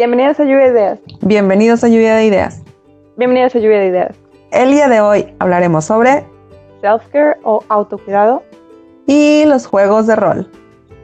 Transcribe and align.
Bienvenidos 0.00 0.40
a 0.40 0.44
Lluvia 0.44 0.60
de 0.60 0.70
Ideas. 0.70 0.98
Bienvenidos 1.20 1.84
a 1.84 1.88
Lluvia 1.88 2.16
de 2.16 2.24
Ideas. 2.24 2.62
Bienvenidos 3.18 3.54
a 3.54 3.58
Lluvia 3.58 3.80
de 3.80 3.86
Ideas. 3.88 4.16
El 4.50 4.70
día 4.70 4.88
de 4.88 5.02
hoy 5.02 5.26
hablaremos 5.40 5.84
sobre 5.84 6.24
Self-care 6.80 7.36
o 7.44 7.62
autocuidado. 7.68 8.42
y 9.06 9.44
los 9.44 9.66
juegos 9.66 10.06
de 10.06 10.16
rol. 10.16 10.50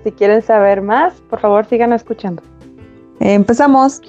Si 0.03 0.13
quieren 0.13 0.41
saber 0.41 0.81
más, 0.81 1.13
por 1.29 1.41
favor 1.41 1.67
sigan 1.67 1.93
escuchando. 1.93 2.43
Empezamos. 3.21 4.01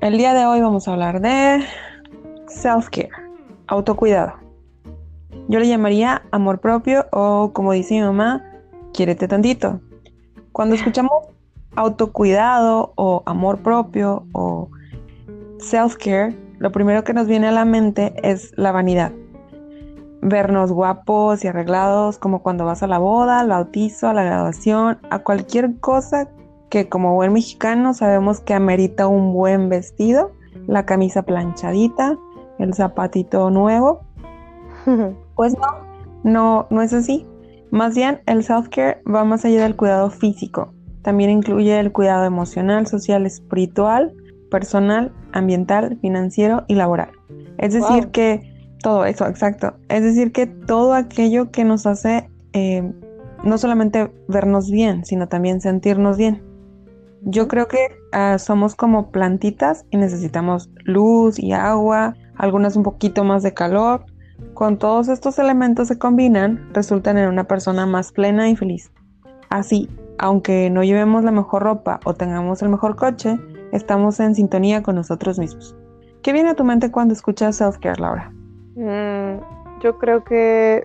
El 0.00 0.18
día 0.18 0.34
de 0.34 0.46
hoy 0.46 0.60
vamos 0.60 0.86
a 0.86 0.92
hablar 0.92 1.20
de 1.20 1.64
self-care, 2.48 3.10
autocuidado. 3.66 4.34
Yo 5.48 5.60
le 5.60 5.68
llamaría 5.68 6.22
amor 6.32 6.60
propio 6.60 7.06
o 7.12 7.52
como 7.52 7.72
dice 7.72 7.94
mi 7.94 8.00
mamá, 8.00 8.42
quiérete 8.92 9.28
tantito. 9.28 9.80
Cuando 10.52 10.74
escuchamos 10.76 11.12
autocuidado 11.76 12.92
o 12.96 13.22
amor 13.26 13.58
propio 13.58 14.26
o 14.32 14.70
self-care, 15.58 16.36
lo 16.58 16.72
primero 16.72 17.04
que 17.04 17.12
nos 17.12 17.26
viene 17.26 17.48
a 17.48 17.52
la 17.52 17.64
mente 17.64 18.14
es 18.22 18.52
la 18.56 18.72
vanidad. 18.72 19.12
Vernos 20.22 20.72
guapos 20.72 21.44
y 21.44 21.48
arreglados 21.48 22.18
como 22.18 22.42
cuando 22.42 22.64
vas 22.64 22.82
a 22.82 22.86
la 22.86 22.98
boda, 22.98 23.40
al 23.40 23.48
bautizo, 23.48 24.08
a 24.08 24.14
la 24.14 24.24
graduación, 24.24 24.98
a 25.10 25.18
cualquier 25.20 25.78
cosa 25.78 26.28
que 26.70 26.88
como 26.88 27.14
buen 27.14 27.32
mexicano 27.32 27.94
sabemos 27.94 28.40
que 28.40 28.54
amerita 28.54 29.06
un 29.06 29.32
buen 29.32 29.68
vestido, 29.68 30.32
la 30.66 30.84
camisa 30.84 31.22
planchadita, 31.22 32.18
el 32.58 32.74
zapatito 32.74 33.50
nuevo. 33.50 34.00
Pues 35.36 35.54
no, 35.54 35.66
no, 36.24 36.66
no 36.70 36.80
es 36.80 36.94
así. 36.94 37.26
Más 37.70 37.94
bien, 37.94 38.20
el 38.24 38.42
self-care 38.42 39.02
va 39.04 39.24
más 39.24 39.44
allá 39.44 39.64
del 39.64 39.76
cuidado 39.76 40.08
físico. 40.08 40.72
También 41.02 41.28
incluye 41.28 41.78
el 41.78 41.92
cuidado 41.92 42.24
emocional, 42.24 42.86
social, 42.86 43.26
espiritual, 43.26 44.14
personal, 44.50 45.12
ambiental, 45.32 45.98
financiero 46.00 46.64
y 46.68 46.74
laboral. 46.74 47.10
Es 47.58 47.74
decir, 47.74 48.04
Wow. 48.04 48.10
que 48.12 48.54
todo 48.82 49.04
eso, 49.04 49.26
exacto. 49.26 49.74
Es 49.88 50.02
decir, 50.02 50.32
que 50.32 50.46
todo 50.46 50.94
aquello 50.94 51.50
que 51.50 51.64
nos 51.64 51.86
hace 51.86 52.30
eh, 52.54 52.90
no 53.44 53.58
solamente 53.58 54.10
vernos 54.28 54.70
bien, 54.70 55.04
sino 55.04 55.28
también 55.28 55.60
sentirnos 55.60 56.16
bien. 56.16 56.42
Yo 57.22 57.48
creo 57.48 57.68
que 57.68 57.78
ah, 58.12 58.38
somos 58.38 58.74
como 58.74 59.10
plantitas 59.10 59.84
y 59.90 59.96
necesitamos 59.96 60.70
luz 60.84 61.38
y 61.38 61.52
agua, 61.52 62.14
algunas 62.38 62.76
un 62.76 62.82
poquito 62.82 63.24
más 63.24 63.42
de 63.42 63.54
calor. 63.54 64.04
Con 64.54 64.78
todos 64.78 65.08
estos 65.08 65.38
elementos 65.38 65.88
se 65.88 65.98
combinan, 65.98 66.68
resultan 66.72 67.18
en 67.18 67.28
una 67.28 67.44
persona 67.44 67.86
más 67.86 68.12
plena 68.12 68.48
y 68.48 68.56
feliz. 68.56 68.92
Así, 69.48 69.88
aunque 70.18 70.70
no 70.70 70.82
llevemos 70.82 71.24
la 71.24 71.30
mejor 71.30 71.62
ropa 71.62 72.00
o 72.04 72.14
tengamos 72.14 72.62
el 72.62 72.68
mejor 72.68 72.96
coche, 72.96 73.38
estamos 73.72 74.20
en 74.20 74.34
sintonía 74.34 74.82
con 74.82 74.96
nosotros 74.96 75.38
mismos. 75.38 75.74
¿Qué 76.22 76.32
viene 76.32 76.50
a 76.50 76.54
tu 76.54 76.64
mente 76.64 76.90
cuando 76.90 77.14
escuchas 77.14 77.60
self-care, 77.60 78.00
Laura? 78.00 78.32
Mm, 78.74 79.40
yo 79.82 79.96
creo 79.98 80.24
que 80.24 80.84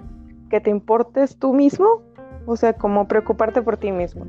que 0.52 0.59
te 0.59 0.69
importes 0.69 1.38
tú 1.38 1.53
mismo, 1.53 2.03
o 2.45 2.55
sea, 2.57 2.73
como 2.73 3.07
preocuparte 3.07 3.63
por 3.63 3.77
ti 3.77 3.91
mismo. 3.91 4.25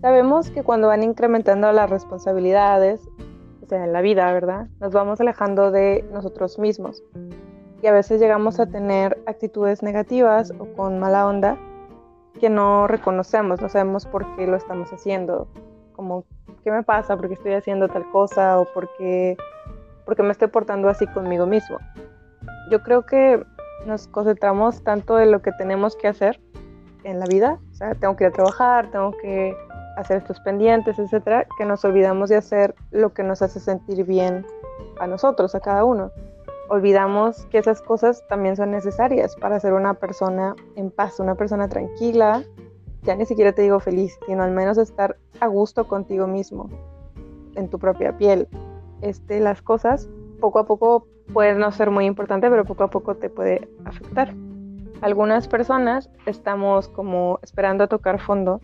Sabemos 0.00 0.50
que 0.50 0.62
cuando 0.62 0.86
van 0.86 1.02
incrementando 1.02 1.70
las 1.72 1.90
responsabilidades, 1.90 3.00
en 3.76 3.92
la 3.92 4.00
vida, 4.00 4.32
¿verdad? 4.32 4.66
Nos 4.80 4.92
vamos 4.92 5.20
alejando 5.20 5.70
de 5.70 6.04
nosotros 6.12 6.58
mismos. 6.58 7.02
Y 7.82 7.86
a 7.86 7.92
veces 7.92 8.20
llegamos 8.20 8.60
a 8.60 8.66
tener 8.66 9.20
actitudes 9.26 9.82
negativas 9.82 10.52
o 10.58 10.66
con 10.76 10.98
mala 10.98 11.26
onda 11.26 11.58
que 12.38 12.48
no 12.48 12.86
reconocemos, 12.86 13.60
no 13.60 13.68
sabemos 13.68 14.06
por 14.06 14.36
qué 14.36 14.46
lo 14.46 14.56
estamos 14.56 14.92
haciendo. 14.92 15.48
Como, 15.94 16.24
¿qué 16.64 16.70
me 16.70 16.82
pasa? 16.82 17.16
¿Por 17.16 17.28
qué 17.28 17.34
estoy 17.34 17.54
haciendo 17.54 17.88
tal 17.88 18.08
cosa? 18.10 18.58
¿O 18.58 18.66
por 18.72 18.88
qué, 18.96 19.36
por 20.04 20.16
qué 20.16 20.22
me 20.22 20.32
estoy 20.32 20.48
portando 20.48 20.88
así 20.88 21.06
conmigo 21.08 21.46
mismo? 21.46 21.78
Yo 22.70 22.82
creo 22.82 23.04
que 23.04 23.44
nos 23.86 24.08
concentramos 24.08 24.82
tanto 24.82 25.18
en 25.18 25.32
lo 25.32 25.42
que 25.42 25.52
tenemos 25.52 25.96
que 25.96 26.08
hacer 26.08 26.40
en 27.04 27.18
la 27.18 27.26
vida, 27.26 27.58
o 27.72 27.74
sea, 27.74 27.94
tengo 27.94 28.14
que 28.16 28.24
ir 28.24 28.30
a 28.30 28.32
trabajar, 28.32 28.90
tengo 28.90 29.10
que 29.20 29.56
hacer 29.96 30.18
estos 30.18 30.40
pendientes, 30.40 30.98
etcétera, 30.98 31.46
que 31.56 31.64
nos 31.64 31.84
olvidamos 31.84 32.28
de 32.28 32.36
hacer 32.36 32.74
lo 32.90 33.12
que 33.12 33.22
nos 33.22 33.42
hace 33.42 33.60
sentir 33.60 34.04
bien 34.04 34.46
a 35.00 35.06
nosotros, 35.06 35.54
a 35.54 35.60
cada 35.60 35.84
uno. 35.84 36.10
Olvidamos 36.68 37.44
que 37.46 37.58
esas 37.58 37.82
cosas 37.82 38.26
también 38.28 38.56
son 38.56 38.70
necesarias 38.70 39.36
para 39.36 39.60
ser 39.60 39.74
una 39.74 39.94
persona 39.94 40.54
en 40.76 40.90
paz, 40.90 41.20
una 41.20 41.34
persona 41.34 41.68
tranquila, 41.68 42.42
ya 43.02 43.16
ni 43.16 43.26
siquiera 43.26 43.52
te 43.52 43.62
digo 43.62 43.80
feliz, 43.80 44.18
sino 44.26 44.42
al 44.42 44.52
menos 44.52 44.78
estar 44.78 45.16
a 45.40 45.46
gusto 45.48 45.86
contigo 45.88 46.26
mismo, 46.26 46.70
en 47.56 47.68
tu 47.68 47.78
propia 47.78 48.16
piel. 48.16 48.48
Este, 49.00 49.40
las 49.40 49.60
cosas 49.60 50.08
poco 50.40 50.60
a 50.60 50.66
poco 50.66 51.06
puede 51.32 51.54
no 51.54 51.70
ser 51.72 51.90
muy 51.90 52.06
importante, 52.06 52.48
pero 52.48 52.64
poco 52.64 52.84
a 52.84 52.90
poco 52.90 53.16
te 53.16 53.28
puede 53.28 53.68
afectar. 53.84 54.32
Algunas 55.00 55.48
personas 55.48 56.10
estamos 56.26 56.88
como 56.88 57.40
esperando 57.42 57.84
a 57.84 57.88
tocar 57.88 58.20
fondo 58.20 58.60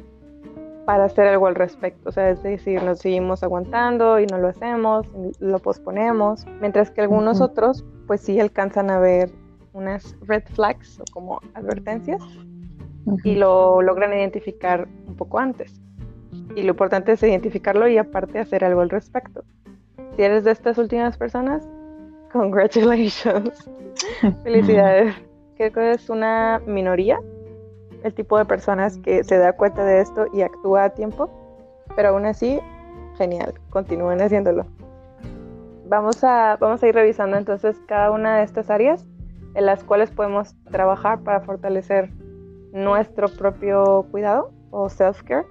para 0.88 1.04
hacer 1.04 1.26
algo 1.26 1.47
al 1.49 1.54
respecto, 1.54 2.09
o 2.09 2.12
sea, 2.12 2.31
es 2.31 2.43
decir, 2.43 2.82
nos 2.82 3.00
seguimos 3.00 3.43
aguantando 3.43 4.19
y 4.21 4.26
no 4.26 4.38
lo 4.38 4.49
hacemos, 4.49 5.06
lo 5.38 5.59
posponemos, 5.59 6.47
mientras 6.62 6.91
que 6.91 7.03
algunos 7.03 7.43
otros 7.43 7.84
pues 8.06 8.22
sí 8.22 8.41
alcanzan 8.41 8.88
a 8.88 8.98
ver 8.98 9.31
unas 9.75 10.16
red 10.22 10.44
flags 10.47 10.98
o 10.98 11.04
como 11.12 11.43
advertencias 11.53 12.22
y 13.22 13.34
lo 13.34 13.82
logran 13.82 14.15
identificar 14.15 14.88
un 15.06 15.15
poco 15.15 15.38
antes. 15.38 15.78
Y 16.56 16.62
lo 16.62 16.71
importante 16.71 17.12
es 17.12 17.22
identificarlo 17.22 17.87
y 17.87 17.98
aparte 17.98 18.38
hacer 18.38 18.65
algo 18.65 18.81
al 18.81 18.88
respecto. 18.88 19.44
Si 20.16 20.22
eres 20.22 20.44
de 20.44 20.53
estas 20.53 20.78
últimas 20.78 21.19
personas, 21.19 21.69
congratulations. 22.32 23.71
Felicidades. 24.43 25.15
Creo 25.59 25.71
que 25.71 25.91
es 25.91 26.09
una 26.09 26.62
minoría 26.66 27.21
el 28.03 28.14
tipo 28.14 28.38
de 28.38 28.44
personas 28.44 28.98
que 28.98 29.25
se 29.25 29.38
da 29.38 29.53
cuenta 29.53 29.84
de 29.84 30.00
esto 30.00 30.26
y 30.32 30.42
actúa 30.42 30.84
a 30.84 30.91
tiempo, 30.91 31.31
pero 31.97 32.10
aún 32.10 32.26
así, 32.26 32.60
genial, 33.16 33.54
continúen 33.70 34.20
haciéndolo. 34.20 34.66
Vamos 35.86 36.22
a, 36.22 36.56
vamos 36.60 36.82
a 36.82 36.86
ir 36.88 36.94
revisando 36.94 37.36
entonces 37.36 37.81
cada 37.86 38.10
una 38.10 38.38
de 38.38 38.44
estas 38.44 38.70
áreas 38.70 39.06
en 39.54 39.66
las 39.66 39.82
cuales 39.82 40.10
podemos 40.10 40.54
trabajar 40.70 41.20
para 41.20 41.41
fortalecer 41.41 42.10
nuestro 42.72 43.28
propio 43.28 44.06
cuidado 44.10 44.53
o 44.70 44.88
self-care. 44.88 45.47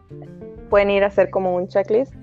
Pueden 0.70 0.92
ir 0.92 1.04
a 1.04 1.08
hacer 1.08 1.30
como 1.32 1.56
un 1.56 1.68
checklist, 1.68 2.14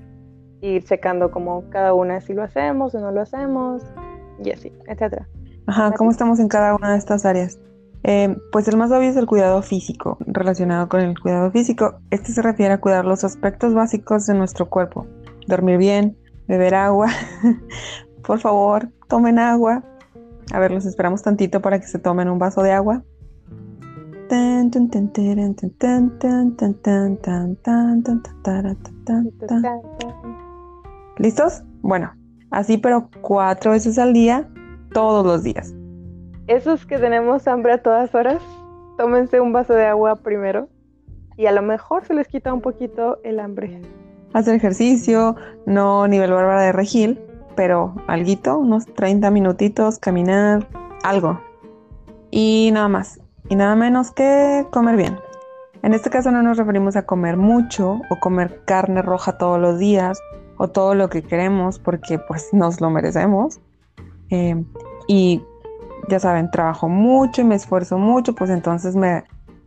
ir 0.60 0.84
checando 0.84 1.30
como 1.30 1.68
cada 1.70 1.92
una 1.92 2.20
si 2.20 2.32
lo 2.32 2.42
hacemos 2.42 2.94
o 2.94 3.00
no 3.00 3.10
lo 3.10 3.22
hacemos 3.22 3.82
y 4.42 4.50
así, 4.50 4.72
etcétera. 4.86 5.26
Ajá, 5.66 5.92
¿cómo 5.92 6.10
estamos 6.10 6.38
en 6.40 6.48
cada 6.48 6.74
una 6.74 6.92
de 6.92 6.98
estas 6.98 7.24
áreas? 7.24 7.58
Pues 8.52 8.68
el 8.68 8.76
más 8.76 8.90
obvio 8.90 9.08
es 9.08 9.16
el 9.16 9.26
cuidado 9.26 9.62
físico. 9.62 10.18
Relacionado 10.26 10.88
con 10.90 11.00
el 11.00 11.18
cuidado 11.18 11.50
físico, 11.50 12.00
este 12.10 12.32
se 12.32 12.42
refiere 12.42 12.74
a 12.74 12.80
cuidar 12.80 13.06
los 13.06 13.24
aspectos 13.24 13.72
básicos 13.72 14.26
de 14.26 14.34
nuestro 14.34 14.68
cuerpo. 14.68 15.06
Dormir 15.46 15.78
bien, 15.78 16.16
beber 16.46 16.74
agua. 16.74 17.08
Por 18.26 18.40
favor, 18.40 18.90
tomen 19.08 19.38
agua. 19.38 19.82
A 20.52 20.58
ver, 20.58 20.70
los 20.70 20.84
esperamos 20.84 21.22
tantito 21.22 21.62
para 21.62 21.80
que 21.80 21.86
se 21.86 21.98
tomen 21.98 22.28
un 22.28 22.38
vaso 22.38 22.62
de 22.62 22.72
agua. 22.72 23.02
¿Listos? 31.18 31.62
Bueno, 31.80 32.12
así 32.50 32.76
pero 32.76 33.08
cuatro 33.22 33.70
veces 33.70 33.98
al 33.98 34.12
día, 34.12 34.48
todos 34.92 35.24
los 35.24 35.42
días. 35.42 35.74
Esos 36.46 36.84
que 36.84 36.98
tenemos 36.98 37.48
hambre 37.48 37.72
a 37.72 37.78
todas 37.78 38.14
horas, 38.14 38.42
tómense 38.98 39.40
un 39.40 39.54
vaso 39.54 39.72
de 39.72 39.86
agua 39.86 40.16
primero 40.16 40.68
y 41.38 41.46
a 41.46 41.52
lo 41.52 41.62
mejor 41.62 42.04
se 42.04 42.12
les 42.12 42.28
quita 42.28 42.52
un 42.52 42.60
poquito 42.60 43.18
el 43.24 43.40
hambre. 43.40 43.80
hacer 44.34 44.54
ejercicio, 44.54 45.36
no 45.64 46.06
nivel 46.06 46.32
bárbara 46.32 46.60
de 46.60 46.72
regil, 46.72 47.18
pero 47.56 47.94
alguito, 48.08 48.58
unos 48.58 48.84
30 48.84 49.30
minutitos, 49.30 49.98
caminar, 49.98 50.68
algo. 51.02 51.40
Y 52.30 52.68
nada 52.74 52.88
más, 52.88 53.20
y 53.48 53.56
nada 53.56 53.74
menos 53.74 54.10
que 54.10 54.66
comer 54.70 54.96
bien. 54.96 55.16
En 55.82 55.94
este 55.94 56.10
caso 56.10 56.30
no 56.30 56.42
nos 56.42 56.58
referimos 56.58 56.94
a 56.96 57.06
comer 57.06 57.38
mucho 57.38 58.02
o 58.10 58.20
comer 58.20 58.60
carne 58.66 59.00
roja 59.00 59.38
todos 59.38 59.58
los 59.58 59.78
días 59.78 60.20
o 60.58 60.68
todo 60.68 60.94
lo 60.94 61.08
que 61.08 61.22
queremos 61.22 61.78
porque 61.78 62.18
pues 62.18 62.52
nos 62.52 62.82
lo 62.82 62.90
merecemos. 62.90 63.60
Eh, 64.28 64.62
y 65.08 65.42
ya 66.08 66.20
saben, 66.20 66.50
trabajo 66.50 66.88
mucho 66.88 67.40
y 67.40 67.44
me 67.44 67.54
esfuerzo 67.54 67.98
mucho, 67.98 68.34
pues 68.34 68.50
entonces 68.50 68.96
me, 68.96 69.24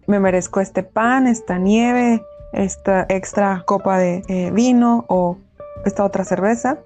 me 0.08 0.20
merezco 0.20 0.60
este 0.60 0.84
pan, 0.84 1.28
esta 1.28 1.58
nieve, 1.58 2.24
esta 2.54 3.06
extra 3.10 3.64
copa 3.66 3.98
de 3.98 4.24
eh, 4.28 4.52
vino 4.52 5.06
o 5.08 5.38
esta 5.86 6.04
otra 6.04 6.24
cerveza. 6.24 6.80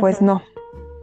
Pues 0.00 0.20
no, 0.20 0.42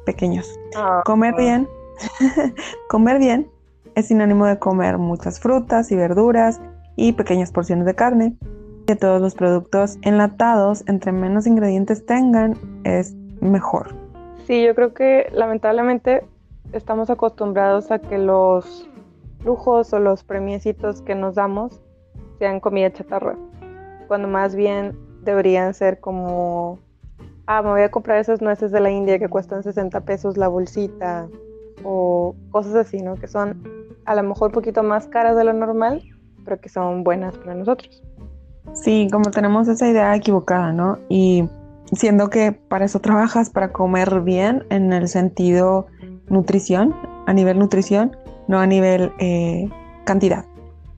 pequeños. 0.06 0.60
Ah, 0.76 1.02
Comer 1.06 1.34
bien 1.36 1.68
comer 2.90 3.20
bien 3.20 3.50
es 3.96 4.08
sinónimo 4.08 4.46
de 4.46 4.60
comer 4.60 4.98
muchas 4.98 5.40
frutas 5.40 5.92
y 5.92 5.96
verduras 5.96 6.60
y 6.96 7.14
pequeñas 7.14 7.52
porciones 7.52 7.86
de 7.86 7.96
carne. 7.96 8.36
De 8.86 8.96
todos 8.98 9.22
los 9.22 9.34
productos 9.34 9.98
enlatados, 10.02 10.84
entre 10.88 11.14
menos 11.14 11.48
ingredientes 11.48 12.06
tengan, 12.06 12.58
es 12.84 13.14
mejor. 13.40 13.96
Sí, 14.46 14.62
yo 14.62 14.76
creo 14.76 14.94
que 14.94 15.30
lamentablemente 15.32 16.26
estamos 16.74 17.10
acostumbrados 17.10 17.92
a 17.92 18.00
que 18.00 18.18
los 18.18 18.90
lujos 19.46 19.94
o 19.94 20.00
los 20.00 20.24
premiecitos 20.24 21.02
que 21.02 21.16
nos 21.16 21.36
damos 21.36 21.82
sean 22.40 22.60
comida 22.60 22.92
chatarra, 22.92 23.36
cuando 24.08 24.28
más 24.28 24.56
bien 24.56 24.98
deberían 25.24 25.74
ser 25.74 26.00
como, 26.00 26.80
ah, 27.46 27.62
me 27.62 27.70
voy 27.70 27.82
a 27.82 27.92
comprar 27.92 28.18
esas 28.18 28.42
nueces 28.42 28.72
de 28.72 28.80
la 28.80 28.92
India 28.92 29.20
que 29.20 29.30
cuestan 29.30 29.64
60 29.64 30.02
pesos 30.02 30.38
la 30.38 30.48
bolsita, 30.48 31.28
o 31.84 32.36
cosas 32.52 32.76
así, 32.76 33.02
¿no? 33.02 33.16
Que 33.16 33.28
son 33.28 33.64
a 34.06 34.16
lo 34.16 34.24
mejor 34.24 34.50
un 34.50 34.54
poquito 34.54 34.84
más 34.84 35.08
caras 35.08 35.36
de 35.36 35.44
lo 35.44 35.54
normal, 35.54 36.04
pero 36.44 36.60
que 36.60 36.70
son 36.70 37.04
buenas 37.04 37.38
para 37.38 37.56
nosotros. 37.56 38.04
Sí, 38.74 39.08
como 39.12 39.32
tenemos 39.32 39.68
esa 39.68 39.88
idea 39.88 40.16
equivocada, 40.16 40.72
¿no? 40.72 41.00
Y 41.10 41.48
siendo 41.94 42.30
que 42.30 42.52
para 42.52 42.86
eso 42.86 43.00
trabajas, 43.00 43.50
para 43.50 43.72
comer 43.72 44.22
bien 44.22 44.66
en 44.70 44.94
el 44.94 45.08
sentido 45.08 45.88
nutrición, 46.30 46.96
a 47.26 47.34
nivel 47.34 47.60
nutrición, 47.60 48.16
no 48.48 48.60
a 48.60 48.68
nivel 48.68 49.12
eh, 49.20 49.70
cantidad. 50.06 50.46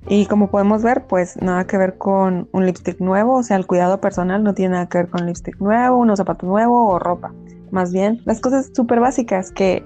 Y 0.07 0.27
como 0.27 0.51
podemos 0.51 0.83
ver, 0.83 1.06
pues 1.07 1.42
nada 1.42 1.66
que 1.66 1.77
ver 1.77 1.98
con 1.98 2.48
un 2.51 2.66
lipstick 2.66 3.00
nuevo, 3.00 3.38
o 3.38 3.44
sea, 3.44 3.57
el 3.57 3.66
cuidado 3.66 4.00
personal 4.00 4.44
no 4.44 4.54
tiene 4.54 4.74
nada 4.74 4.88
que 4.88 5.00
ver 5.00 5.10
con 5.10 5.22
un 5.22 5.27
lipstick 5.27 5.60
nuevo, 5.60 5.98
unos 5.98 6.18
zapatos 6.18 6.48
nuevos 6.48 6.94
o 6.94 7.00
ropa. 7.00 7.33
Más 7.72 7.92
bien, 7.92 8.22
las 8.25 8.39
cosas 8.39 8.69
súper 8.74 9.00
básicas 9.00 9.51
que 9.51 9.83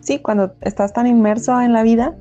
sí, 0.00 0.18
cuando 0.20 0.54
estás 0.60 0.92
tan 0.92 1.06
inmerso 1.06 1.58
en 1.60 1.72
la 1.72 1.82
vida, 1.82 2.14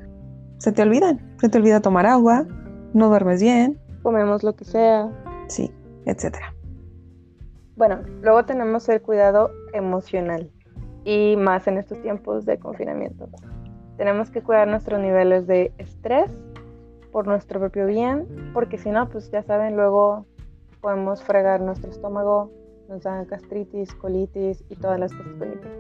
se 0.58 0.72
te 0.72 0.82
olvidan. 0.82 1.36
Se 1.40 1.50
te 1.50 1.58
olvida 1.58 1.82
tomar 1.82 2.06
agua, 2.06 2.48
no 2.94 3.10
duermes 3.10 3.42
bien. 3.42 3.78
Comemos 4.02 4.44
lo 4.44 4.56
que 4.56 4.64
sea. 4.64 5.12
Sí, 5.50 5.70
etcétera. 6.06 6.56
Bueno, 7.76 8.00
luego 8.22 8.46
tenemos 8.46 8.88
el 8.88 9.02
cuidado 9.02 9.52
emocional 9.74 10.50
y 11.04 11.36
más 11.38 11.68
en 11.68 11.78
estos 11.78 12.02
tiempos 12.02 12.46
de 12.46 12.58
confinamiento. 12.58 13.28
Tenemos 13.98 14.32
que 14.32 14.42
cuidar 14.42 14.68
nuestros 14.68 15.00
niveles 15.00 15.48
de 15.48 15.72
estrés 15.78 16.32
por 17.12 17.28
nuestro 17.28 17.60
propio 17.60 17.86
bien, 17.86 18.52
porque 18.54 18.78
si 18.78 18.90
no, 18.90 19.08
pues 19.10 19.30
ya 19.32 19.44
saben, 19.44 19.76
luego 19.76 20.26
podemos 20.82 21.24
fregar 21.24 21.62
nuestro 21.62 21.92
estómago, 21.92 22.52
nos 22.90 23.04
dan 23.04 23.26
gastritis, 23.28 23.94
colitis 23.96 24.64
y 24.70 24.76
todas 24.76 25.00
las 25.00 25.14
cosas 25.14 25.38
bonitas. 25.38 25.72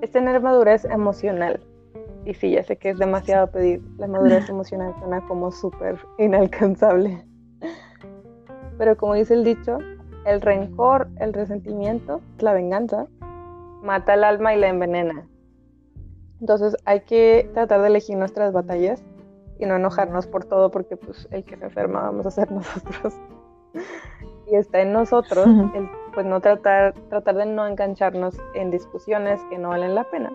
Es 0.00 0.10
tener 0.10 0.40
madurez 0.40 0.84
emocional. 0.84 1.60
Y 2.24 2.34
sí, 2.34 2.52
ya 2.52 2.62
sé 2.62 2.76
que 2.76 2.90
es 2.90 2.98
demasiado 2.98 3.50
pedir. 3.50 3.82
La 3.98 4.06
madurez 4.06 4.48
emocional 4.50 4.94
suena 4.98 5.20
como 5.26 5.52
súper 5.52 5.96
inalcanzable. 6.18 7.24
Pero 8.78 8.96
como 8.96 9.14
dice 9.14 9.34
el 9.34 9.44
dicho, 9.44 9.78
el 10.24 10.40
rencor, 10.40 11.08
el 11.20 11.32
resentimiento, 11.32 12.20
la 12.38 12.52
venganza, 12.52 13.06
mata 13.82 14.14
el 14.14 14.24
alma 14.24 14.54
y 14.54 14.58
la 14.58 14.68
envenena. 14.68 15.26
Entonces 16.40 16.76
hay 16.84 17.00
que 17.00 17.50
tratar 17.54 17.82
de 17.82 17.88
elegir 17.88 18.16
nuestras 18.16 18.52
batallas 18.52 19.04
y 19.58 19.66
no 19.66 19.76
enojarnos 19.76 20.26
por 20.26 20.44
todo 20.44 20.70
porque 20.70 20.96
pues 20.96 21.28
el 21.30 21.44
que 21.44 21.56
se 21.56 21.64
enferma 21.64 22.02
vamos 22.02 22.26
a 22.26 22.30
ser 22.30 22.50
nosotros. 22.52 23.14
y 24.50 24.56
está 24.56 24.80
en 24.80 24.92
nosotros 24.92 25.46
el, 25.46 25.88
pues 26.14 26.26
no 26.26 26.40
tratar, 26.40 26.94
tratar 27.08 27.36
de 27.36 27.46
no 27.46 27.66
engancharnos 27.66 28.36
en 28.54 28.70
discusiones 28.70 29.40
que 29.50 29.58
no 29.58 29.70
valen 29.70 29.94
la 29.94 30.04
pena. 30.04 30.32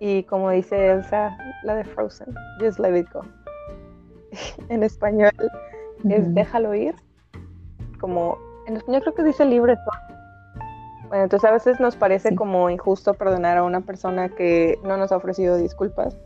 Y 0.00 0.24
como 0.24 0.50
dice 0.50 0.90
Elsa, 0.90 1.36
la 1.62 1.74
de 1.74 1.84
Frozen, 1.84 2.34
just 2.58 2.78
let 2.78 2.98
it 2.98 3.06
go. 3.12 3.22
en 4.68 4.82
español 4.82 5.32
es 6.08 6.34
déjalo 6.34 6.74
ir. 6.74 6.94
Como 8.00 8.38
en 8.66 8.76
español 8.76 9.02
creo 9.02 9.14
que 9.14 9.22
dice 9.24 9.44
libre 9.44 9.76
Bueno, 11.10 11.24
entonces 11.24 11.50
a 11.50 11.52
veces 11.52 11.78
nos 11.78 11.96
parece 11.96 12.34
como 12.34 12.70
injusto 12.70 13.12
perdonar 13.12 13.58
a 13.58 13.64
una 13.64 13.82
persona 13.82 14.30
que 14.30 14.78
no 14.82 14.96
nos 14.96 15.12
ha 15.12 15.16
ofrecido 15.18 15.58
disculpas 15.58 16.16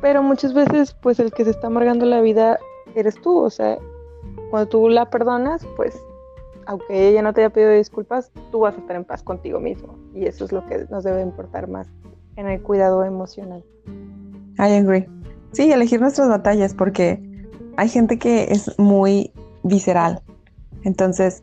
pero 0.00 0.22
muchas 0.22 0.54
veces, 0.54 0.94
pues 0.94 1.20
el 1.20 1.32
que 1.32 1.44
se 1.44 1.50
está 1.50 1.66
amargando 1.66 2.06
la 2.06 2.20
vida 2.20 2.58
eres 2.94 3.20
tú. 3.20 3.38
O 3.38 3.50
sea, 3.50 3.78
cuando 4.50 4.68
tú 4.68 4.88
la 4.88 5.10
perdonas, 5.10 5.66
pues 5.76 6.00
aunque 6.66 7.08
ella 7.08 7.22
no 7.22 7.32
te 7.32 7.40
haya 7.40 7.50
pedido 7.50 7.70
disculpas, 7.72 8.30
tú 8.50 8.60
vas 8.60 8.76
a 8.76 8.78
estar 8.78 8.96
en 8.96 9.04
paz 9.04 9.22
contigo 9.22 9.60
mismo. 9.60 9.96
Y 10.14 10.26
eso 10.26 10.44
es 10.44 10.52
lo 10.52 10.64
que 10.66 10.86
nos 10.90 11.04
debe 11.04 11.20
importar 11.22 11.68
más 11.68 11.88
en 12.36 12.48
el 12.48 12.62
cuidado 12.62 13.04
emocional. 13.04 13.64
I 14.58 14.76
agree. 14.76 15.08
Sí, 15.52 15.70
elegir 15.70 16.00
nuestras 16.00 16.28
batallas 16.28 16.74
porque 16.74 17.20
hay 17.76 17.88
gente 17.88 18.18
que 18.18 18.44
es 18.44 18.78
muy 18.78 19.32
visceral. 19.62 20.22
Entonces, 20.84 21.42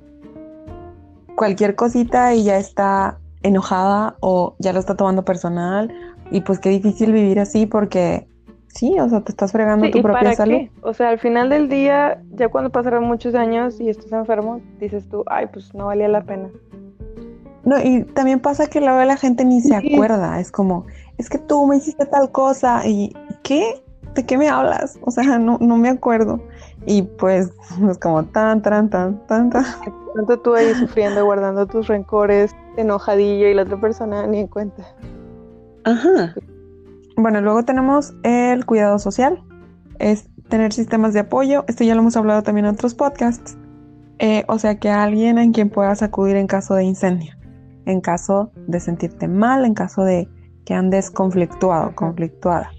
cualquier 1.37 1.75
cosita 1.75 2.33
y 2.33 2.43
ya 2.43 2.57
está 2.57 3.19
enojada 3.43 4.17
o 4.19 4.55
ya 4.59 4.73
lo 4.73 4.79
está 4.79 4.95
tomando 4.95 5.23
personal. 5.23 5.93
Y 6.31 6.41
pues 6.41 6.59
qué 6.59 6.69
difícil 6.69 7.13
vivir 7.13 7.39
así 7.39 7.65
porque 7.65 8.27
Sí, 8.77 8.99
o 8.99 9.09
sea, 9.09 9.21
te 9.21 9.31
estás 9.31 9.51
fregando 9.51 9.89
tu 9.89 10.03
propia 10.03 10.35
salud. 10.35 10.69
O 10.83 10.93
sea, 10.93 11.09
al 11.09 11.17
final 11.17 11.49
del 11.49 11.67
día, 11.67 12.21
ya 12.33 12.49
cuando 12.49 12.69
pasaron 12.69 13.05
muchos 13.05 13.33
años 13.33 13.79
y 13.79 13.89
estás 13.89 14.11
enfermo, 14.11 14.61
dices 14.79 15.09
tú, 15.09 15.23
ay, 15.25 15.47
pues 15.51 15.73
no 15.73 15.87
valía 15.87 16.07
la 16.07 16.21
pena. 16.21 16.49
No, 17.63 17.79
y 17.83 18.03
también 18.03 18.39
pasa 18.39 18.67
que 18.67 18.79
luego 18.79 19.03
la 19.03 19.17
gente 19.17 19.45
ni 19.45 19.61
se 19.61 19.75
acuerda. 19.75 20.39
Es 20.39 20.51
como, 20.51 20.85
es 21.17 21.27
que 21.27 21.39
tú 21.39 21.65
me 21.65 21.77
hiciste 21.77 22.05
tal 22.05 22.31
cosa. 22.31 22.85
¿Y 22.85 23.15
qué? 23.41 23.81
¿De 24.13 24.23
qué 24.27 24.37
me 24.37 24.47
hablas? 24.47 24.99
O 25.01 25.09
sea, 25.09 25.39
no, 25.39 25.57
no 25.59 25.77
me 25.77 25.89
acuerdo. 25.89 26.39
Y 26.87 27.03
pues 27.03 27.51
es 27.91 27.97
como 27.99 28.23
tan, 28.23 28.61
tan, 28.63 28.89
tan, 28.89 29.27
tan, 29.27 29.51
tan. 29.51 29.65
Tanto 30.15 30.39
tú 30.39 30.55
ahí 30.55 30.73
sufriendo, 30.73 31.23
guardando 31.25 31.67
tus 31.67 31.87
rencores, 31.87 32.55
enojadillo 32.77 33.47
y 33.47 33.53
la 33.53 33.63
otra 33.63 33.79
persona 33.79 34.25
ni 34.25 34.39
en 34.39 34.47
cuenta. 34.47 34.83
Ajá. 35.83 36.33
Bueno, 37.17 37.41
luego 37.41 37.63
tenemos 37.63 38.13
el 38.23 38.65
cuidado 38.65 38.97
social, 38.97 39.43
es 39.99 40.29
tener 40.49 40.73
sistemas 40.73 41.13
de 41.13 41.19
apoyo. 41.19 41.65
Esto 41.67 41.83
ya 41.83 41.93
lo 41.93 42.01
hemos 42.01 42.17
hablado 42.17 42.41
también 42.41 42.65
en 42.65 42.73
otros 42.73 42.95
podcasts. 42.95 43.57
Eh, 44.19 44.45
o 44.47 44.57
sea, 44.57 44.79
que 44.79 44.89
alguien 44.89 45.37
en 45.37 45.51
quien 45.51 45.69
puedas 45.69 46.01
acudir 46.01 46.35
en 46.37 46.47
caso 46.47 46.73
de 46.73 46.83
incendio, 46.83 47.33
en 47.85 48.01
caso 48.01 48.51
de 48.67 48.79
sentirte 48.79 49.27
mal, 49.27 49.65
en 49.65 49.75
caso 49.75 50.03
de 50.03 50.27
que 50.65 50.73
andes 50.73 51.11
conflictuado, 51.11 51.93
conflictuada. 51.93 52.71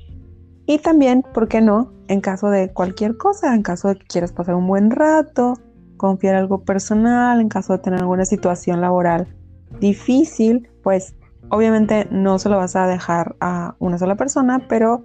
Y 0.69 0.79
también, 0.79 1.25
¿por 1.35 1.49
qué 1.49 1.61
no? 1.61 1.93
En 2.07 2.21
caso 2.21 2.49
de 2.49 2.73
cualquier 2.73 3.17
cosa, 3.17 3.57
en 3.57 3.63
caso 3.63 3.89
de 3.89 3.97
que 3.97 4.07
quieras 4.07 4.31
pasar 4.31 4.55
un 4.55 4.69
buen 4.69 4.93
rato, 4.93 5.55
confiar 5.97 6.37
algo 6.37 6.63
personal, 6.63 7.41
en 7.41 7.49
caso 7.49 7.73
de 7.73 7.81
tener 7.81 7.99
alguna 7.99 8.25
situación 8.25 8.81
laboral 8.81 9.27
difícil, 9.81 10.69
pues 10.85 11.17
Obviamente 11.51 12.07
no 12.11 12.39
se 12.39 12.49
lo 12.49 12.59
vas 12.59 12.77
a 12.77 12.87
dejar 12.87 13.37
a 13.41 13.75
una 13.79 13.99
sola 13.99 14.17
persona, 14.17 14.67
pero 14.69 15.05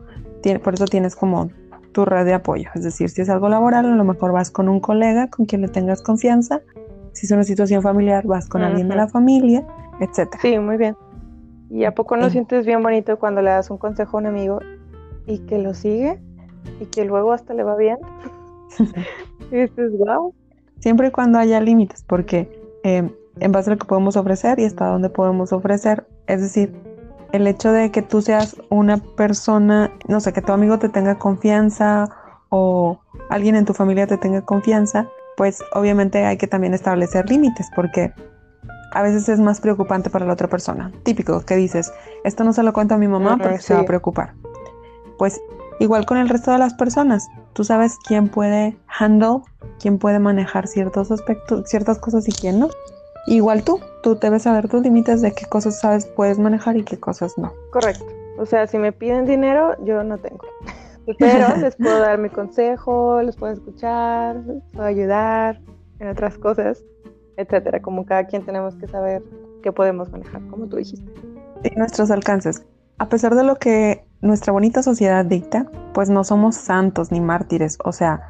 por 0.61 0.73
eso 0.73 0.85
tienes 0.85 1.15
como 1.15 1.49
tu 1.93 2.03
red 2.03 2.25
de 2.25 2.33
apoyo. 2.33 2.69
Es 2.75 2.83
decir, 2.83 3.09
si 3.09 3.21
es 3.21 3.29
algo 3.29 3.47
laboral, 3.47 3.85
a 3.85 3.95
lo 3.95 4.03
mejor 4.03 4.33
vas 4.33 4.51
con 4.51 4.67
un 4.67 4.81
colega 4.81 5.29
con 5.29 5.45
quien 5.45 5.61
le 5.61 5.69
tengas 5.69 6.01
confianza. 6.01 6.61
Si 7.13 7.27
es 7.27 7.31
una 7.31 7.43
situación 7.43 7.81
familiar, 7.81 8.25
vas 8.25 8.49
con 8.49 8.61
alguien 8.61 8.89
de 8.89 8.95
la 8.95 9.07
familia, 9.07 9.65
etc. 10.01 10.35
Sí, 10.41 10.59
muy 10.59 10.75
bien. 10.75 10.97
¿Y 11.69 11.85
a 11.85 11.93
poco 11.95 12.17
no 12.17 12.29
sientes 12.29 12.65
bien 12.65 12.83
bonito 12.83 13.17
cuando 13.17 13.41
le 13.41 13.51
das 13.51 13.69
un 13.69 13.77
consejo 13.77 14.17
a 14.17 14.19
un 14.19 14.27
amigo 14.27 14.59
y 15.25 15.39
que 15.39 15.57
lo 15.57 15.73
sigue 15.73 16.19
y 16.79 16.85
que 16.85 17.05
luego 17.05 17.33
hasta 17.33 17.53
le 17.53 17.63
va 17.63 17.75
bien? 17.75 17.97
y 19.51 19.55
dices, 19.55 19.91
wow. 19.97 20.33
Siempre 20.79 21.07
y 21.07 21.11
cuando 21.11 21.39
haya 21.39 21.61
límites, 21.61 22.03
porque 22.07 22.49
eh, 22.83 23.09
en 23.39 23.51
base 23.51 23.69
a 23.69 23.73
lo 23.73 23.79
que 23.79 23.87
podemos 23.87 24.15
ofrecer 24.17 24.59
y 24.59 24.65
hasta 24.65 24.87
dónde 24.87 25.09
podemos 25.09 25.53
ofrecer. 25.53 26.05
Es 26.27 26.41
decir, 26.41 26.73
el 27.31 27.47
hecho 27.47 27.71
de 27.71 27.91
que 27.91 28.01
tú 28.01 28.21
seas 28.21 28.55
una 28.69 28.97
persona, 28.97 29.91
no 30.07 30.19
sé, 30.19 30.33
que 30.33 30.41
tu 30.41 30.51
amigo 30.51 30.77
te 30.79 30.89
tenga 30.89 31.17
confianza 31.17 32.09
o 32.49 32.99
alguien 33.29 33.55
en 33.55 33.65
tu 33.65 33.73
familia 33.73 34.07
te 34.07 34.17
tenga 34.17 34.41
confianza, 34.41 35.07
pues 35.35 35.63
obviamente 35.73 36.25
hay 36.25 36.37
que 36.37 36.47
también 36.47 36.73
establecer 36.73 37.29
límites 37.29 37.67
porque 37.75 38.13
a 38.93 39.01
veces 39.01 39.27
es 39.27 39.39
más 39.39 39.59
preocupante 39.59 40.11
para 40.11 40.25
la 40.25 40.33
otra 40.33 40.47
persona. 40.47 40.91
Típico 41.03 41.41
que 41.41 41.55
dices, 41.55 41.91
esto 42.23 42.43
no 42.43 42.53
se 42.53 42.61
lo 42.61 42.73
cuento 42.73 42.93
a 42.93 42.97
mi 42.97 43.07
mamá 43.07 43.37
porque 43.41 43.59
se 43.59 43.73
va 43.73 43.81
a 43.81 43.85
preocupar. 43.85 44.33
Pues 45.17 45.41
igual 45.79 46.05
con 46.05 46.17
el 46.17 46.29
resto 46.29 46.51
de 46.51 46.57
las 46.57 46.73
personas, 46.73 47.27
tú 47.53 47.63
sabes 47.63 47.97
quién 48.05 48.29
puede 48.29 48.77
handle, 48.99 49.41
quién 49.79 49.97
puede 49.97 50.19
manejar 50.19 50.67
ciertos 50.67 51.11
aspectos, 51.11 51.69
ciertas 51.69 51.99
cosas 51.99 52.27
y 52.27 52.31
quién 52.31 52.59
no. 52.59 52.69
Igual 53.25 53.63
tú, 53.63 53.79
tú 54.01 54.15
debes 54.15 54.43
saber 54.43 54.67
tus 54.67 54.81
límites 54.81 55.21
de 55.21 55.33
qué 55.33 55.45
cosas 55.45 55.79
sabes 55.79 56.05
puedes 56.05 56.39
manejar 56.39 56.75
y 56.77 56.83
qué 56.83 56.99
cosas 56.99 57.37
no. 57.37 57.53
Correcto. 57.71 58.05
O 58.37 58.45
sea, 58.45 58.67
si 58.67 58.77
me 58.77 58.91
piden 58.91 59.25
dinero, 59.25 59.75
yo 59.85 60.03
no 60.03 60.17
tengo. 60.17 60.45
Pero 61.19 61.55
les 61.57 61.75
puedo 61.75 61.99
dar 61.99 62.17
mi 62.17 62.29
consejo, 62.29 63.21
les 63.21 63.35
puedo 63.35 63.53
escuchar, 63.53 64.37
les 64.37 64.63
puedo 64.73 64.85
ayudar 64.85 65.61
en 65.99 66.09
otras 66.09 66.37
cosas, 66.37 66.83
etcétera. 67.37 67.81
Como 67.81 68.05
cada 68.05 68.25
quien 68.25 68.45
tenemos 68.45 68.75
que 68.75 68.87
saber 68.87 69.23
qué 69.61 69.71
podemos 69.71 70.11
manejar, 70.11 70.41
como 70.47 70.67
tú 70.67 70.77
dijiste. 70.77 71.09
Y 71.63 71.75
nuestros 71.77 72.11
alcances. 72.11 72.65
a 72.97 73.09
pesar 73.09 73.35
de 73.35 73.43
lo 73.43 73.55
que 73.55 74.05
nuestra 74.23 74.53
bonita 74.53 74.81
sociedad 74.81 75.25
dicta, 75.25 75.69
pues 75.93 76.09
no 76.09 76.23
somos 76.23 76.55
santos 76.55 77.11
ni 77.11 77.21
mártires, 77.21 77.77
o 77.83 77.91
sea, 77.91 78.21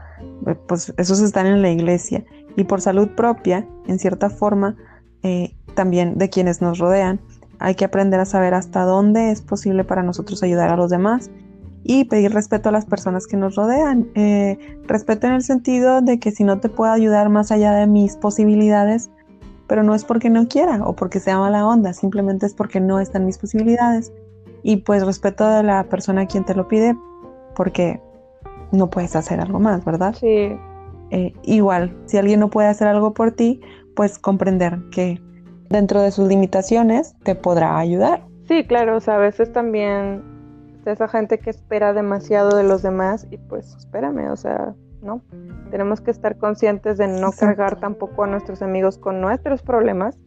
eh, 0.48 0.56
pues 0.68 0.94
esos 0.98 1.22
están 1.22 1.46
en 1.46 1.62
la 1.62 1.70
iglesia. 1.70 2.26
Y 2.58 2.66
por 2.66 2.82
salud 2.82 3.10
propia, 3.16 3.68
en 3.88 4.00
cierta 4.00 4.30
forma, 4.30 4.76
eh, 5.22 5.56
también 5.76 6.18
de 6.18 6.30
quienes 6.30 6.62
nos 6.62 6.80
rodean, 6.80 7.22
hay 7.60 7.76
que 7.76 7.86
aprender 7.86 8.20
a 8.20 8.26
saber 8.26 8.54
hasta 8.54 8.84
dónde 8.84 9.32
es 9.32 9.42
posible 9.42 9.84
para 9.84 10.04
nosotros 10.04 10.44
ayudar 10.44 10.70
a 10.70 10.76
los 10.76 10.90
demás 10.90 11.32
y 11.84 12.06
pedir 12.06 12.34
respeto 12.34 12.70
a 12.70 12.72
las 12.72 12.86
personas 12.86 13.28
que 13.28 13.38
nos 13.38 13.56
rodean. 13.56 14.10
Eh, 14.16 14.58
respeto 14.88 15.28
en 15.28 15.34
el 15.34 15.44
sentido 15.44 16.02
de 16.02 16.20
que 16.20 16.32
si 16.32 16.44
no 16.44 16.60
te 16.60 16.70
puedo 16.70 16.92
ayudar 16.92 17.30
más 17.30 17.52
allá 17.52 17.72
de 17.74 17.88
mis 17.88 18.16
posibilidades, 18.18 19.12
pero 19.68 19.84
no 19.84 19.94
es 19.96 20.04
porque 20.04 20.30
no 20.30 20.48
quiera 20.48 20.86
o 20.86 20.96
porque 20.96 21.20
sea 21.20 21.40
mala 21.40 21.66
onda, 21.66 21.94
simplemente 21.94 22.46
es 22.46 22.54
porque 22.54 22.80
no 22.80 23.00
están 23.00 23.26
mis 23.26 23.38
posibilidades. 23.38 24.12
Y 24.64 24.78
pues 24.78 25.06
respeto 25.06 25.46
a 25.46 25.62
la 25.62 25.84
persona 25.86 26.22
a 26.22 26.28
quien 26.28 26.46
te 26.46 26.56
lo 26.56 26.68
pide 26.68 26.96
porque 27.56 28.02
no 28.72 28.90
puedes 28.90 29.16
hacer 29.16 29.40
algo 29.40 29.60
más, 29.60 29.86
¿verdad? 29.86 30.16
Sí. 30.20 30.58
Eh, 31.12 31.34
igual, 31.44 31.96
si 32.06 32.18
alguien 32.18 32.40
no 32.40 32.50
puede 32.50 32.70
hacer 32.70 32.88
algo 32.88 33.14
por 33.14 33.32
ti, 33.32 33.62
pues 33.96 34.18
comprender 34.18 34.80
que 34.92 35.22
dentro 35.70 36.02
de 36.02 36.12
sus 36.12 36.28
limitaciones 36.28 37.16
te 37.24 37.36
podrá 37.36 37.78
ayudar. 37.78 38.24
Sí, 38.48 38.66
claro, 38.66 38.98
o 38.98 39.00
sea, 39.00 39.16
a 39.16 39.20
veces 39.20 39.52
también 39.52 40.24
esa 40.86 41.08
gente 41.08 41.40
que 41.40 41.50
espera 41.50 41.94
demasiado 41.94 42.58
de 42.58 42.64
los 42.64 42.82
demás 42.82 43.28
y 43.32 43.38
pues 43.38 43.76
espérame, 43.76 44.32
o 44.32 44.36
sea, 44.36 44.74
¿no? 45.02 45.22
Tenemos 45.72 46.02
que 46.02 46.12
estar 46.12 46.38
conscientes 46.38 46.98
de 46.98 47.08
no 47.08 47.32
cargar 47.32 47.80
tampoco 47.80 48.24
a 48.24 48.28
nuestros 48.28 48.62
amigos 48.62 48.98
con 48.98 49.22
nuestros 49.22 49.62
problemas, 49.62 50.18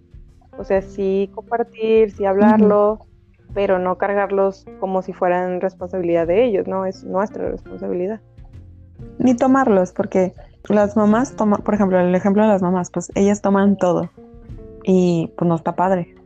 o 0.58 0.64
sea, 0.64 0.82
sí 0.82 1.30
compartir, 1.34 2.10
sí 2.10 2.24
hablarlo, 2.24 3.06
pero 3.54 3.78
no 3.78 3.98
cargarlos 3.98 4.66
como 4.80 5.02
si 5.02 5.12
fueran 5.12 5.60
responsabilidad 5.60 6.26
de 6.26 6.44
ellos, 6.44 6.66
¿no? 6.66 6.86
Es 6.86 7.04
nuestra 7.04 7.50
responsabilidad. 7.50 8.20
Ni 9.18 9.34
tomarlos, 9.36 9.92
porque 9.92 10.34
las 10.68 10.96
mamás 10.96 11.36
toman, 11.36 11.62
por 11.62 11.74
ejemplo, 11.74 11.98
el 11.98 12.14
ejemplo 12.14 12.42
de 12.42 12.48
las 12.48 12.62
mamás, 12.62 12.90
pues 12.90 13.10
ellas 13.14 13.42
toman 13.42 13.76
todo 13.76 14.10
y 14.84 15.32
pues 15.36 15.48
no 15.48 15.54
está 15.54 15.74
padre 15.74 16.16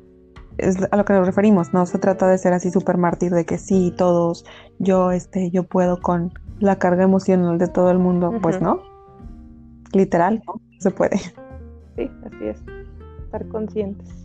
es 0.60 0.76
a 0.90 0.96
lo 0.96 1.04
que 1.04 1.12
nos 1.12 1.26
referimos, 1.26 1.72
no 1.72 1.86
se 1.86 1.98
trata 1.98 2.28
de 2.28 2.38
ser 2.38 2.52
así 2.52 2.70
súper 2.70 2.98
mártir 2.98 3.32
de 3.32 3.44
que 3.44 3.58
sí, 3.58 3.92
todos, 3.96 4.44
yo, 4.78 5.10
este, 5.10 5.50
yo 5.50 5.64
puedo 5.64 6.00
con 6.00 6.32
la 6.58 6.78
carga 6.78 7.04
emocional 7.04 7.58
de 7.58 7.68
todo 7.68 7.90
el 7.90 7.98
mundo, 7.98 8.32
pues 8.42 8.60
no, 8.60 8.82
literal, 9.92 10.42
no 10.46 10.54
se 10.78 10.90
puede. 10.90 11.18
Sí, 11.96 12.10
así 12.24 12.46
es, 12.46 12.62
estar 13.24 13.46
conscientes. 13.48 14.19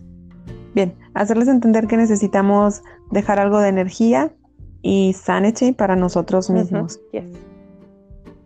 Bien, 0.76 0.94
hacerles 1.14 1.48
entender 1.48 1.88
que 1.88 1.96
necesitamos 1.96 2.84
dejar 3.10 3.40
algo 3.40 3.60
de 3.60 3.70
energía 3.70 4.34
y 4.82 5.14
sanity 5.14 5.72
para 5.72 5.96
nosotros 5.96 6.50
mismos. 6.50 7.00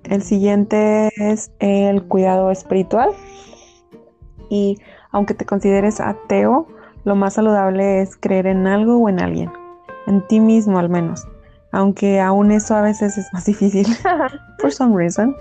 El 0.04 0.22
siguiente 0.22 1.10
es 1.18 1.52
el 1.58 2.04
cuidado 2.04 2.52
espiritual. 2.52 3.10
Y 4.52 4.78
aunque 5.12 5.34
te 5.34 5.46
consideres 5.46 6.00
ateo, 6.00 6.68
lo 7.04 7.16
más 7.16 7.34
saludable 7.34 8.02
es 8.02 8.16
creer 8.16 8.46
en 8.46 8.68
algo 8.68 8.98
o 8.98 9.10
en 9.10 9.20
alguien, 9.20 9.52
en 10.06 10.26
ti 10.28 10.40
mismo 10.40 10.78
al 10.78 10.90
menos, 10.90 11.28
aunque 11.72 12.20
aún 12.20 12.52
eso 12.52 12.76
a 12.76 12.82
veces 12.82 13.18
es 13.18 13.26
más 13.34 13.46
difícil, 13.48 13.88
por 14.60 14.72
some 14.72 14.96
reason. 14.96 15.36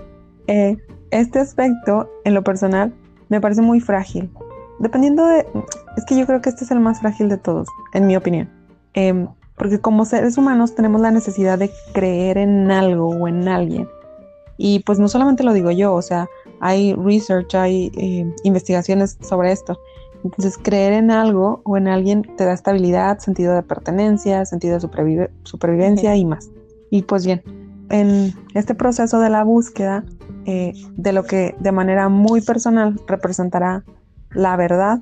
Eh, 0.47 0.75
este 1.11 1.37
aspecto, 1.37 2.09
en 2.23 2.33
lo 2.33 2.43
personal, 2.43 2.93
me 3.29 3.39
parece 3.39 3.61
muy 3.61 3.79
frágil. 3.79 4.31
Dependiendo 4.79 5.25
de... 5.25 5.45
Es 5.97 6.05
que 6.05 6.17
yo 6.17 6.25
creo 6.25 6.41
que 6.41 6.49
este 6.49 6.63
es 6.63 6.71
el 6.71 6.79
más 6.79 7.01
frágil 7.01 7.29
de 7.29 7.37
todos, 7.37 7.67
en 7.93 8.07
mi 8.07 8.15
opinión. 8.15 8.49
Em, 8.93 9.27
porque 9.57 9.79
como 9.79 10.05
seres 10.05 10.37
humanos 10.37 10.73
tenemos 10.73 11.01
la 11.01 11.11
necesidad 11.11 11.59
de 11.59 11.69
creer 11.93 12.37
en 12.37 12.71
algo 12.71 13.09
o 13.09 13.27
en 13.27 13.47
alguien. 13.47 13.87
Y 14.57 14.79
pues 14.79 14.99
no 14.99 15.07
solamente 15.07 15.43
lo 15.43 15.53
digo 15.53 15.71
yo, 15.71 15.93
o 15.93 16.01
sea, 16.01 16.27
hay 16.59 16.93
research, 16.93 17.55
hay 17.55 17.91
eh, 17.97 18.33
investigaciones 18.43 19.17
sobre 19.21 19.51
esto. 19.51 19.77
Entonces, 20.23 20.57
creer 20.57 20.93
en 20.93 21.11
algo 21.11 21.61
o 21.63 21.77
en 21.77 21.87
alguien 21.87 22.23
te 22.35 22.45
da 22.45 22.53
estabilidad, 22.53 23.19
sentido 23.19 23.55
de 23.55 23.63
pertenencia, 23.63 24.45
sentido 24.45 24.77
de 24.77 25.29
supervivencia 25.43 26.15
y 26.15 26.25
más. 26.25 26.49
Y 26.89 27.03
pues 27.03 27.25
bien, 27.25 27.41
en 27.89 28.33
este 28.53 28.75
proceso 28.75 29.19
de 29.19 29.29
la 29.29 29.43
búsqueda 29.43 30.03
eh, 30.45 30.73
de 30.95 31.13
lo 31.13 31.23
que 31.23 31.55
de 31.59 31.71
manera 31.71 32.09
muy 32.09 32.41
personal 32.41 32.99
representará 33.07 33.83
la 34.31 34.55
verdad, 34.55 35.01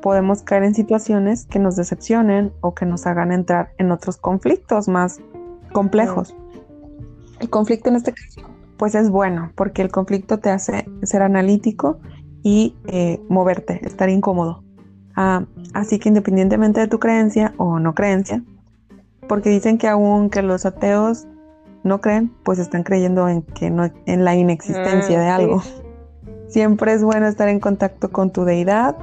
podemos 0.00 0.42
caer 0.42 0.64
en 0.64 0.74
situaciones 0.74 1.46
que 1.46 1.58
nos 1.58 1.76
decepcionen 1.76 2.52
o 2.60 2.74
que 2.74 2.86
nos 2.86 3.06
hagan 3.06 3.32
entrar 3.32 3.72
en 3.78 3.90
otros 3.90 4.16
conflictos 4.16 4.88
más 4.88 5.20
complejos. 5.72 6.34
El 7.40 7.48
conflicto 7.50 7.88
en 7.88 7.96
este 7.96 8.12
caso, 8.12 8.42
pues 8.76 8.94
es 8.94 9.10
bueno, 9.10 9.52
porque 9.54 9.82
el 9.82 9.90
conflicto 9.90 10.38
te 10.38 10.50
hace 10.50 10.86
ser 11.02 11.22
analítico 11.22 12.00
y 12.42 12.76
eh, 12.86 13.20
moverte, 13.28 13.80
estar 13.86 14.08
incómodo. 14.08 14.62
Ah, 15.14 15.44
así 15.74 15.98
que 15.98 16.08
independientemente 16.08 16.80
de 16.80 16.88
tu 16.88 16.98
creencia 16.98 17.54
o 17.58 17.78
no 17.78 17.94
creencia, 17.94 18.42
porque 19.28 19.50
dicen 19.50 19.78
que 19.78 19.88
aún 19.88 20.30
que 20.30 20.42
los 20.42 20.66
ateos 20.66 21.26
no 21.84 22.00
creen, 22.00 22.32
pues 22.44 22.58
están 22.58 22.82
creyendo 22.82 23.28
en 23.28 23.42
que 23.42 23.70
no, 23.70 23.90
en 24.06 24.24
la 24.24 24.34
inexistencia 24.34 25.20
de 25.20 25.26
mm, 25.26 25.34
algo. 25.34 25.62
Siempre 26.52 26.92
es 26.92 27.02
bueno 27.02 27.28
estar 27.28 27.48
en 27.48 27.60
contacto 27.60 28.10
con 28.10 28.30
tu 28.30 28.44
deidad 28.44 28.94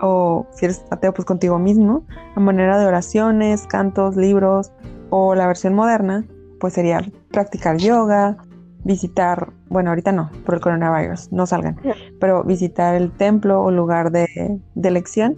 o 0.00 0.46
si 0.52 0.64
eres 0.64 0.86
ateo 0.90 1.12
pues 1.12 1.26
contigo 1.26 1.58
mismo, 1.58 2.06
a 2.34 2.40
manera 2.40 2.78
de 2.78 2.86
oraciones, 2.86 3.66
cantos, 3.66 4.16
libros 4.16 4.72
o 5.10 5.34
la 5.34 5.46
versión 5.46 5.74
moderna, 5.74 6.24
pues 6.58 6.72
sería 6.72 7.02
practicar 7.30 7.76
yoga, 7.76 8.38
visitar, 8.84 9.52
bueno, 9.68 9.90
ahorita 9.90 10.12
no, 10.12 10.30
por 10.46 10.54
el 10.54 10.60
coronavirus, 10.62 11.30
no 11.30 11.44
salgan, 11.46 11.78
pero 12.20 12.42
visitar 12.42 12.94
el 12.94 13.12
templo 13.12 13.62
o 13.62 13.70
lugar 13.70 14.10
de, 14.10 14.58
de 14.74 14.88
elección, 14.88 15.36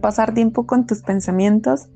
pasar 0.00 0.34
tiempo 0.34 0.66
con 0.66 0.86
tus 0.86 1.02
pensamientos 1.02 1.88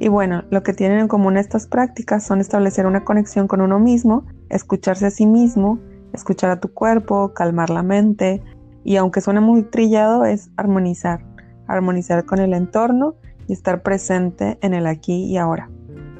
y 0.00 0.08
bueno, 0.08 0.42
lo 0.50 0.64
que 0.64 0.72
tienen 0.72 0.98
en 0.98 1.06
común 1.06 1.36
estas 1.36 1.68
prácticas 1.68 2.26
son 2.26 2.40
establecer 2.40 2.86
una 2.86 3.04
conexión 3.04 3.46
con 3.46 3.60
uno 3.60 3.78
mismo, 3.78 4.26
escucharse 4.48 5.06
a 5.06 5.10
sí 5.10 5.26
mismo, 5.26 5.78
escuchar 6.12 6.50
a 6.50 6.60
tu 6.60 6.72
cuerpo, 6.72 7.32
calmar 7.34 7.70
la 7.70 7.82
mente 7.82 8.42
y 8.84 8.96
aunque 8.96 9.20
suene 9.20 9.40
muy 9.40 9.62
trillado 9.62 10.24
es 10.24 10.50
armonizar, 10.56 11.24
armonizar 11.66 12.24
con 12.24 12.38
el 12.38 12.54
entorno 12.54 13.14
y 13.48 13.52
estar 13.52 13.82
presente 13.82 14.58
en 14.60 14.74
el 14.74 14.86
aquí 14.86 15.24
y 15.24 15.36
ahora. 15.36 15.70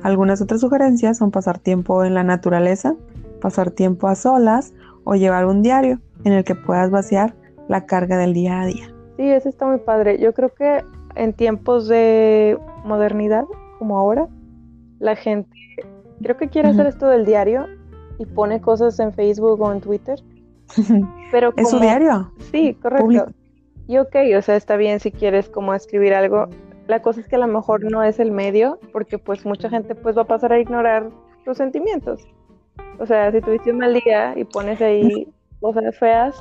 Algunas 0.03 0.41
otras 0.41 0.61
sugerencias 0.61 1.19
son 1.19 1.31
pasar 1.31 1.59
tiempo 1.59 2.05
en 2.05 2.15
la 2.15 2.25
naturaleza, 2.25 2.95
pasar 3.41 3.71
tiempo 3.71 4.09
a 4.09 4.15
solas 4.15 4.73
o 5.05 5.15
llevar 5.15 5.47
un 5.47 5.63
diario 5.63 6.01
en 6.25 6.33
el 6.33 6.45
que 6.45 6.55
puedas 6.55 6.91
vaciar 6.91 7.35
la 7.69 7.87
carga 7.87 8.17
del 8.17 8.35
día 8.35 8.61
a 8.61 8.67
día. 8.67 8.89
Sí, 9.17 9.29
eso 9.29 9.49
está 9.49 9.67
muy 9.67 9.79
padre. 9.79 10.19
Yo 10.19 10.33
creo 10.33 10.53
que 10.55 10.85
en 11.15 11.33
tiempos 11.33 11.87
de 11.89 12.59
modernidad, 12.85 13.45
como 13.79 13.99
ahora, 13.99 14.29
la 14.99 15.17
gente 15.17 15.57
creo 16.23 16.37
que 16.37 16.49
quiere 16.49 16.69
hacer 16.69 16.87
esto 16.87 17.09
del 17.09 17.25
diario 17.25 17.67
y 18.19 18.27
pone 18.27 18.61
cosas 18.61 18.99
en 19.01 19.13
Facebook 19.13 19.61
o 19.61 19.73
en 19.73 19.81
Twitter. 19.81 20.19
Pero 21.31 21.53
¿Es 21.57 21.71
su 21.71 21.79
diario? 21.79 22.33
Sí, 22.51 22.75
correcto. 22.75 23.33
Y 23.89 23.99
ok, 23.99 24.17
o 24.39 24.43
sea, 24.43 24.57
está 24.57 24.77
bien 24.77 25.01
si 25.01 25.11
quieres 25.11 25.49
como 25.49 25.75
escribir 25.75 26.15
algo. 26.15 26.49
La 26.87 27.03
cosa 27.03 27.21
es 27.21 27.29
que 27.29 27.37
a 27.37 27.41
lo 27.41 27.47
mejor 27.47 27.85
no 27.91 28.03
es 28.03 28.21
el 28.21 28.31
medio, 28.31 28.79
porque 28.93 29.19
pues 29.19 29.45
mucha 29.45 29.69
gente 29.69 29.95
pues 29.95 30.17
va 30.17 30.23
a 30.23 30.27
pasar 30.27 30.53
a 30.53 30.61
ignorar 30.61 31.11
tus 31.45 31.57
sentimientos. 31.57 32.27
O 32.99 33.07
sea, 33.07 33.31
si 33.33 33.41
tuviste 33.41 33.71
un 33.71 33.79
mal 33.79 33.95
día 33.95 34.35
y 34.37 34.45
pones 34.45 34.81
ahí 34.81 35.29
cosas 35.61 35.97
feas. 35.99 36.41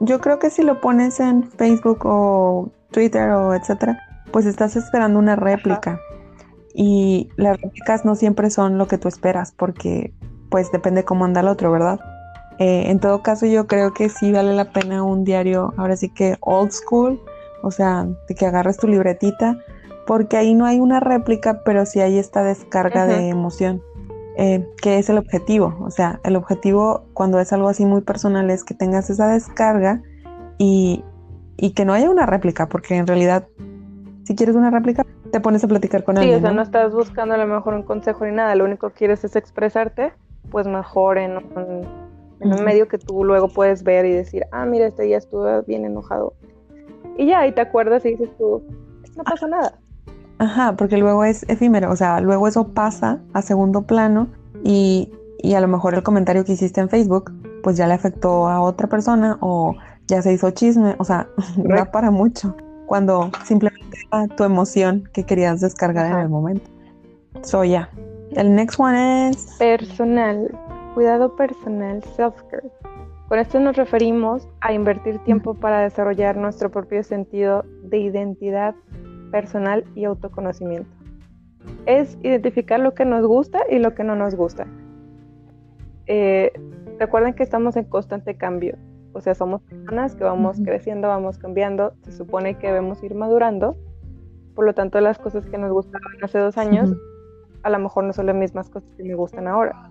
Yo 0.00 0.20
creo 0.20 0.38
que 0.38 0.50
si 0.50 0.62
lo 0.62 0.80
pones 0.80 1.20
en 1.20 1.44
Facebook 1.44 2.00
o 2.04 2.70
Twitter 2.90 3.30
o 3.30 3.54
etcétera, 3.54 3.98
pues 4.32 4.46
estás 4.46 4.76
esperando 4.76 5.18
una 5.18 5.36
réplica. 5.36 6.00
Y 6.74 7.28
las 7.36 7.60
réplicas 7.60 8.04
no 8.04 8.14
siempre 8.14 8.50
son 8.50 8.78
lo 8.78 8.86
que 8.88 8.98
tú 8.98 9.08
esperas, 9.08 9.52
porque 9.52 10.12
pues 10.52 10.70
depende 10.70 11.02
cómo 11.02 11.24
anda 11.24 11.40
el 11.40 11.48
otro, 11.48 11.72
¿verdad? 11.72 11.98
Eh, 12.58 12.90
en 12.90 13.00
todo 13.00 13.22
caso, 13.22 13.46
yo 13.46 13.66
creo 13.66 13.92
que 13.92 14.08
sí 14.08 14.30
vale 14.30 14.54
la 14.54 14.66
pena 14.66 15.02
un 15.02 15.24
diario, 15.24 15.72
ahora 15.78 15.96
sí 15.96 16.10
que 16.10 16.36
old 16.40 16.70
school, 16.70 17.20
o 17.62 17.70
sea, 17.70 18.06
de 18.28 18.34
que 18.34 18.46
agarres 18.46 18.76
tu 18.76 18.86
libretita, 18.86 19.58
porque 20.06 20.36
ahí 20.36 20.54
no 20.54 20.66
hay 20.66 20.78
una 20.78 21.00
réplica, 21.00 21.62
pero 21.64 21.86
sí 21.86 22.00
hay 22.00 22.18
esta 22.18 22.44
descarga 22.44 23.06
de 23.06 23.30
emoción. 23.30 23.82
Eh, 24.36 24.66
que 24.80 24.98
es 24.98 25.10
el 25.10 25.18
objetivo. 25.18 25.76
O 25.80 25.90
sea, 25.90 26.18
el 26.24 26.36
objetivo 26.36 27.04
cuando 27.12 27.38
es 27.38 27.52
algo 27.52 27.68
así 27.68 27.84
muy 27.84 28.00
personal 28.00 28.48
es 28.50 28.64
que 28.64 28.72
tengas 28.72 29.10
esa 29.10 29.28
descarga 29.28 30.02
y, 30.56 31.04
que 31.76 31.84
no 31.84 31.92
haya 31.92 32.08
una 32.08 32.24
réplica, 32.24 32.66
porque 32.68 32.96
en 32.96 33.06
realidad, 33.06 33.46
si 34.24 34.34
quieres 34.34 34.56
una 34.56 34.70
réplica, 34.70 35.04
te 35.30 35.40
pones 35.40 35.62
a 35.64 35.68
platicar 35.68 36.02
con 36.02 36.16
alguien. 36.16 36.38
Sí, 36.38 36.44
o 36.44 36.46
sea, 36.46 36.54
¿no? 36.54 36.62
estás 36.62 36.94
buscando 36.94 37.34
a 37.34 37.38
lo 37.38 37.46
mejor 37.46 37.74
un 37.74 37.82
consejo 37.82 38.24
ni 38.24 38.32
nada, 38.32 38.54
lo 38.54 38.64
único 38.64 38.88
que 38.88 38.94
quieres 38.96 39.22
es 39.24 39.36
expresarte, 39.36 40.12
pues 40.50 40.66
mejor 40.66 41.18
en 41.18 41.36
un, 41.36 41.86
en 42.40 42.52
un 42.52 42.64
medio 42.64 42.88
que 42.88 42.98
tú 42.98 43.24
luego 43.24 43.48
puedes 43.48 43.82
ver 43.82 44.04
y 44.04 44.12
decir, 44.12 44.44
ah, 44.52 44.66
mira, 44.66 44.86
este 44.86 45.04
día 45.04 45.18
estuve 45.18 45.62
bien 45.62 45.84
enojado. 45.84 46.34
Y 47.16 47.26
ya, 47.26 47.40
ahí 47.40 47.52
te 47.52 47.60
acuerdas 47.60 48.04
y 48.04 48.10
dices 48.10 48.30
tú, 48.38 48.62
no 49.16 49.24
pasa 49.24 49.46
nada. 49.46 49.78
Ajá, 50.38 50.74
porque 50.76 50.96
luego 50.96 51.24
es 51.24 51.44
efímero, 51.48 51.90
o 51.90 51.96
sea, 51.96 52.20
luego 52.20 52.48
eso 52.48 52.68
pasa 52.68 53.20
a 53.32 53.42
segundo 53.42 53.82
plano 53.82 54.28
y, 54.64 55.12
y 55.38 55.54
a 55.54 55.60
lo 55.60 55.68
mejor 55.68 55.94
el 55.94 56.02
comentario 56.02 56.44
que 56.44 56.52
hiciste 56.52 56.80
en 56.80 56.88
Facebook 56.88 57.32
pues 57.62 57.76
ya 57.76 57.86
le 57.86 57.94
afectó 57.94 58.48
a 58.48 58.60
otra 58.60 58.88
persona 58.88 59.38
o 59.40 59.76
ya 60.08 60.20
se 60.20 60.32
hizo 60.32 60.50
chisme, 60.50 60.96
o 60.98 61.04
sea, 61.04 61.28
no 61.56 61.90
para 61.90 62.10
mucho 62.10 62.56
cuando 62.86 63.30
simplemente 63.44 63.96
era 64.10 64.28
tu 64.28 64.44
emoción 64.44 65.08
que 65.14 65.24
querías 65.24 65.60
descargar 65.60 66.12
en 66.12 66.18
el 66.18 66.28
momento. 66.28 66.68
So, 67.42 67.64
ya. 67.64 67.88
El 68.34 68.54
next 68.54 68.80
one 68.80 69.28
es 69.28 69.56
personal, 69.58 70.50
cuidado 70.94 71.36
personal, 71.36 72.02
self-care. 72.16 72.70
Con 73.28 73.38
esto 73.38 73.60
nos 73.60 73.76
referimos 73.76 74.48
a 74.62 74.72
invertir 74.72 75.18
tiempo 75.20 75.52
para 75.52 75.80
desarrollar 75.80 76.38
nuestro 76.38 76.70
propio 76.70 77.02
sentido 77.02 77.62
de 77.82 77.98
identidad 77.98 78.74
personal 79.30 79.84
y 79.94 80.04
autoconocimiento. 80.04 80.88
Es 81.84 82.16
identificar 82.22 82.80
lo 82.80 82.94
que 82.94 83.04
nos 83.04 83.26
gusta 83.26 83.60
y 83.70 83.78
lo 83.78 83.94
que 83.94 84.02
no 84.02 84.16
nos 84.16 84.34
gusta. 84.34 84.66
Eh, 86.06 86.52
recuerden 86.98 87.34
que 87.34 87.42
estamos 87.42 87.76
en 87.76 87.84
constante 87.84 88.36
cambio. 88.36 88.78
O 89.12 89.20
sea, 89.20 89.34
somos 89.34 89.60
personas 89.62 90.14
que 90.14 90.24
vamos 90.24 90.58
creciendo, 90.64 91.08
vamos 91.08 91.36
cambiando. 91.36 91.92
Se 92.04 92.12
supone 92.12 92.56
que 92.56 92.68
debemos 92.68 93.02
ir 93.02 93.14
madurando. 93.14 93.76
Por 94.54 94.64
lo 94.64 94.72
tanto, 94.72 94.98
las 95.02 95.18
cosas 95.18 95.44
que 95.44 95.58
nos 95.58 95.70
gustaban 95.70 96.12
hace 96.22 96.38
dos 96.38 96.56
años, 96.56 96.94
a 97.62 97.70
lo 97.70 97.78
mejor 97.78 98.04
no 98.04 98.12
son 98.12 98.26
las 98.26 98.36
mismas 98.36 98.68
cosas 98.68 98.90
que 98.94 99.04
me 99.04 99.14
gustan 99.14 99.46
ahora. 99.46 99.90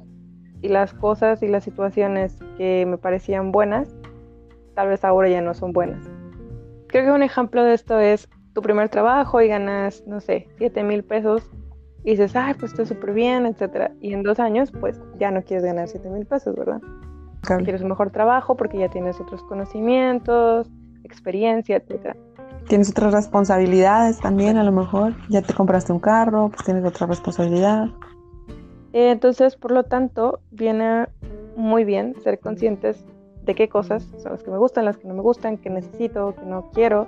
Y 0.61 0.69
las 0.69 0.93
cosas 0.93 1.41
y 1.41 1.47
las 1.47 1.63
situaciones 1.63 2.37
que 2.57 2.85
me 2.85 2.97
parecían 2.97 3.51
buenas, 3.51 3.95
tal 4.75 4.89
vez 4.89 5.03
ahora 5.03 5.29
ya 5.29 5.41
no 5.41 5.53
son 5.53 5.73
buenas. 5.73 6.09
Creo 6.87 7.05
que 7.05 7.11
un 7.11 7.23
ejemplo 7.23 7.63
de 7.63 7.73
esto 7.73 7.99
es 7.99 8.29
tu 8.53 8.61
primer 8.61 8.89
trabajo 8.89 9.41
y 9.41 9.47
ganas, 9.47 10.03
no 10.05 10.19
sé, 10.19 10.47
7 10.57 10.83
mil 10.83 11.03
pesos 11.03 11.49
y 12.03 12.11
dices, 12.11 12.35
ay, 12.35 12.53
pues 12.55 12.71
está 12.71 12.85
súper 12.85 13.13
bien, 13.13 13.45
etcétera. 13.45 13.91
Y 14.01 14.13
en 14.13 14.23
dos 14.23 14.39
años, 14.39 14.71
pues 14.71 15.01
ya 15.19 15.31
no 15.31 15.41
quieres 15.43 15.63
ganar 15.63 15.87
7 15.87 16.09
mil 16.09 16.25
pesos, 16.25 16.55
¿verdad? 16.55 16.81
Quieres 17.63 17.81
un 17.81 17.89
mejor 17.89 18.11
trabajo 18.11 18.55
porque 18.55 18.77
ya 18.77 18.89
tienes 18.89 19.19
otros 19.19 19.41
conocimientos, 19.43 20.69
experiencia, 21.03 21.77
etcétera. 21.77 22.15
Tienes 22.67 22.89
otras 22.89 23.13
responsabilidades 23.13 24.19
también, 24.19 24.57
a 24.57 24.63
lo 24.63 24.71
mejor. 24.71 25.13
Ya 25.29 25.41
te 25.41 25.53
compraste 25.53 25.91
un 25.91 25.99
carro, 25.99 26.49
pues 26.49 26.63
tienes 26.63 26.85
otra 26.85 27.07
responsabilidad. 27.07 27.87
Entonces, 28.93 29.55
por 29.55 29.71
lo 29.71 29.83
tanto, 29.83 30.39
viene 30.51 31.07
muy 31.55 31.83
bien 31.83 32.15
ser 32.21 32.39
conscientes 32.39 33.05
de 33.43 33.55
qué 33.55 33.69
cosas 33.69 34.03
son 34.17 34.33
las 34.33 34.43
que 34.43 34.51
me 34.51 34.57
gustan, 34.57 34.85
las 34.85 34.97
que 34.97 35.07
no 35.07 35.13
me 35.13 35.21
gustan, 35.21 35.57
que 35.57 35.69
necesito, 35.69 36.35
que 36.35 36.45
no 36.45 36.69
quiero, 36.71 37.07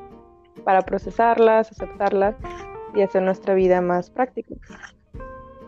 para 0.63 0.81
procesarlas, 0.81 1.71
aceptarlas 1.71 2.35
y 2.95 3.01
hacer 3.01 3.23
nuestra 3.23 3.53
vida 3.53 3.81
más 3.81 4.09
práctica 4.09 4.55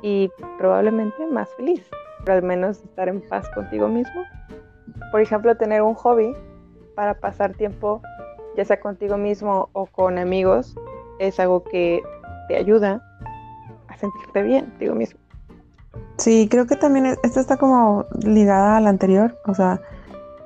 y 0.02 0.30
probablemente 0.58 1.26
más 1.26 1.50
feliz, 1.56 1.84
pero 2.24 2.38
al 2.38 2.44
menos 2.44 2.84
estar 2.84 3.10
en 3.10 3.22
paz 3.28 3.50
contigo 3.56 3.88
mismo. 3.88 4.22
Por 5.12 5.22
ejemplo, 5.22 5.56
tener 5.58 5.82
un 5.82 5.96
hobby 5.96 6.34
para 6.96 7.20
pasar 7.20 7.54
tiempo, 7.54 8.02
ya 8.56 8.66
sea 8.66 8.80
contigo 8.80 9.18
mismo 9.18 9.70
o 9.74 9.86
con 9.86 10.18
amigos, 10.18 10.76
es 11.20 11.40
algo 11.40 11.64
que 11.64 12.02
te 12.48 12.58
ayuda 12.58 13.02
a 13.88 13.98
sentirte 13.98 14.44
bien 14.44 14.66
contigo 14.66 14.96
mismo. 14.96 15.20
Sí, 16.18 16.48
creo 16.50 16.66
que 16.66 16.76
también 16.76 17.06
esto 17.24 17.40
está 17.40 17.58
como 17.58 18.06
ligada 18.24 18.78
a 18.78 18.82
la 18.82 18.90
anterior, 18.90 19.38
o 19.46 19.54
sea, 19.54 19.82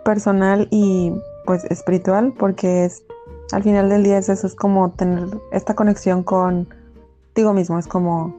personal 0.04 0.68
y 0.72 1.14
pues 1.46 1.64
espiritual, 1.66 2.34
porque 2.38 2.86
es 2.86 3.04
al 3.52 3.64
final 3.64 3.90
del 3.90 4.04
día 4.04 4.18
es 4.18 4.30
eso, 4.30 4.46
es 4.46 4.56
como 4.56 4.92
tener 4.92 5.28
esta 5.52 5.76
conexión 5.76 6.24
contigo 6.24 7.54
mismo, 7.54 7.80
es 7.80 7.88
como 7.88 8.36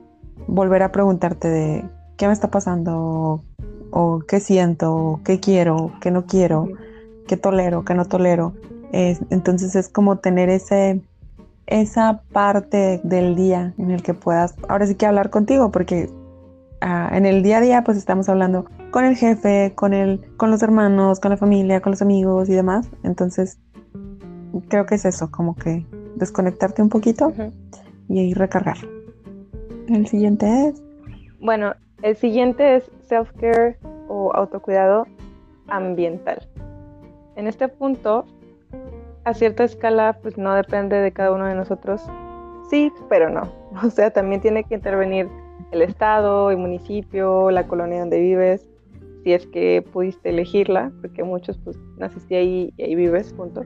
volver 0.47 0.83
a 0.83 0.93
preguntarte 0.93 1.49
de 1.49 1.85
qué 2.17 2.27
me 2.27 2.33
está 2.33 2.49
pasando, 2.49 3.43
o, 3.93 4.21
qué 4.29 4.41
siento, 4.41 5.21
qué 5.25 5.41
quiero, 5.41 5.93
qué 6.01 6.11
no 6.11 6.27
quiero, 6.27 6.69
qué 7.27 7.37
tolero, 7.37 7.85
qué 7.85 7.95
no 7.95 8.05
tolero. 8.05 8.53
Entonces 8.93 9.77
es 9.77 9.89
como 9.89 10.17
tener 10.19 10.49
ese, 10.49 11.01
esa 11.67 12.23
parte 12.33 13.01
del 13.05 13.37
día 13.37 13.75
en 13.79 13.91
el 13.91 14.03
que 14.03 14.15
puedas, 14.15 14.55
ahora 14.69 14.87
sí 14.87 14.95
que 14.95 15.07
hablar 15.07 15.31
contigo, 15.31 15.71
porque 15.71 16.11
ah, 16.81 17.11
en 17.13 17.27
el 17.27 17.43
día 17.43 17.59
a 17.59 17.61
día 17.61 17.85
pues 17.85 17.97
estamos 17.97 18.29
hablando 18.29 18.67
con 18.91 19.05
el 19.05 19.17
jefe, 19.17 19.73
con 19.75 19.95
el, 19.95 20.21
con 20.37 20.51
los 20.51 20.63
hermanos, 20.63 21.21
con 21.21 21.31
la 21.31 21.37
familia, 21.37 21.81
con 21.81 21.93
los 21.93 22.03
amigos 22.03 22.49
y 22.49 22.55
demás. 22.55 22.89
Entonces 23.05 23.59
creo 24.69 24.87
que 24.87 24.97
es 24.97 25.05
eso, 25.05 25.31
como 25.31 25.55
que 25.55 25.87
desconectarte 26.17 26.83
un 26.83 26.89
poquito 26.89 27.33
y 28.09 28.19
ahí 28.19 28.35
recargar. 28.35 28.77
El 29.89 30.07
siguiente 30.07 30.69
es. 30.69 30.83
Bueno, 31.41 31.75
el 32.03 32.17
siguiente 32.17 32.77
es 32.77 32.91
self-care 33.09 33.77
o 34.09 34.33
autocuidado 34.35 35.07
ambiental. 35.69 36.49
En 37.37 37.47
este 37.47 37.69
punto, 37.69 38.27
a 39.25 39.35
cierta 39.35 39.65
escala, 39.65 40.19
pues 40.23 40.39
no 40.39 40.55
depende 40.55 40.97
de 40.97 41.13
cada 41.13 41.33
uno 41.33 41.47
de 41.47 41.55
nosotros. 41.55 42.03
Sí, 42.69 42.93
pero 43.09 43.31
no. 43.31 43.53
O 43.85 43.91
sea, 43.91 44.11
también 44.11 44.41
tiene 44.41 44.65
que 44.65 44.75
intervenir 44.75 45.29
el 45.71 45.83
estado, 45.83 46.51
el 46.51 46.57
municipio, 46.57 47.51
la 47.51 47.67
colonia 47.69 48.01
donde 48.01 48.21
vives, 48.21 48.69
si 49.23 49.33
es 49.33 49.47
que 49.47 49.85
pudiste 49.93 50.31
elegirla, 50.31 50.91
porque 51.01 51.23
muchos 51.23 51.59
pues 51.59 51.79
naciste 51.99 52.37
ahí 52.37 52.73
y 52.77 52.83
ahí 52.83 52.95
vives, 52.95 53.33
punto 53.33 53.65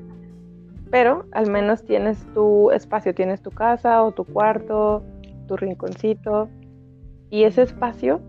pero 0.95 1.27
al 1.33 1.51
menos 1.51 1.83
tienes 1.83 2.25
tu 2.35 2.71
espacio, 2.71 3.13
tienes 3.17 3.43
tu 3.43 3.51
casa 3.51 4.01
o 4.05 4.13
tu 4.13 4.25
cuarto, 4.25 5.03
tu 5.49 5.57
rinconcito. 5.57 6.49
Y 7.31 7.43
ese 7.43 7.63
espacio, 7.63 8.21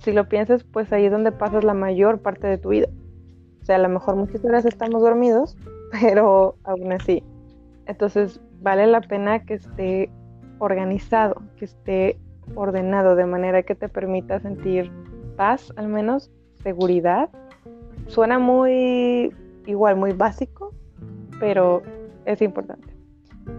si 0.00 0.12
lo 0.12 0.28
piensas, 0.28 0.64
pues 0.64 0.92
ahí 0.92 1.06
es 1.06 1.12
donde 1.12 1.32
pasas 1.32 1.64
la 1.64 1.72
mayor 1.72 2.20
parte 2.20 2.46
de 2.46 2.58
tu 2.58 2.68
vida. 2.68 2.88
O 3.62 3.64
sea, 3.64 3.76
a 3.76 3.78
lo 3.78 3.88
mejor 3.88 4.16
muchas 4.16 4.44
horas 4.44 4.66
estamos 4.66 5.00
dormidos, 5.00 5.56
pero 6.00 6.56
aún 6.64 6.92
así. 6.92 7.22
Entonces, 7.86 8.40
vale 8.60 8.86
la 8.86 9.00
pena 9.00 9.44
que 9.44 9.54
esté 9.54 10.10
organizado, 10.58 11.42
que 11.56 11.66
esté 11.66 12.18
ordenado 12.54 13.16
de 13.16 13.26
manera 13.26 13.62
que 13.62 13.74
te 13.74 13.88
permita 13.88 14.40
sentir 14.40 14.90
paz, 15.36 15.72
al 15.76 15.88
menos 15.88 16.30
seguridad. 16.62 17.28
Suena 18.06 18.38
muy 18.38 19.32
igual, 19.66 19.96
muy 19.96 20.12
básico, 20.12 20.72
pero 21.40 21.82
es 22.24 22.40
importante. 22.42 22.88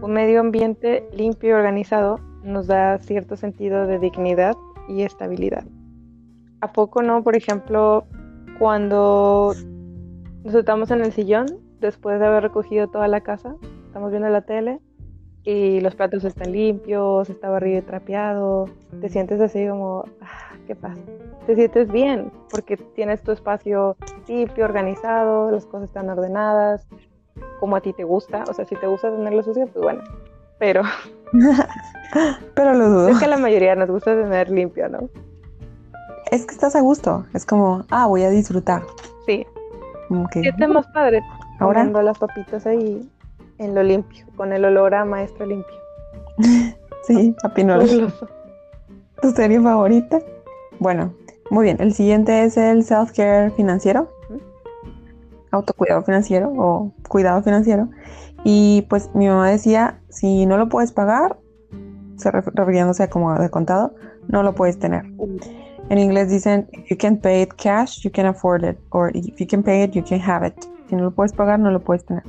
Un 0.01 0.13
medio 0.13 0.39
ambiente 0.39 1.07
limpio 1.13 1.49
y 1.49 1.53
organizado 1.53 2.19
nos 2.43 2.67
da 2.67 2.97
cierto 2.99 3.35
sentido 3.35 3.87
de 3.87 3.99
dignidad 3.99 4.55
y 4.87 5.03
estabilidad. 5.03 5.65
¿A 6.61 6.71
poco 6.71 7.01
no? 7.01 7.23
Por 7.23 7.35
ejemplo, 7.35 8.05
cuando 8.57 9.53
nos 10.43 10.55
estamos 10.55 10.89
en 10.91 11.01
el 11.01 11.11
sillón, 11.11 11.64
después 11.79 12.19
de 12.19 12.25
haber 12.25 12.43
recogido 12.43 12.87
toda 12.87 13.07
la 13.07 13.21
casa, 13.21 13.55
estamos 13.87 14.11
viendo 14.11 14.29
la 14.29 14.41
tele 14.41 14.79
y 15.43 15.79
los 15.81 15.95
platos 15.95 16.23
están 16.23 16.51
limpios, 16.51 17.29
está 17.29 17.49
barrido 17.49 17.79
y 17.79 17.81
trapeado, 17.83 18.65
te 18.99 19.09
sientes 19.09 19.39
así 19.39 19.67
como, 19.67 20.05
ah, 20.21 20.55
qué 20.65 20.75
pasa. 20.75 20.99
Te 21.45 21.55
sientes 21.55 21.91
bien 21.91 22.31
porque 22.49 22.77
tienes 22.77 23.21
tu 23.21 23.31
espacio 23.31 23.95
limpio, 24.27 24.65
organizado, 24.65 25.51
las 25.51 25.65
cosas 25.65 25.89
están 25.89 26.09
ordenadas, 26.09 26.87
como 27.59 27.75
a 27.75 27.81
ti 27.81 27.93
te 27.93 28.03
gusta. 28.03 28.43
O 28.49 28.53
sea, 28.53 28.65
si 28.65 28.75
te 28.75 28.87
gusta 28.87 29.11
tenerlo 29.11 29.43
sucio, 29.43 29.67
pues 29.67 29.83
bueno. 29.83 30.03
Pero. 30.59 30.83
Pero 32.55 32.73
lo 32.73 32.89
dudo. 32.89 33.09
Es 33.09 33.19
que 33.19 33.25
a 33.25 33.29
la 33.29 33.37
mayoría 33.37 33.75
nos 33.75 33.89
gusta 33.89 34.15
tener 34.15 34.49
limpio, 34.49 34.87
¿no? 34.89 35.09
Es 36.31 36.45
que 36.45 36.53
estás 36.53 36.75
a 36.75 36.81
gusto. 36.81 37.25
Es 37.33 37.45
como, 37.45 37.85
ah, 37.91 38.07
voy 38.07 38.23
a 38.23 38.29
disfrutar. 38.29 38.83
Sí. 39.25 39.45
Okay. 40.09 40.43
¿Qué 40.43 40.67
más 40.67 40.87
padre? 40.87 41.21
Ahora. 41.59 41.85
las 41.85 42.17
papitas 42.17 42.65
ahí 42.65 43.09
en 43.57 43.75
lo 43.75 43.83
limpio, 43.83 44.25
con 44.35 44.51
el 44.53 44.65
olor 44.65 44.95
a 44.95 45.05
maestro 45.05 45.45
limpio. 45.45 45.75
sí, 47.07 47.35
a 47.43 47.53
¿Tu 49.21 49.31
serie 49.31 49.61
favorita? 49.61 50.19
Bueno, 50.79 51.13
muy 51.49 51.63
bien. 51.63 51.77
El 51.79 51.93
siguiente 51.93 52.43
es 52.43 52.57
el 52.57 52.83
self-care 52.83 53.51
financiero 53.51 54.09
autocuidado 55.55 56.03
financiero 56.03 56.53
o 56.55 56.91
cuidado 57.07 57.41
financiero. 57.41 57.89
Y 58.43 58.85
pues 58.89 59.09
mi 59.15 59.27
mamá 59.27 59.49
decía, 59.49 59.99
si 60.09 60.45
no 60.45 60.57
lo 60.57 60.69
puedes 60.69 60.91
pagar, 60.91 61.37
se 62.17 62.31
refiriéndose 62.31 63.03
a 63.03 63.09
como 63.09 63.33
de 63.33 63.49
contado, 63.49 63.95
no 64.27 64.43
lo 64.43 64.53
puedes 64.53 64.77
tener. 64.77 65.05
En 65.89 65.97
inglés 65.97 66.29
dicen, 66.29 66.67
you 66.89 66.97
can 66.97 67.17
pay 67.17 67.43
it 67.43 67.53
cash, 67.57 68.01
you 68.01 68.11
can 68.11 68.25
afford 68.27 68.63
it, 68.63 68.77
or 68.91 69.15
if 69.15 69.39
you 69.39 69.47
can 69.47 69.63
pay 69.63 69.83
it, 69.83 69.91
you 69.91 70.03
can 70.03 70.19
have 70.19 70.45
it. 70.45 70.55
Si 70.89 70.95
no 70.95 71.03
lo 71.03 71.11
puedes 71.11 71.33
pagar, 71.33 71.59
no 71.59 71.71
lo 71.71 71.79
puedes 71.81 72.05
tener. 72.05 72.23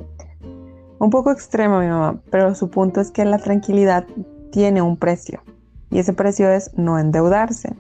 Un 0.99 1.11
poco 1.11 1.31
extremo 1.31 1.81
mi 1.81 1.89
mamá, 1.89 2.21
pero 2.31 2.55
su 2.55 2.71
punto 2.71 3.01
es 3.01 3.11
que 3.11 3.25
la 3.25 3.39
tranquilidad 3.39 4.07
tiene 4.51 4.81
un 4.81 4.97
precio 4.97 5.43
y 5.91 5.99
ese 5.99 6.13
precio 6.13 6.49
es 6.49 6.71
no 6.77 6.99
endeudarse. 6.99 7.77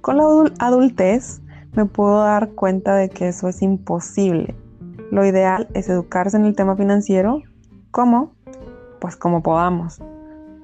Con 0.00 0.16
la 0.16 0.24
adultez 0.58 1.40
me 1.74 1.86
puedo 1.86 2.20
dar 2.20 2.50
cuenta 2.50 2.94
de 2.94 3.08
que 3.08 3.28
eso 3.28 3.48
es 3.48 3.62
imposible 3.62 4.54
lo 5.10 5.24
ideal 5.24 5.68
es 5.74 5.88
educarse 5.88 6.36
en 6.36 6.44
el 6.44 6.54
tema 6.54 6.76
financiero. 6.76 7.42
¿Cómo? 7.90 8.32
Pues 9.00 9.16
como 9.16 9.42
podamos. 9.42 10.00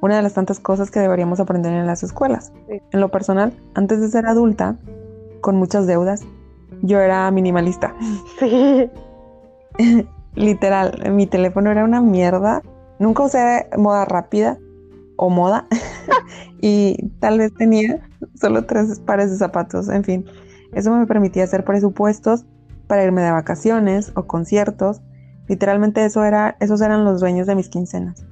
una 0.01 0.17
de 0.17 0.23
las 0.23 0.35
tantas 0.35 0.59
cosas 0.59 0.91
que 0.91 0.99
deberíamos 0.99 1.39
aprender 1.39 1.73
en 1.73 1.87
las 1.87 2.03
escuelas. 2.03 2.53
En 2.69 3.01
lo 3.01 3.09
personal, 3.11 3.53
antes 3.75 4.01
de 4.01 4.09
ser 4.09 4.27
adulta, 4.27 4.77
con 5.41 5.57
muchas 5.57 5.87
deudas, 5.87 6.23
yo 6.83 6.99
era 6.99 7.31
minimalista. 7.31 7.95
Sí. 8.41 8.91
Literal, 10.35 11.13
mi 11.13 11.27
teléfono 11.27 11.71
era 11.71 11.85
una 11.85 12.01
mierda. 12.01 12.63
Nunca 12.99 13.25
usé 13.25 13.69
moda 13.77 14.05
rápida 14.05 14.59
o 15.17 15.29
moda. 15.31 15.67
y 16.61 17.11
tal 17.21 17.39
vez 17.39 17.53
tenía 17.55 18.09
solo 18.41 18.65
tres 18.65 19.01
pares 19.01 19.31
de 19.31 19.37
zapatos. 19.37 19.89
En 19.89 20.05
fin, 20.05 20.25
eso 20.73 20.95
me 20.95 21.07
permitía 21.07 21.45
hacer 21.45 21.65
presupuestos 21.65 22.45
para 22.87 23.05
irme 23.05 23.23
de 23.23 23.31
vacaciones 23.31 24.13
o 24.15 24.27
conciertos. 24.27 25.03
Literalmente 25.49 26.05
eso 26.05 26.25
era, 26.25 26.57
esos 26.61 26.81
eran 26.81 27.05
los 27.05 27.21
dueños 27.21 27.47
de 27.47 27.55
mis 27.55 27.69
quincenas. 27.69 28.25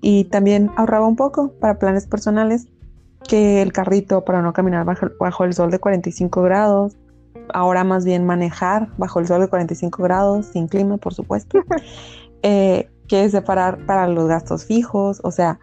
Y 0.00 0.24
también 0.24 0.70
ahorraba 0.76 1.06
un 1.06 1.16
poco 1.16 1.52
para 1.58 1.78
planes 1.78 2.06
personales, 2.06 2.68
que 3.26 3.62
el 3.62 3.72
carrito 3.72 4.24
para 4.24 4.42
no 4.42 4.52
caminar 4.52 4.84
bajo, 4.84 5.08
bajo 5.18 5.44
el 5.44 5.54
sol 5.54 5.70
de 5.70 5.78
45 5.78 6.42
grados, 6.42 6.96
ahora 7.52 7.84
más 7.84 8.04
bien 8.04 8.24
manejar 8.26 8.88
bajo 8.96 9.20
el 9.20 9.26
sol 9.26 9.40
de 9.40 9.48
45 9.48 10.02
grados, 10.02 10.46
sin 10.46 10.68
clima, 10.68 10.96
por 10.96 11.14
supuesto, 11.14 11.58
eh, 12.42 12.88
que 13.08 13.28
separar 13.28 13.84
para 13.86 14.08
los 14.08 14.28
gastos 14.28 14.64
fijos, 14.64 15.20
o 15.24 15.30
sea, 15.30 15.58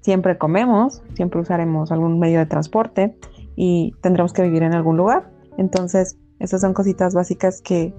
siempre 0.00 0.38
comemos, 0.38 1.02
siempre 1.14 1.40
usaremos 1.40 1.90
algún 1.92 2.18
medio 2.18 2.38
de 2.38 2.46
transporte 2.46 3.16
y 3.56 3.94
tendremos 4.00 4.32
que 4.32 4.42
vivir 4.42 4.62
en 4.62 4.74
algún 4.74 4.96
lugar. 4.96 5.30
Entonces, 5.58 6.16
esas 6.38 6.60
son 6.60 6.74
cositas 6.74 7.14
básicas 7.14 7.60
que 7.60 7.94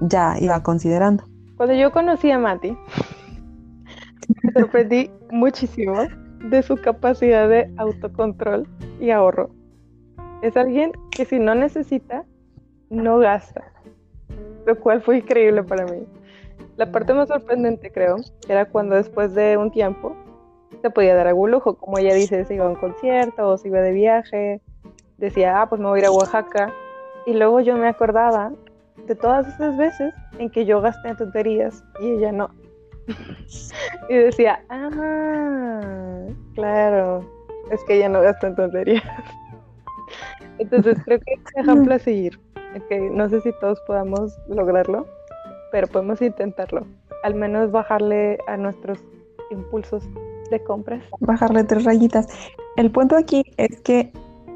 ya 0.00 0.36
iba 0.40 0.62
considerando. 0.62 1.24
Cuando 1.56 1.74
yo 1.74 1.90
conocí 1.92 2.30
a 2.30 2.38
Mati, 2.38 2.76
me 4.42 4.52
sorprendí 4.52 5.10
muchísimo 5.30 5.94
de 6.50 6.62
su 6.62 6.76
capacidad 6.76 7.48
de 7.48 7.72
autocontrol 7.76 8.68
y 9.00 9.10
ahorro. 9.10 9.50
Es 10.42 10.56
alguien 10.56 10.92
que 11.10 11.24
si 11.24 11.38
no 11.38 11.54
necesita, 11.54 12.24
no 12.90 13.18
gasta, 13.18 13.72
lo 14.66 14.78
cual 14.78 15.02
fue 15.02 15.18
increíble 15.18 15.62
para 15.62 15.84
mí. 15.86 16.06
La 16.76 16.90
parte 16.90 17.12
más 17.12 17.28
sorprendente, 17.28 17.90
creo, 17.90 18.16
era 18.48 18.66
cuando 18.66 18.96
después 18.96 19.34
de 19.34 19.56
un 19.56 19.70
tiempo 19.70 20.16
se 20.80 20.90
podía 20.90 21.14
dar 21.14 21.26
algún 21.26 21.50
lujo, 21.50 21.74
como 21.74 21.98
ella 21.98 22.14
dice, 22.14 22.44
se 22.44 22.54
iba 22.54 22.66
a 22.66 22.68
un 22.68 22.76
concierto 22.76 23.48
o 23.48 23.56
se 23.58 23.68
iba 23.68 23.80
de 23.80 23.92
viaje, 23.92 24.60
decía, 25.16 25.60
ah, 25.60 25.68
pues 25.68 25.80
me 25.80 25.88
voy 25.88 25.98
a 25.98 26.02
ir 26.02 26.06
a 26.06 26.12
Oaxaca, 26.12 26.72
y 27.26 27.34
luego 27.34 27.60
yo 27.60 27.76
me 27.76 27.88
acordaba 27.88 28.52
de 29.06 29.14
todas 29.14 29.46
esas 29.48 29.76
veces 29.76 30.14
en 30.38 30.50
que 30.50 30.64
yo 30.64 30.80
gasté 30.80 31.08
en 31.08 31.16
tonterías 31.16 31.84
y 32.00 32.12
ella 32.12 32.32
no. 32.32 32.50
y 34.08 34.14
decía, 34.14 34.64
ah, 34.68 36.26
claro, 36.54 37.28
es 37.70 37.82
que 37.84 37.96
ella 37.96 38.08
no 38.08 38.20
gasta 38.20 38.46
en 38.46 38.56
tonterías. 38.56 39.04
Entonces 40.58 40.98
creo 41.04 41.18
que 41.20 41.34
es 41.34 41.40
ejemplo 41.56 41.94
a 41.94 41.98
seguir. 41.98 42.38
Okay, 42.76 43.10
no 43.10 43.28
sé 43.28 43.40
si 43.40 43.52
todos 43.60 43.80
podamos 43.86 44.38
lograrlo, 44.48 45.06
pero 45.72 45.86
podemos 45.86 46.20
intentarlo. 46.22 46.86
Al 47.24 47.34
menos 47.34 47.72
bajarle 47.72 48.38
a 48.46 48.56
nuestros 48.56 48.98
impulsos 49.50 50.04
de 50.50 50.62
compras. 50.62 51.02
Bajarle 51.20 51.64
tres 51.64 51.84
rayitas. 51.84 52.28
El 52.76 52.90
punto 52.90 53.16
aquí 53.16 53.42
es 53.56 53.80
que 53.80 54.12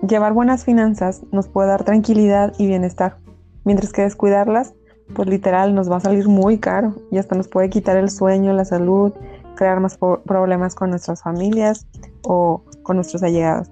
llevar 0.07 0.33
buenas 0.33 0.65
finanzas 0.65 1.23
nos 1.33 1.49
puede 1.49 1.69
dar 1.69 1.85
tranquilidad 1.85 2.53
y 2.59 2.67
bienestar, 2.67 3.17
mientras 3.65 3.93
que 3.93 4.03
descuidarlas, 4.03 4.75
pues 5.15 5.29
literal 5.29 5.75
nos 5.75 5.91
va 5.91 5.97
a 5.97 6.01
salir 6.01 6.29
muy 6.29 6.59
caro 6.59 6.95
y 7.11 7.19
hasta 7.19 7.35
nos 7.35 7.49
puede 7.49 7.71
quitar 7.71 7.97
el 7.97 8.11
sueño, 8.11 8.53
la 8.53 8.65
salud, 8.65 9.13
crear 9.57 9.81
más 9.81 9.99
problemas 9.99 10.75
con 10.75 10.91
nuestras 10.91 11.23
familias 11.23 11.87
o 12.25 12.63
con 12.83 12.97
nuestros 12.97 13.23
allegados. 13.23 13.71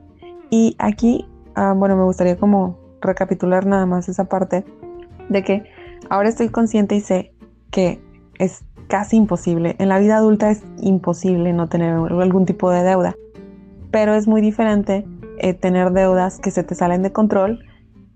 Y 0.51 0.77
aquí, 0.79 1.27
ah, 1.55 1.75
bueno, 1.77 1.97
me 1.97 2.05
gustaría 2.05 2.37
como 2.37 2.80
recapitular 3.01 3.67
nada 3.67 3.87
más 3.87 4.09
esa 4.09 4.25
parte 4.25 4.65
de 5.29 5.43
que 5.43 5.65
ahora 6.09 6.29
estoy 6.29 6.49
consciente 6.49 6.97
y 6.97 7.01
sé 7.01 7.33
que 7.71 8.01
es 8.39 8.65
casi 8.89 9.17
imposible. 9.17 9.77
En 9.79 9.89
la 9.89 9.99
vida 9.99 10.17
adulta 10.17 10.51
es 10.51 10.63
imposible 10.81 11.53
no 11.53 11.69
tener 11.69 11.95
algún 11.95 12.47
tipo 12.47 12.71
de 12.71 12.83
deuda, 12.83 13.15
pero 13.91 14.15
es 14.15 14.27
muy 14.27 14.41
diferente 14.41 15.07
eh, 15.39 15.55
tener 15.55 15.93
deudas 15.93 16.39
que 16.39 16.51
se 16.51 16.65
te 16.65 16.75
salen 16.75 17.03
de 17.03 17.13
control 17.13 17.65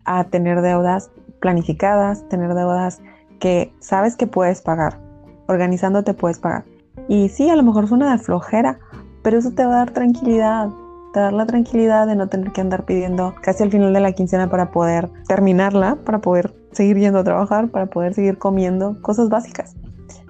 a 0.04 0.24
tener 0.24 0.60
deudas 0.60 1.10
planificadas, 1.40 2.28
tener 2.28 2.54
deudas 2.54 3.00
que 3.38 3.72
sabes 3.78 4.16
que 4.16 4.26
puedes 4.26 4.60
pagar. 4.62 5.00
Organizándote 5.46 6.14
puedes 6.14 6.38
pagar. 6.38 6.64
Y 7.08 7.28
sí, 7.28 7.50
a 7.50 7.56
lo 7.56 7.62
mejor 7.62 7.86
suena 7.86 8.12
de 8.12 8.18
flojera, 8.18 8.78
pero 9.22 9.38
eso 9.38 9.52
te 9.52 9.64
va 9.64 9.74
a 9.74 9.78
dar 9.78 9.90
tranquilidad. 9.90 10.70
Te 11.14 11.30
la 11.30 11.46
tranquilidad 11.46 12.08
de 12.08 12.16
no 12.16 12.28
tener 12.28 12.50
que 12.50 12.60
andar 12.60 12.84
pidiendo 12.86 13.36
casi 13.40 13.62
al 13.62 13.70
final 13.70 13.92
de 13.92 14.00
la 14.00 14.10
quincena 14.10 14.50
para 14.50 14.72
poder 14.72 15.10
terminarla, 15.28 15.96
para 16.04 16.18
poder 16.18 16.52
seguir 16.72 16.98
yendo 16.98 17.20
a 17.20 17.24
trabajar, 17.24 17.68
para 17.68 17.86
poder 17.86 18.14
seguir 18.14 18.36
comiendo 18.36 19.00
cosas 19.00 19.28
básicas. 19.28 19.76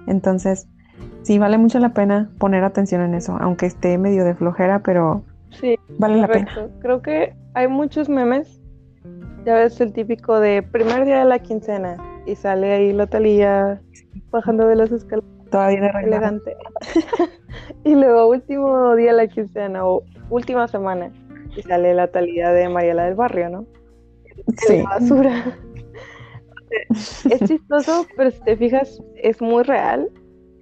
Entonces, 0.05 0.67
sí, 1.23 1.39
vale 1.39 1.57
mucho 1.57 1.79
la 1.79 1.95
pena 1.95 2.29
poner 2.37 2.63
atención 2.63 3.01
en 3.01 3.15
eso, 3.15 3.35
aunque 3.41 3.65
esté 3.65 3.97
medio 3.97 4.23
de 4.25 4.35
flojera, 4.35 4.83
pero 4.83 5.23
sí, 5.49 5.75
vale 5.97 6.21
correcto. 6.21 6.61
la 6.61 6.67
pena. 6.67 6.79
Creo 6.81 7.01
que 7.01 7.33
hay 7.55 7.67
muchos 7.67 8.07
memes. 8.07 8.61
Ya 9.43 9.55
ves 9.55 9.81
el 9.81 9.91
típico 9.91 10.39
de 10.39 10.61
primer 10.61 11.05
día 11.05 11.17
de 11.17 11.25
la 11.25 11.39
quincena 11.39 11.97
y 12.27 12.35
sale 12.35 12.71
ahí 12.71 12.93
la 12.93 13.07
talía 13.07 13.81
bajando 14.29 14.67
de 14.67 14.75
las 14.75 14.91
escaleras. 14.91 15.31
Todavía 15.49 15.79
elegante. 16.03 16.55
y 17.83 17.95
luego 17.95 18.29
último 18.29 18.95
día 18.95 19.11
de 19.11 19.17
la 19.17 19.27
quincena 19.27 19.85
o 19.85 20.03
última 20.29 20.67
semana 20.67 21.11
y 21.55 21.61
sale 21.61 21.93
la 21.93 22.07
talía 22.07 22.51
de 22.51 22.69
Mariela 22.69 23.05
del 23.05 23.15
Barrio, 23.15 23.49
¿no? 23.49 23.65
Sí. 24.57 24.77
La 24.77 24.89
basura. 24.89 25.57
es 27.29 27.39
chistoso, 27.47 28.05
pero 28.17 28.31
si 28.31 28.41
te 28.41 28.57
fijas, 28.57 29.01
es 29.15 29.41
muy 29.41 29.63
real 29.63 30.09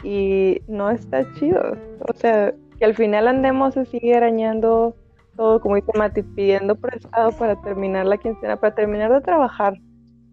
y 0.03 0.61
no 0.67 0.89
está 0.91 1.25
chido. 1.35 1.77
O 2.07 2.13
sea, 2.13 2.53
que 2.77 2.85
al 2.85 2.95
final 2.95 3.27
andemos 3.27 3.75
así 3.77 4.13
arañando 4.13 4.95
todo, 5.35 5.59
como 5.59 5.75
dice 5.75 5.91
Mati, 5.97 6.21
pidiendo 6.21 6.75
prestado 6.75 7.31
para 7.31 7.59
terminar 7.61 8.05
la 8.05 8.17
quincena, 8.17 8.59
para 8.59 8.75
terminar 8.75 9.11
de 9.11 9.21
trabajar, 9.21 9.73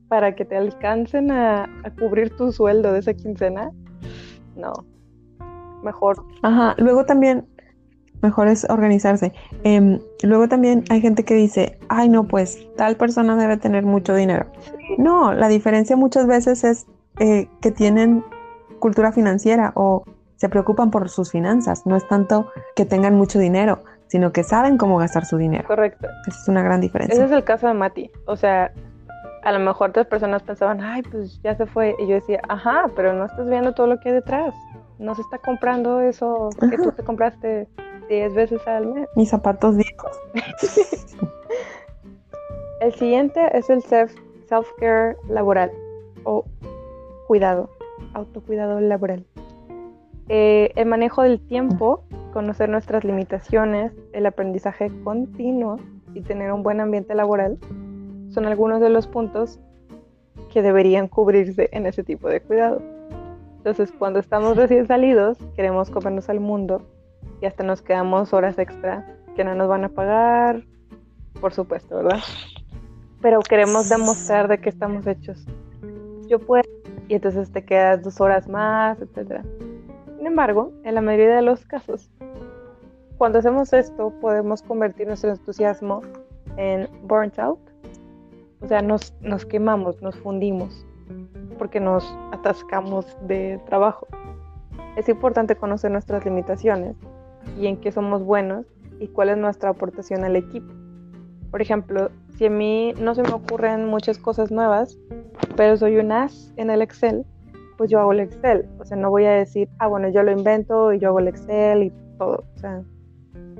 para 0.09 0.35
que 0.35 0.45
te 0.45 0.57
alcancen 0.57 1.31
a, 1.31 1.65
a 1.85 1.91
cubrir 1.99 2.37
tu 2.37 2.53
sueldo 2.53 2.93
de 2.93 2.99
esa 2.99 3.15
quincena. 3.15 3.71
No, 4.57 4.75
mejor. 5.83 6.25
Ajá, 6.43 6.75
luego 6.79 7.05
también, 7.05 7.47
mejor 8.23 8.49
es 8.49 8.67
organizarse. 8.69 9.33
Em, 9.65 9.99
luego 10.23 10.49
también 10.49 10.85
hay 10.91 11.01
gente 11.01 11.25
que 11.25 11.35
dice, 11.35 11.79
ay 11.89 12.09
no, 12.09 12.25
pues 12.25 12.59
tal 12.77 12.97
persona 12.97 13.37
debe 13.37 13.57
tener 13.57 13.85
mucho 13.85 14.15
dinero. 14.15 14.47
No, 14.99 15.33
la 15.33 15.49
diferencia 15.49 15.97
muchas 15.97 16.27
veces 16.27 16.65
es 16.65 16.87
eh, 17.19 17.49
que 17.61 17.71
tienen 17.71 18.25
cultura 18.79 19.13
financiera 19.13 19.73
o 19.75 20.05
se 20.37 20.49
preocupan 20.49 20.91
por 20.91 21.09
sus 21.09 21.31
finanzas. 21.31 21.87
No 21.87 21.97
es 21.97 22.07
tanto 22.09 22.51
que 22.75 22.85
tengan 22.87 23.15
mucho 23.15 23.39
dinero, 23.39 23.81
sino 24.07 24.33
que 24.33 24.43
saben 24.43 24.79
cómo 24.79 24.97
gastar 24.97 25.25
su 25.27 25.37
dinero. 25.37 25.65
Correcto. 25.67 26.09
Esa 26.27 26.41
es 26.41 26.49
una 26.49 26.63
gran 26.63 26.79
Ese 26.79 26.87
diferencia. 26.89 27.25
es 27.25 27.31
el 27.31 27.45
caso 27.45 27.69
de 27.69 27.75
Mati. 27.75 28.11
O 28.27 28.37
sea, 28.37 28.73
a 29.43 29.53
lo 29.53 29.59
mejor 29.61 29.91
otras 29.91 30.07
personas 30.07 30.43
pensaban, 30.43 30.81
ay, 30.81 31.03
pues 31.03 31.41
ya 31.43 31.55
se 31.57 31.67
fue. 31.67 31.95
Y 31.99 32.07
yo 32.07 32.15
decía, 32.15 32.41
ajá, 32.49 32.87
pero 32.97 33.13
no 33.13 33.27
estás 33.27 33.47
viendo 33.49 33.73
todo 33.73 33.87
lo 33.87 34.01
que 34.01 34.09
hay 34.09 34.15
detrás. 34.17 34.55
No 35.01 35.15
se 35.15 35.23
está 35.23 35.39
comprando 35.39 36.01
eso 36.01 36.51
que 36.69 36.77
tú 36.77 36.93
te 36.93 37.03
compraste 37.03 37.67
10 38.09 38.35
veces 38.35 38.67
al 38.69 38.87
mes. 38.93 39.09
Mis 39.17 39.31
zapatos 39.31 39.77
viejos. 39.77 40.17
El 42.81 42.95
siguiente 42.95 43.41
es 43.57 43.69
el 43.69 43.83
self- 43.83 44.17
self-care 44.49 45.17
laboral 45.29 45.71
o 46.25 46.45
cuidado, 47.27 47.69
autocuidado 48.15 48.81
laboral. 48.81 49.27
Eh, 50.29 50.73
el 50.77 50.87
manejo 50.87 51.23
del 51.23 51.41
tiempo, 51.47 52.05
conocer 52.33 52.69
nuestras 52.71 53.05
limitaciones, 53.05 53.93
el 54.13 54.25
aprendizaje 54.27 54.91
continuo 55.05 55.77
y 56.15 56.23
tener 56.23 56.53
un 56.53 56.63
buen 56.63 56.81
ambiente 56.81 57.15
laboral 57.15 57.59
son 58.31 58.47
algunos 58.47 58.81
de 58.81 58.89
los 58.91 59.07
puntos 59.07 59.59
que 60.51 60.63
deberían 60.63 61.07
cubrirse 61.09 61.69
en 61.73 61.85
ese 61.87 62.03
tipo 62.03 62.29
de 62.29 62.41
cuidado. 62.41 62.81
Entonces, 63.61 63.93
cuando 63.93 64.19
estamos 64.19 64.57
recién 64.57 64.87
salidos, 64.87 65.37
queremos 65.55 65.91
comernos 65.91 66.31
al 66.31 66.41
mundo 66.41 66.81
y 67.43 67.47
hasta 67.47 67.63
nos 67.63 67.83
quedamos 67.83 68.33
horas 68.33 68.59
extra 68.59 69.19
que 69.37 69.45
no 69.45 69.55
nos 69.55 69.69
van 69.69 69.85
a 69.85 69.91
pagar, 69.91 70.65
por 71.43 71.53
supuesto, 71.53 71.97
¿verdad? 71.97 72.21
Pero 73.21 73.41
queremos 73.41 73.91
demostrar 73.91 74.49
de 74.49 74.63
qué 74.63 74.71
estamos 74.71 75.07
hechos. 75.07 75.45
Yo 76.27 76.39
puedo, 76.39 76.65
y 77.09 77.17
entonces 77.17 77.53
te 77.53 77.63
quedas 77.63 78.03
dos 78.03 78.19
horas 78.23 78.49
más, 78.49 78.99
etcétera. 79.03 79.45
Sin 80.17 80.27
embargo, 80.27 80.73
en 80.85 80.95
la 80.95 81.03
mayoría 81.03 81.37
de 81.37 81.43
los 81.43 81.67
casos, 81.67 82.11
cuando 83.19 83.41
hacemos 83.41 83.75
esto, 83.75 84.11
podemos 84.23 84.63
convertir 84.63 85.07
nuestro 85.07 85.33
entusiasmo 85.33 86.01
en 86.57 86.89
burnt 87.07 87.39
out. 87.39 87.61
O 88.63 88.69
sea, 88.69 88.81
nos, 88.81 89.13
nos 89.21 89.45
quemamos, 89.45 90.01
nos 90.01 90.17
fundimos, 90.17 90.87
porque 91.59 91.81
nos 91.81 92.05
atascamos 92.33 93.17
de 93.27 93.61
trabajo. 93.67 94.07
Es 94.97 95.09
importante 95.09 95.57
conocer 95.57 95.91
nuestras 95.91 96.25
limitaciones 96.25 96.97
y 97.59 97.67
en 97.67 97.77
qué 97.77 97.93
somos 97.93 98.25
buenos 98.25 98.67
y 98.99 99.09
cuál 99.09 99.31
es 99.31 99.37
nuestra 99.37 99.71
aportación 99.71 100.25
al 100.25 100.37
equipo. 100.37 100.73
Por 101.51 101.63
ejemplo, 101.63 102.11
si 102.37 102.47
a 102.47 102.51
mí 102.51 102.95
no 103.01 103.15
se 103.15 103.23
me 103.23 103.33
ocurren 103.33 103.87
muchas 103.87 104.19
cosas 104.19 104.51
nuevas, 104.51 104.99
pero 105.57 105.77
soy 105.77 105.97
un 105.97 106.13
as 106.13 106.53
en 106.57 106.71
el 106.71 106.83
Excel, 106.83 107.25
pues 107.77 107.91
yo 107.91 107.99
hago 107.99 108.13
el 108.13 108.21
Excel. 108.21 108.69
O 108.79 108.85
sea, 108.85 108.97
no 108.97 109.11
voy 109.11 109.25
a 109.25 109.33
decir, 109.33 109.69
ah, 109.79 109.87
bueno, 109.87 110.09
yo 110.11 110.23
lo 110.23 110.33
invento 110.33 110.93
y 110.93 110.99
yo 110.99 111.09
hago 111.09 111.19
el 111.19 111.29
Excel 111.29 111.85
y 111.85 111.93
todo. 112.19 112.45
O 112.55 112.59
sea, 112.59 112.83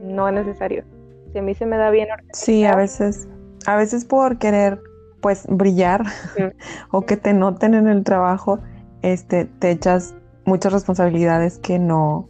no 0.03 0.29
es 0.29 0.35
necesario. 0.35 0.85
Si 1.33 1.39
a 1.39 1.43
mí 1.43 1.55
se 1.55 1.67
me 1.67 1.77
da 1.77 1.91
bien 1.91 2.09
Sí, 2.33 2.65
a 2.65 2.75
veces, 2.77 3.29
a 3.67 3.77
veces 3.77 4.05
por 4.05 4.39
querer, 4.39 4.81
pues, 5.21 5.47
brillar 5.49 6.05
o 6.91 7.03
que 7.03 7.17
te 7.17 7.33
noten 7.33 7.75
en 7.75 7.89
el 7.89 8.05
trabajo, 8.05 8.61
este, 9.03 9.45
te 9.45 9.71
echas 9.71 10.15
muchas 10.45 10.73
responsabilidades 10.73 11.59
que 11.59 11.79
no, 11.79 12.29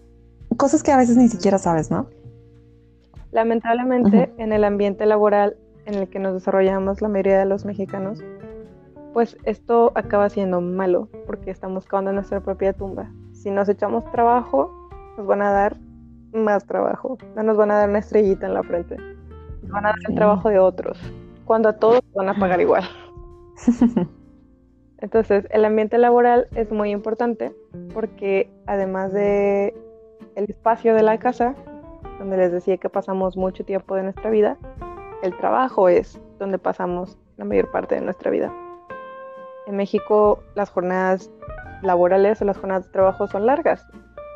cosas 0.56 0.82
que 0.82 0.92
a 0.92 0.96
veces 0.96 1.16
ni 1.16 1.28
siquiera 1.28 1.58
sabes, 1.58 1.90
¿no? 1.90 2.08
Lamentablemente, 3.32 4.32
en 4.38 4.52
el 4.52 4.64
ambiente 4.64 5.06
laboral 5.06 5.56
en 5.86 5.94
el 5.94 6.08
que 6.08 6.18
nos 6.18 6.34
desarrollamos 6.34 7.00
la 7.00 7.08
mayoría 7.08 7.38
de 7.38 7.44
los 7.44 7.64
mexicanos, 7.64 8.22
pues 9.12 9.36
esto 9.44 9.92
acaba 9.94 10.28
siendo 10.28 10.60
malo 10.60 11.08
porque 11.26 11.50
estamos 11.50 11.86
cavando 11.86 12.12
nuestra 12.12 12.40
propia 12.40 12.72
tumba. 12.72 13.10
Si 13.32 13.50
nos 13.50 13.68
echamos 13.68 14.04
trabajo, 14.12 14.70
nos 15.16 15.26
van 15.26 15.42
a 15.42 15.50
dar 15.50 15.76
más 16.32 16.66
trabajo, 16.66 17.18
no 17.36 17.42
nos 17.42 17.56
van 17.56 17.70
a 17.70 17.76
dar 17.76 17.88
una 17.88 17.98
estrellita 17.98 18.46
en 18.46 18.54
la 18.54 18.62
frente, 18.62 18.96
nos 19.62 19.70
van 19.70 19.86
a 19.86 19.88
dar 19.90 19.98
el 20.08 20.14
trabajo 20.14 20.48
de 20.48 20.58
otros, 20.58 20.98
cuando 21.50 21.70
a 21.70 21.72
todos 21.72 22.00
van 22.14 22.28
a 22.28 22.34
pagar 22.34 22.60
igual. 22.60 22.84
Entonces, 24.98 25.48
el 25.50 25.64
ambiente 25.64 25.98
laboral 25.98 26.46
es 26.54 26.70
muy 26.70 26.92
importante 26.92 27.52
porque 27.92 28.48
además 28.68 29.12
de 29.12 29.74
el 30.36 30.44
espacio 30.48 30.94
de 30.94 31.02
la 31.02 31.18
casa, 31.18 31.56
donde 32.20 32.36
les 32.36 32.52
decía 32.52 32.76
que 32.76 32.88
pasamos 32.88 33.36
mucho 33.36 33.64
tiempo 33.64 33.96
de 33.96 34.04
nuestra 34.04 34.30
vida, 34.30 34.58
el 35.24 35.36
trabajo 35.38 35.88
es 35.88 36.20
donde 36.38 36.58
pasamos 36.58 37.18
la 37.36 37.44
mayor 37.44 37.68
parte 37.72 37.96
de 37.96 38.02
nuestra 38.02 38.30
vida. 38.30 38.54
En 39.66 39.74
México 39.74 40.44
las 40.54 40.70
jornadas 40.70 41.32
laborales 41.82 42.40
o 42.40 42.44
las 42.44 42.58
jornadas 42.58 42.84
de 42.86 42.92
trabajo 42.92 43.26
son 43.26 43.46
largas, 43.46 43.84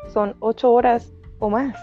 son 0.09 0.35
ocho 0.41 0.73
horas 0.73 1.13
o 1.39 1.49
más, 1.49 1.79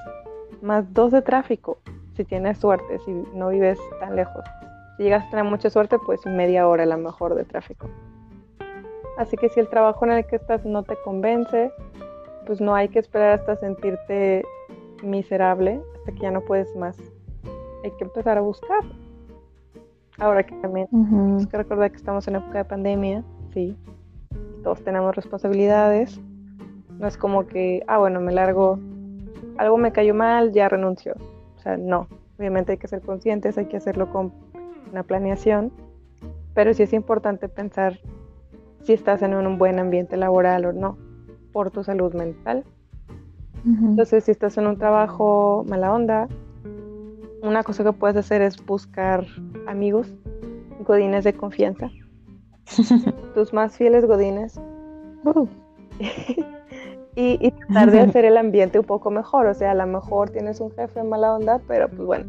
más 0.61 0.92
dos 0.92 1.11
de 1.11 1.23
tráfico, 1.23 1.79
si 2.16 2.23
tienes 2.27 2.59
suerte, 2.59 2.99
si 3.07 3.12
no 3.33 3.49
vives 3.49 3.79
tan 3.99 4.14
lejos. 4.14 4.45
Si 5.03 5.07
llegas 5.07 5.27
a 5.27 5.31
tener 5.31 5.45
mucha 5.45 5.69
suerte, 5.69 5.99
pues 5.99 6.25
media 6.27 6.69
hora 6.69 6.85
a 6.85 6.87
lo 6.87 6.97
mejor 6.97 7.35
de 7.35 7.43
tráfico. 7.43 7.88
Así 9.19 9.37
que 9.37 9.49
si 9.49 9.59
el 9.59 9.67
trabajo 9.67 10.05
en 10.05 10.12
el 10.12 10.25
que 10.25 10.37
estás 10.37 10.65
no 10.65 10.85
te 10.85 10.95
convence, 11.03 11.73
pues 12.47 12.61
no 12.61 12.73
hay 12.73 12.88
que 12.88 13.01
esperar 13.01 13.41
hasta 13.41 13.57
sentirte 13.57 14.45
miserable, 15.03 15.81
hasta 15.97 16.12
que 16.12 16.21
ya 16.21 16.31
no 16.31 16.41
puedes 16.43 16.73
más. 16.77 16.97
Hay 17.83 17.91
que 17.99 18.05
empezar 18.05 18.38
a 18.38 18.43
buscar. 18.43 18.79
Ahora 20.21 20.45
que 20.45 20.55
también 20.61 20.87
hay 20.93 21.47
que 21.47 21.57
recordar 21.57 21.91
que 21.91 21.97
estamos 21.97 22.29
en 22.29 22.37
época 22.37 22.59
de 22.59 22.65
pandemia, 22.65 23.25
sí, 23.53 23.77
todos 24.62 24.85
tenemos 24.85 25.17
responsabilidades. 25.17 26.21
No 27.01 27.09
es 27.09 27.17
como 27.17 27.45
que, 27.49 27.83
ah, 27.88 27.99
bueno, 27.99 28.21
me 28.21 28.31
largo, 28.31 28.79
algo 29.59 29.79
me 29.79 29.91
cayó 29.91 30.15
mal, 30.15 30.53
ya 30.53 30.69
renuncio. 30.69 31.17
O 31.57 31.61
sea, 31.61 31.77
no. 31.77 32.07
Obviamente 32.38 32.71
hay 32.71 32.79
que 32.79 32.87
ser 32.87 33.01
conscientes, 33.01 33.59
hay 33.59 33.67
que 33.67 33.79
hacerlo 33.79 34.09
con 34.12 34.33
una 34.92 35.02
planeación, 35.02 35.72
pero 36.55 36.72
sí 36.74 36.83
es 36.83 36.92
importante 36.92 37.48
pensar 37.48 37.98
si 38.83 38.92
estás 38.92 39.22
en 39.22 39.35
un 39.35 39.59
buen 39.59 39.78
ambiente 39.78 40.16
laboral 40.16 40.66
o 40.66 40.72
no, 40.72 40.98
por 41.52 41.70
tu 41.70 41.83
salud 41.83 42.14
mental. 42.14 42.64
Entonces, 43.64 44.24
si 44.24 44.33
estás 44.33 44.59
en 44.59 44.66
un 44.66 44.76
trabajo 44.76 45.64
mala 45.68 45.92
onda, 45.92 46.28
una 47.42 47.62
cosa 47.62 47.85
que 47.85 47.92
puedes 47.92 48.16
hacer 48.16 48.42
es 48.42 48.64
buscar 48.64 49.24
amigos, 49.68 50.12
godines 50.85 51.22
de 51.22 51.33
confianza, 51.33 51.90
tus 53.35 53.52
más 53.52 53.76
fieles 53.76 54.05
godines, 54.05 54.61
uh. 55.24 55.46
y, 57.14 57.50
tratar 57.52 57.90
de 57.92 58.00
hacer 58.09 58.24
el 58.24 58.37
ambiente 58.37 58.81
un 58.81 58.85
poco 58.85 59.11
mejor. 59.11 59.46
O 59.46 59.55
sea, 59.55 59.70
a 59.70 59.74
lo 59.74 59.87
mejor 59.87 60.31
tienes 60.31 60.61
un 60.61 60.72
jefe 60.72 61.02
mala 61.05 61.35
onda, 61.35 61.61
pero 61.68 61.88
pues 61.88 62.02
bueno, 62.02 62.24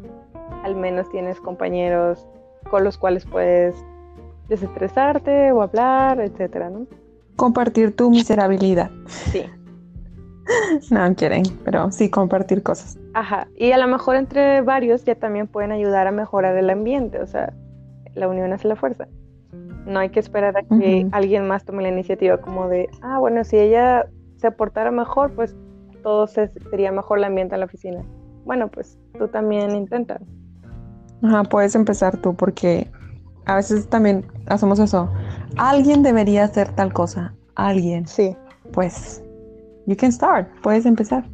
al 0.64 0.76
menos 0.76 1.10
tienes 1.10 1.40
compañeros 1.40 2.28
con 2.70 2.84
los 2.84 2.98
cuales 2.98 3.26
puedes 3.26 3.76
desestresarte 4.50 5.52
o 5.52 5.62
hablar, 5.62 6.20
etcétera, 6.20 6.70
¿no? 6.70 6.86
Compartir 7.36 7.96
tu 7.96 8.10
miserabilidad. 8.10 8.92
Sí. 9.08 9.46
no 10.92 11.16
quieren, 11.16 11.44
pero 11.64 11.92
sí 11.92 12.10
compartir 12.10 12.64
cosas. 12.64 12.98
Ajá, 13.14 13.48
y 13.56 13.72
a 13.72 13.78
lo 13.78 13.88
mejor 13.88 14.16
entre 14.16 14.62
varios 14.62 15.04
ya 15.06 15.16
también 15.16 15.48
pueden 15.48 15.72
ayudar 15.72 16.08
a 16.08 16.12
mejorar 16.12 16.58
el 16.58 16.70
ambiente, 16.70 17.20
o 17.20 17.28
sea, 17.28 17.54
la 18.14 18.28
unión 18.28 18.52
hace 18.54 18.68
la 18.68 18.76
fuerza. 18.76 19.08
No 19.86 20.00
hay 20.00 20.10
que 20.10 20.20
esperar 20.20 20.56
a 20.58 20.64
que 20.64 21.08
alguien 21.12 21.48
más 21.48 21.66
tome 21.66 21.84
la 21.84 21.90
iniciativa 21.90 22.38
como 22.38 22.70
de, 22.70 22.90
ah, 23.02 23.20
bueno, 23.20 23.44
si 23.44 23.58
ella 23.58 24.08
se 24.38 24.48
aportara 24.48 24.92
mejor, 24.92 25.34
pues 25.34 25.56
todo 26.04 26.28
sería 26.28 26.92
mejor 26.92 27.18
el 27.18 27.26
ambiente 27.26 27.56
en 27.56 27.60
la 27.60 27.66
oficina. 27.66 28.04
Bueno, 28.46 28.70
pues 28.70 28.98
tú 29.18 29.28
también 29.28 29.76
intenta. 29.76 30.20
Ajá, 31.24 31.44
puedes 31.44 31.74
empezar 31.76 32.18
tú 32.18 32.36
porque 32.36 32.92
a 33.46 33.56
veces 33.56 33.88
también 33.90 34.26
hacemos 34.48 34.80
eso. 34.80 35.10
Alguien 35.58 36.04
debería 36.04 36.46
hacer 36.46 36.70
tal 36.70 36.94
cosa. 36.94 37.34
Alguien. 37.56 38.08
Sí. 38.08 38.36
Pues, 38.72 39.24
you 39.86 39.96
can 39.96 40.12
start. 40.12 40.48
Puedes 40.62 40.86
empezar. 40.86 41.26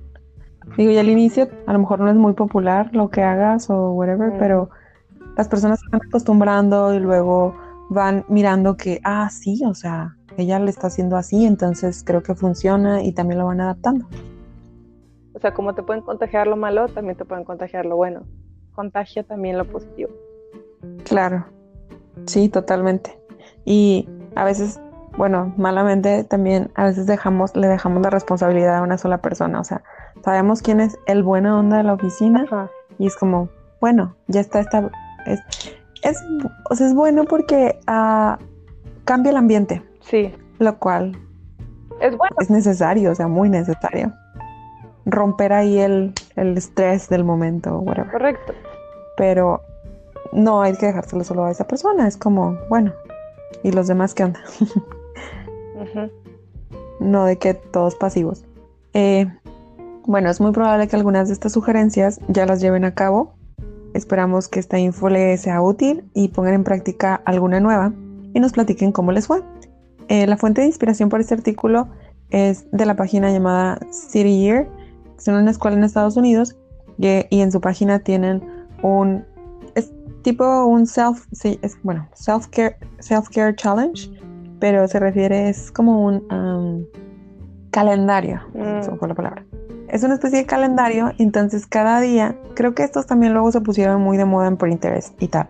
Digo, 0.78 0.92
y 0.92 0.98
al 0.98 1.10
inicio 1.10 1.48
a 1.66 1.74
lo 1.74 1.80
mejor 1.80 2.00
no 2.00 2.10
es 2.10 2.16
muy 2.16 2.34
popular 2.34 2.90
lo 2.94 3.10
que 3.10 3.24
hagas 3.24 3.70
o 3.70 3.92
whatever, 3.92 4.34
mm. 4.34 4.38
pero 4.38 4.70
las 5.36 5.48
personas 5.48 5.80
se 5.80 5.88
van 5.92 6.02
acostumbrando 6.08 6.94
y 6.94 7.00
luego 7.00 7.56
van 7.90 8.26
mirando 8.28 8.78
que, 8.78 9.00
ah, 9.04 9.30
sí, 9.32 9.62
o 9.66 9.74
sea, 9.74 10.16
ella 10.38 10.60
le 10.60 10.70
está 10.70 10.88
haciendo 10.88 11.18
así, 11.18 11.46
entonces 11.46 12.04
creo 12.06 12.22
que 12.22 12.36
funciona 12.36 13.02
y 13.02 13.14
también 13.14 13.40
lo 13.40 13.48
van 13.48 13.62
adaptando. 13.62 14.08
O 15.34 15.40
sea, 15.40 15.54
como 15.54 15.74
te 15.74 15.82
pueden 15.82 16.04
contagiar 16.04 16.48
lo 16.48 16.56
malo, 16.56 16.88
también 16.90 17.18
te 17.18 17.26
pueden 17.26 17.46
contagiar 17.46 17.86
lo 17.86 17.96
bueno. 17.96 18.24
Contagia 18.80 19.24
también 19.24 19.58
lo 19.58 19.66
positivo. 19.66 20.10
Claro. 21.04 21.46
Sí, 22.28 22.48
totalmente. 22.48 23.20
Y 23.66 24.08
a 24.36 24.46
veces, 24.46 24.80
bueno, 25.18 25.54
malamente 25.58 26.24
también 26.24 26.72
a 26.76 26.86
veces 26.86 27.06
dejamos, 27.06 27.54
le 27.58 27.68
dejamos 27.68 28.02
la 28.02 28.10
responsabilidad 28.10 28.78
a 28.78 28.82
una 28.82 28.98
sola 28.98 29.18
persona. 29.18 29.60
O 29.60 29.66
sea, 29.66 29.84
sabemos 30.24 30.62
quién 30.62 30.80
es 30.80 30.98
el 31.08 31.24
buena 31.24 31.60
onda 31.60 31.76
de 31.76 31.84
la 31.84 31.92
oficina 31.92 32.46
y 32.98 33.08
es 33.08 33.18
como, 33.18 33.50
bueno, 33.82 34.16
ya 34.28 34.40
está 34.40 34.62
esta. 34.62 34.90
Es, 35.26 35.42
es, 36.04 36.18
o 36.70 36.74
sea, 36.74 36.88
es 36.88 36.94
bueno 36.94 37.26
porque 37.26 37.78
uh, 37.86 38.42
cambia 39.04 39.32
el 39.32 39.38
ambiente. 39.38 39.84
Sí. 40.00 40.34
Lo 40.60 40.80
cual 40.80 41.18
es 42.00 42.16
bueno. 42.16 42.34
Es 42.40 42.50
necesario, 42.50 43.12
o 43.12 43.16
sea, 43.16 43.28
muy 43.28 43.50
necesario. 43.50 44.14
Romper 45.06 45.52
ahí 45.52 45.80
el, 45.80 46.14
el 46.38 46.58
estrés 46.58 47.10
del 47.10 47.26
momento, 47.26 47.80
whatever. 47.80 48.10
Correcto. 48.10 48.54
Pero 49.20 49.62
no 50.32 50.62
hay 50.62 50.78
que 50.78 50.86
dejárselo 50.86 51.26
solo 51.26 51.44
a 51.44 51.52
esa 51.52 51.68
persona. 51.68 52.08
Es 52.08 52.16
como, 52.16 52.58
bueno, 52.70 52.94
¿y 53.64 53.72
los 53.74 53.88
demás 53.88 54.14
qué 54.14 54.24
onda? 54.24 54.40
No 57.02 57.26
de 57.26 57.38
que 57.38 57.54
todos 57.54 57.96
pasivos. 57.96 58.46
Eh, 58.94 59.28
bueno, 60.06 60.30
es 60.30 60.40
muy 60.40 60.52
probable 60.52 60.88
que 60.88 60.96
algunas 60.96 61.28
de 61.28 61.34
estas 61.34 61.52
sugerencias 61.52 62.22
ya 62.30 62.46
las 62.46 62.62
lleven 62.62 62.86
a 62.86 62.94
cabo. 62.94 63.34
Esperamos 63.94 64.48
que 64.48 64.62
esta 64.62 64.80
info 64.80 65.10
les 65.10 65.42
sea 65.42 65.62
útil 65.62 66.10
y 66.14 66.30
pongan 66.30 66.54
en 66.54 66.64
práctica 66.64 67.22
alguna 67.26 67.60
nueva 67.60 67.94
y 68.34 68.40
nos 68.40 68.54
platiquen 68.54 68.94
cómo 68.94 69.12
les 69.12 69.28
fue. 69.28 69.44
Eh, 70.08 70.28
la 70.28 70.38
fuente 70.38 70.62
de 70.62 70.68
inspiración 70.68 71.10
para 71.10 71.22
este 71.22 71.34
artículo 71.34 71.90
es 72.30 72.72
de 72.72 72.86
la 72.86 72.96
página 72.96 73.32
llamada 73.32 73.80
City 73.92 74.40
Year, 74.40 74.68
que 74.68 75.18
es 75.18 75.28
una 75.28 75.52
escuela 75.52 75.76
en 75.76 75.84
Estados 75.84 76.16
Unidos 76.16 76.56
y 76.98 77.42
en 77.42 77.52
su 77.52 77.62
página 77.62 78.00
tienen 78.00 78.59
un 78.82 79.26
tipo 80.22 80.66
un 80.66 80.86
self, 80.86 81.26
sí, 81.32 81.60
es, 81.62 81.78
bueno, 81.84 82.08
self-care 82.14 82.78
self 83.00 83.30
-care 83.30 83.56
challenge, 83.56 84.10
pero 84.60 84.88
se 84.88 85.00
refiere, 85.00 85.50
es 85.50 85.72
como 85.72 86.06
un 86.06 86.16
um, 86.32 86.86
calendario, 87.72 88.42
mm. 88.54 88.98
fue 88.98 89.08
la 89.08 89.16
palabra. 89.16 89.46
Es 89.88 90.04
una 90.04 90.16
especie 90.16 90.40
de 90.40 90.46
calendario, 90.46 91.12
entonces 91.18 91.66
cada 91.66 92.00
día, 92.00 92.38
creo 92.56 92.76
que 92.76 92.84
estos 92.84 93.08
también 93.08 93.34
luego 93.34 93.52
se 93.52 93.62
pusieron 93.62 94.02
muy 94.02 94.18
de 94.18 94.26
moda 94.26 94.48
en 94.48 94.58
Pinterest 94.58 95.20
y 95.22 95.28
tal. 95.28 95.50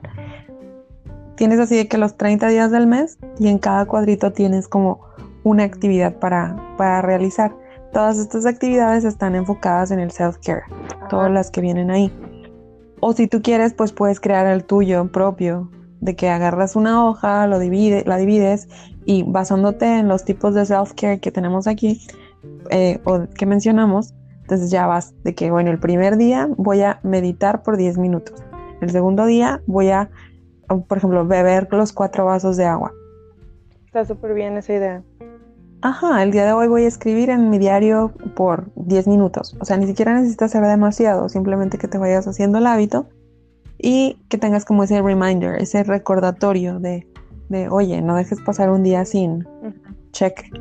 Tienes 1.35 1.59
así 1.59 1.75
de 1.75 1.87
que 1.87 1.97
los 1.97 2.15
30 2.17 2.47
días 2.47 2.71
del 2.71 2.87
mes 2.87 3.17
y 3.37 3.47
en 3.47 3.59
cada 3.59 3.85
cuadrito 3.85 4.31
tienes 4.31 4.67
como 4.67 5.01
una 5.43 5.63
actividad 5.63 6.15
para, 6.15 6.55
para 6.77 7.01
realizar. 7.01 7.53
Todas 7.91 8.17
estas 8.17 8.45
actividades 8.45 9.03
están 9.03 9.35
enfocadas 9.35 9.91
en 9.91 9.99
el 9.99 10.11
self-care, 10.11 10.63
todas 11.09 11.31
las 11.31 11.49
que 11.49 11.61
vienen 11.61 11.91
ahí. 11.91 12.13
O 13.01 13.13
si 13.13 13.27
tú 13.27 13.41
quieres, 13.41 13.73
pues 13.73 13.91
puedes 13.93 14.19
crear 14.19 14.47
el 14.47 14.63
tuyo 14.65 15.11
propio, 15.11 15.69
de 16.01 16.15
que 16.15 16.29
agarras 16.29 16.75
una 16.75 17.05
hoja, 17.05 17.47
lo 17.47 17.59
divide, 17.59 18.03
la 18.05 18.17
divides 18.17 18.67
y 19.05 19.23
basándote 19.23 19.99
en 19.99 20.07
los 20.07 20.23
tipos 20.23 20.53
de 20.53 20.65
self-care 20.65 21.19
que 21.19 21.31
tenemos 21.31 21.67
aquí 21.67 22.01
eh, 22.69 22.99
o 23.05 23.27
que 23.35 23.45
mencionamos, 23.45 24.13
Entonces 24.41 24.71
ya 24.71 24.87
vas 24.87 25.13
de 25.23 25.35
que, 25.35 25.51
bueno, 25.51 25.71
el 25.71 25.79
primer 25.79 26.17
día 26.17 26.49
voy 26.57 26.81
a 26.81 26.99
meditar 27.03 27.63
por 27.63 27.77
10 27.77 27.97
minutos. 27.97 28.43
El 28.81 28.89
segundo 28.89 29.25
día 29.25 29.61
voy 29.67 29.89
a, 29.89 30.09
por 30.87 30.97
ejemplo, 30.97 31.25
beber 31.25 31.67
los 31.71 31.93
cuatro 31.93 32.25
vasos 32.25 32.57
de 32.57 32.65
agua. 32.65 32.91
Está 33.85 34.05
súper 34.05 34.33
bien 34.33 34.57
esa 34.57 34.73
idea. 34.73 35.03
Ajá, 35.81 36.23
el 36.23 36.31
día 36.31 36.45
de 36.45 36.51
hoy 36.51 36.67
voy 36.67 36.83
a 36.83 36.87
escribir 36.87 37.29
en 37.29 37.49
mi 37.49 37.57
diario 37.57 38.11
por 38.35 38.69
10 38.75 39.07
minutos. 39.07 39.55
O 39.61 39.65
sea, 39.65 39.77
ni 39.77 39.87
siquiera 39.87 40.13
necesitas 40.13 40.53
hacer 40.53 40.67
demasiado, 40.67 41.29
simplemente 41.29 41.77
que 41.77 41.87
te 41.87 41.97
vayas 41.97 42.27
haciendo 42.27 42.57
el 42.57 42.67
hábito 42.67 43.07
y 43.77 44.17
que 44.27 44.37
tengas 44.37 44.65
como 44.65 44.83
ese 44.83 45.01
reminder, 45.01 45.55
ese 45.61 45.83
recordatorio 45.83 46.79
de, 46.79 47.07
de 47.47 47.69
oye, 47.69 48.01
no 48.01 48.17
dejes 48.17 48.41
pasar 48.41 48.69
un 48.69 48.83
día 48.83 49.05
sin 49.05 49.47
check, 50.11 50.51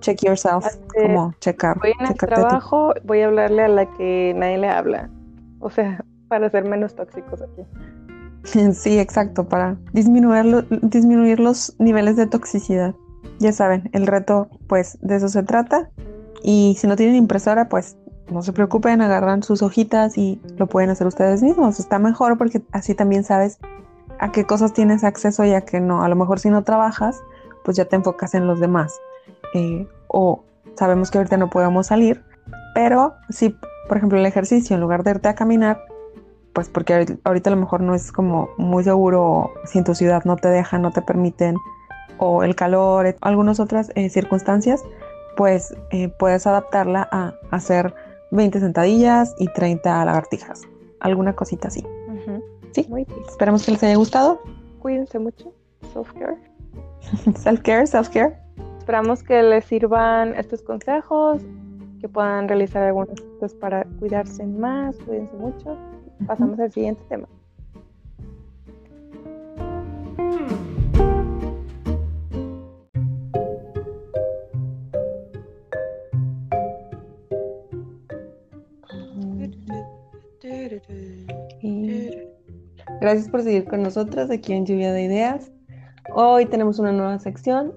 check 0.00 0.22
yourself, 0.22 0.66
como 0.94 1.32
checar. 1.40 1.78
Voy 1.80 1.92
en 1.98 2.06
el 2.08 2.14
trabajo, 2.14 2.92
voy 3.04 3.22
a 3.22 3.26
hablarle 3.26 3.62
a 3.62 3.68
la 3.68 3.90
que 3.94 4.34
nadie 4.36 4.58
le 4.58 4.68
habla. 4.68 5.08
O 5.60 5.70
sea, 5.70 6.04
para 6.28 6.50
ser 6.50 6.64
menos 6.64 6.94
tóxicos 6.94 7.40
aquí. 7.40 7.62
Sí, 8.74 9.00
exacto, 9.00 9.48
para 9.48 9.76
disminuir, 9.92 10.68
disminuir 10.82 11.40
los 11.40 11.74
niveles 11.80 12.14
de 12.14 12.28
toxicidad. 12.28 12.94
Ya 13.38 13.52
saben, 13.52 13.90
el 13.92 14.06
reto 14.06 14.48
pues 14.66 14.98
de 15.00 15.16
eso 15.16 15.28
se 15.28 15.42
trata. 15.42 15.90
Y 16.42 16.76
si 16.78 16.86
no 16.86 16.96
tienen 16.96 17.16
impresora, 17.16 17.68
pues 17.68 17.96
no 18.30 18.42
se 18.42 18.52
preocupen, 18.52 19.00
agarran 19.00 19.42
sus 19.42 19.62
hojitas 19.62 20.18
y 20.18 20.40
lo 20.56 20.66
pueden 20.66 20.90
hacer 20.90 21.06
ustedes 21.06 21.42
mismos. 21.42 21.78
Está 21.78 21.98
mejor 21.98 22.38
porque 22.38 22.62
así 22.72 22.94
también 22.94 23.24
sabes 23.24 23.58
a 24.18 24.32
qué 24.32 24.44
cosas 24.44 24.72
tienes 24.72 25.04
acceso 25.04 25.44
y 25.44 25.52
a 25.52 25.62
qué 25.62 25.80
no. 25.80 26.02
A 26.02 26.08
lo 26.08 26.16
mejor 26.16 26.40
si 26.40 26.50
no 26.50 26.64
trabajas, 26.64 27.22
pues 27.64 27.76
ya 27.76 27.84
te 27.84 27.96
enfocas 27.96 28.34
en 28.34 28.46
los 28.46 28.60
demás. 28.60 29.00
Eh, 29.54 29.86
o 30.08 30.44
sabemos 30.76 31.10
que 31.10 31.18
ahorita 31.18 31.36
no 31.36 31.50
podemos 31.50 31.88
salir, 31.88 32.22
pero 32.74 33.14
si, 33.30 33.56
por 33.88 33.96
ejemplo, 33.96 34.18
el 34.18 34.26
ejercicio, 34.26 34.74
en 34.74 34.80
lugar 34.80 35.02
de 35.02 35.12
irte 35.12 35.28
a 35.28 35.34
caminar, 35.34 35.82
pues 36.52 36.68
porque 36.68 37.18
ahorita 37.24 37.50
a 37.50 37.54
lo 37.54 37.60
mejor 37.60 37.82
no 37.82 37.94
es 37.94 38.12
como 38.12 38.48
muy 38.56 38.82
seguro 38.82 39.52
si 39.66 39.78
en 39.78 39.84
tu 39.84 39.94
ciudad 39.94 40.24
no 40.24 40.36
te 40.36 40.48
dejan, 40.48 40.82
no 40.82 40.90
te 40.90 41.02
permiten, 41.02 41.56
o 42.18 42.42
el 42.42 42.54
calor, 42.54 43.14
algunas 43.20 43.60
otras 43.60 43.90
eh, 43.94 44.08
circunstancias, 44.08 44.84
pues 45.36 45.74
eh, 45.90 46.08
puedes 46.18 46.46
adaptarla 46.46 47.08
a 47.12 47.34
hacer 47.50 47.94
20 48.30 48.60
sentadillas 48.60 49.34
y 49.38 49.48
30 49.48 50.04
lagartijas. 50.04 50.62
Alguna 51.00 51.34
cosita 51.34 51.68
así. 51.68 51.84
Sí, 52.72 52.84
Muy 52.90 53.04
bien. 53.04 53.18
esperemos 53.26 53.64
que 53.64 53.72
les 53.72 53.82
haya 53.82 53.96
gustado. 53.96 54.40
Cuídense 54.80 55.18
mucho. 55.18 55.52
Self-care. 55.94 56.36
self-care, 57.34 57.86
self-care. 57.86 58.36
Esperamos 58.78 59.22
que 59.22 59.42
les 59.42 59.64
sirvan 59.64 60.34
estos 60.34 60.62
consejos, 60.62 61.40
que 62.00 62.08
puedan 62.08 62.48
realizar 62.48 62.82
algunos 62.82 63.20
cosas 63.40 63.54
para 63.54 63.84
cuidarse 63.98 64.44
más. 64.44 64.96
Cuídense 65.06 65.34
mucho. 65.36 65.76
Pasamos 66.26 66.58
al 66.60 66.70
siguiente 66.70 67.02
tema. 67.08 67.28
Gracias 83.00 83.28
por 83.28 83.42
seguir 83.42 83.64
con 83.64 83.82
nosotros 83.82 84.30
aquí 84.30 84.52
en 84.52 84.66
Lluvia 84.66 84.92
de 84.92 85.04
Ideas. 85.04 85.50
Hoy 86.14 86.46
tenemos 86.46 86.78
una 86.78 86.92
nueva 86.92 87.18
sección, 87.18 87.74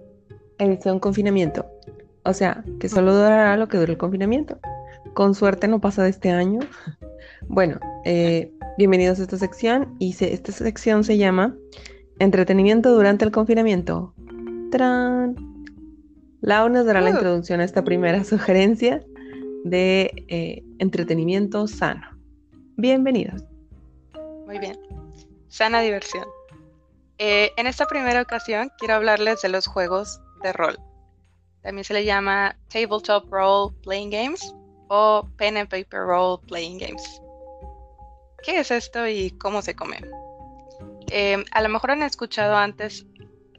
edición 0.59 0.99
confinamiento. 0.99 1.65
O 2.23 2.33
sea, 2.33 2.63
que 2.79 2.89
solo 2.89 3.13
durará 3.13 3.57
lo 3.57 3.67
que 3.67 3.77
dure 3.77 3.93
el 3.93 3.97
confinamiento. 3.97 4.59
Con 5.13 5.33
suerte 5.33 5.67
no 5.67 5.81
pasa 5.81 6.03
de 6.03 6.09
este 6.09 6.31
año. 6.31 6.59
Bueno, 7.47 7.79
eh, 8.05 8.51
bienvenidos 8.77 9.19
a 9.19 9.23
esta 9.23 9.37
sección 9.37 9.95
y 9.97 10.15
esta 10.19 10.51
sección 10.51 11.03
se 11.03 11.17
llama 11.17 11.55
Entretenimiento 12.19 12.93
durante 12.93 13.25
el 13.25 13.31
confinamiento. 13.31 14.13
¡Tran! 14.71 15.35
Lau 16.41 16.69
nos 16.69 16.85
dará 16.85 17.01
la 17.01 17.11
uh. 17.11 17.13
introducción 17.13 17.61
a 17.61 17.63
esta 17.63 17.83
primera 17.83 18.23
sugerencia 18.25 19.01
de 19.63 20.11
eh, 20.27 20.63
entretenimiento 20.79 21.65
sano. 21.65 22.18
Bienvenidos. 22.81 23.43
Muy 24.45 24.57
bien. 24.57 24.79
Sana 25.49 25.81
diversión. 25.81 26.25
Eh, 27.17 27.51
en 27.57 27.67
esta 27.67 27.85
primera 27.87 28.21
ocasión 28.21 28.71
quiero 28.77 28.93
hablarles 28.93 29.41
de 29.41 29.49
los 29.49 29.67
juegos 29.67 30.21
de 30.43 30.53
rol. 30.53 30.79
También 31.61 31.83
se 31.83 31.93
le 31.93 32.05
llama 32.05 32.55
Tabletop 32.69 33.29
Role 33.29 33.75
Playing 33.83 34.11
Games 34.11 34.55
o 34.87 35.27
Pen 35.35 35.57
and 35.57 35.67
Paper 35.67 35.99
Role 35.99 36.41
Playing 36.47 36.77
Games. 36.77 37.21
¿Qué 38.45 38.61
es 38.61 38.71
esto 38.71 39.05
y 39.05 39.31
cómo 39.31 39.61
se 39.61 39.75
come? 39.75 39.99
Eh, 41.11 41.43
a 41.51 41.61
lo 41.61 41.67
mejor 41.67 41.91
han 41.91 42.03
escuchado 42.03 42.55
antes 42.55 43.05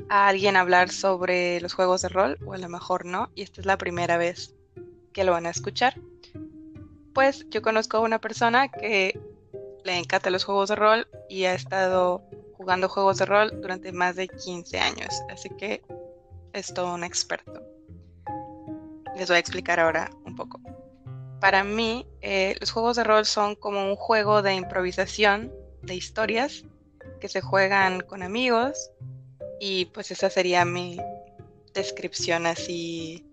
a 0.09 0.29
alguien 0.29 0.57
hablar 0.57 0.89
sobre 0.89 1.61
los 1.61 1.75
juegos 1.75 2.01
de 2.01 2.09
rol, 2.09 2.39
o 2.47 2.55
a 2.55 2.59
lo 2.59 2.71
mejor 2.71 3.05
no, 3.05 3.29
y 3.35 3.43
esta 3.43 3.61
es 3.61 3.67
la 3.67 3.77
primera 3.77 4.17
vez 4.17 4.55
que 5.13 5.25
lo 5.25 5.33
van 5.33 5.45
a 5.45 5.51
escuchar. 5.51 6.01
Pues 7.15 7.47
yo 7.51 7.63
conozco 7.63 7.97
a 7.97 8.01
una 8.01 8.21
persona 8.21 8.69
que 8.69 9.19
le 9.85 9.99
encanta 9.99 10.31
los 10.31 10.45
juegos 10.45 10.69
de 10.69 10.77
rol 10.77 11.09
y 11.29 11.45
ha 11.45 11.55
estado 11.55 12.23
jugando 12.57 12.89
juegos 12.89 13.19
de 13.19 13.27
rol 13.27 13.61
durante 13.61 13.93
más 13.93 14.17
de 14.17 14.29
15 14.29 14.79
años, 14.79 15.09
así 15.31 15.49
que 15.59 15.83
es 16.53 16.73
todo 16.75 16.95
un 16.95 17.05
experto. 17.05 17.63
Les 19.17 19.29
voy 19.29 19.37
a 19.37 19.41
explicar 19.41 19.81
ahora 19.81 20.11
un 20.25 20.37
poco. 20.37 20.61
Para 21.41 21.65
mí, 21.65 22.07
eh, 22.21 22.55
los 22.61 22.71
juegos 22.71 22.97
de 22.97 23.05
rol 23.05 23.25
son 23.25 23.55
como 23.55 23.83
un 23.83 23.97
juego 23.97 24.43
de 24.43 24.55
improvisación 24.55 25.51
de 25.83 25.95
historias 25.95 26.65
que 27.21 27.29
se 27.29 27.41
juegan 27.41 28.01
con 28.01 28.23
amigos 28.23 28.91
y 29.59 29.87
pues 29.87 30.11
esa 30.11 30.29
sería 30.29 30.65
mi 30.65 30.99
descripción 31.73 32.47
así 32.47 33.27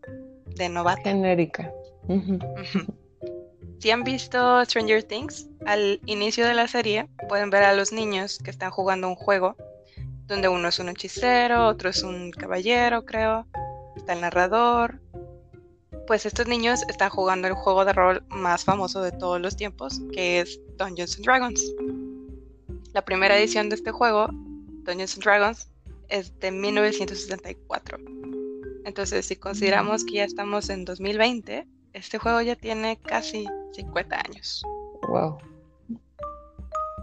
de 0.45 0.69
novata. 0.69 1.01
Genérica. 1.03 1.71
Si 3.79 3.91
han 3.91 4.03
visto 4.03 4.63
Stranger 4.65 5.03
Things, 5.03 5.47
al 5.65 5.99
inicio 6.05 6.47
de 6.47 6.55
la 6.55 6.67
serie 6.67 7.07
pueden 7.29 7.49
ver 7.49 7.63
a 7.63 7.73
los 7.73 7.91
niños 7.91 8.39
que 8.43 8.49
están 8.49 8.71
jugando 8.71 9.07
un 9.07 9.15
juego 9.15 9.55
donde 10.27 10.49
uno 10.49 10.67
es 10.67 10.79
un 10.79 10.89
hechicero, 10.89 11.67
otro 11.67 11.89
es 11.89 12.03
un 12.03 12.31
caballero, 12.31 13.05
creo, 13.05 13.47
está 13.95 14.13
el 14.13 14.21
narrador. 14.21 14.99
Pues 16.05 16.25
estos 16.25 16.47
niños 16.47 16.83
están 16.89 17.09
jugando 17.09 17.47
el 17.47 17.53
juego 17.53 17.85
de 17.85 17.93
rol 17.93 18.23
más 18.29 18.63
famoso 18.63 19.01
de 19.01 19.11
todos 19.11 19.39
los 19.39 19.55
tiempos, 19.55 20.01
que 20.11 20.41
es 20.41 20.59
Dungeons 20.77 21.21
Dragons. 21.21 21.61
La 22.93 23.03
primera 23.05 23.37
edición 23.37 23.69
de 23.69 23.75
este 23.75 23.91
juego, 23.91 24.27
Dungeons 24.31 25.19
Dragons, 25.19 25.67
es 26.09 26.37
de 26.39 26.51
1964. 26.51 27.97
Entonces, 28.85 29.25
si 29.25 29.35
consideramos 29.35 30.05
que 30.05 30.13
ya 30.13 30.23
estamos 30.23 30.69
en 30.69 30.85
2020, 30.85 31.67
este 31.97 32.17
juego 32.17 32.41
ya 32.41 32.55
tiene 32.55 32.97
casi 33.01 33.47
50 33.73 34.15
años. 34.15 34.63
Wow. 35.07 35.37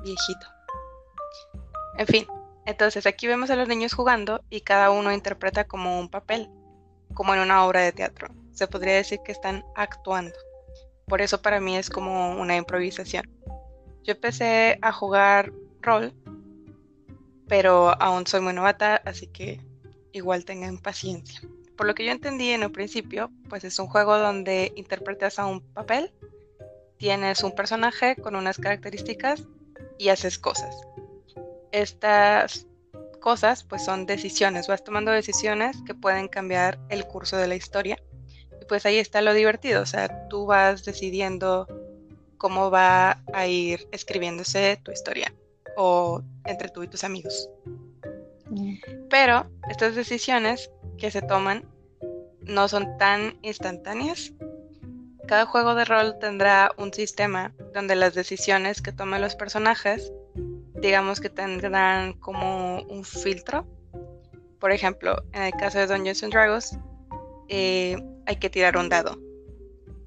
Viejito. 0.03 0.47
En 1.99 2.07
fin, 2.07 2.27
entonces 2.67 3.07
aquí 3.07 3.27
vemos 3.27 3.51
a 3.51 3.57
los 3.57 3.69
niños 3.69 3.93
jugando 3.93 4.43
y 4.51 4.61
cada 4.61 4.91
uno 4.91 5.13
interpreta 5.13 5.65
como 5.65 5.99
un 5.99 6.09
papel, 6.09 6.49
como 7.15 7.35
en 7.35 7.41
una 7.41 7.65
obra 7.65 7.81
de 7.81 7.93
teatro. 7.93 8.29
Se 8.53 8.67
podría 8.67 8.95
decir 8.95 9.21
que 9.25 9.33
están 9.33 9.65
actuando. 9.75 10.37
Por 11.07 11.21
eso 11.21 11.43
para 11.43 11.61
mí 11.61 11.77
es 11.77 11.91
como 11.91 12.33
una 12.41 12.57
improvisación. 12.57 13.29
Yo 14.05 14.13
empecé 14.13 14.79
a 14.83 14.93
jugar 14.93 15.53
rol, 15.81 16.13
pero 17.49 18.01
aún 18.01 18.27
soy 18.27 18.41
muy 18.41 18.53
novata, 18.53 18.97
así 19.05 19.27
que 19.27 19.61
igual 20.13 20.45
tengan 20.45 20.79
paciencia. 20.79 21.41
Por 21.77 21.87
lo 21.87 21.95
que 21.95 22.05
yo 22.05 22.13
entendí 22.13 22.51
en 22.51 22.65
un 22.65 22.73
principio, 22.73 23.31
pues 23.49 23.65
es 23.65 23.79
un 23.79 23.87
juego 23.87 24.19
donde 24.19 24.73
interpretas 24.77 25.39
a 25.39 25.47
un 25.47 25.61
papel, 25.61 26.13
tienes 26.97 27.43
un 27.43 27.53
personaje 27.53 28.17
con 28.17 28.37
unas 28.37 28.59
características 28.59 29.43
y 29.99 30.09
haces 30.09 30.39
cosas. 30.39 30.77
Estas 31.73 32.67
cosas 33.21 33.65
pues 33.65 33.85
son 33.85 34.07
decisiones, 34.07 34.69
vas 34.69 34.85
tomando 34.85 35.11
decisiones 35.11 35.79
que 35.87 35.95
pueden 35.95 36.29
cambiar 36.29 36.79
el 36.91 37.07
curso 37.07 37.37
de 37.37 37.49
la 37.49 37.57
historia. 37.57 37.99
Y 38.61 38.67
pues 38.67 38.87
ahí 38.87 38.99
está 38.99 39.23
lo 39.23 39.33
divertido, 39.35 39.83
o 39.83 39.87
sea, 39.87 40.29
tú 40.29 40.47
vas 40.47 40.85
decidiendo 40.85 41.67
cómo 42.37 42.71
va 42.71 43.23
a 43.33 43.47
ir 43.47 43.89
escribiéndose 43.91 44.79
tu 44.83 44.93
historia 44.93 45.33
o 45.77 46.23
entre 46.45 46.69
tú 46.69 46.83
y 46.83 46.89
tus 46.89 47.03
amigos. 47.03 47.49
Mm. 48.51 48.75
Pero 49.09 49.47
estas 49.71 49.95
decisiones 49.95 50.71
que 50.99 51.11
se 51.11 51.23
toman 51.23 51.65
no 52.41 52.69
son 52.69 52.99
tan 52.99 53.39
instantáneas. 53.43 54.33
Cada 55.27 55.47
juego 55.47 55.75
de 55.75 55.85
rol 55.85 56.19
tendrá 56.21 56.71
un 56.77 56.93
sistema 56.93 57.55
donde 57.73 57.95
las 57.97 58.15
decisiones 58.15 58.83
que 58.83 58.93
tomen 58.93 59.23
los 59.23 59.37
personajes, 59.37 60.13
digamos 60.75 61.21
que 61.21 61.31
tendrán 61.31 62.13
como 62.15 62.83
un 62.83 63.05
filtro. 63.05 63.67
Por 64.61 64.73
ejemplo, 64.73 65.23
en 65.33 65.43
el 65.43 65.53
caso 65.53 65.79
de 65.79 65.87
Dungeons 65.87 66.23
and 66.23 66.33
Dragons, 66.33 66.79
eh, 67.49 67.97
hay 68.27 68.37
que 68.37 68.51
tirar 68.51 68.77
un 68.77 68.89
dado. 68.89 69.19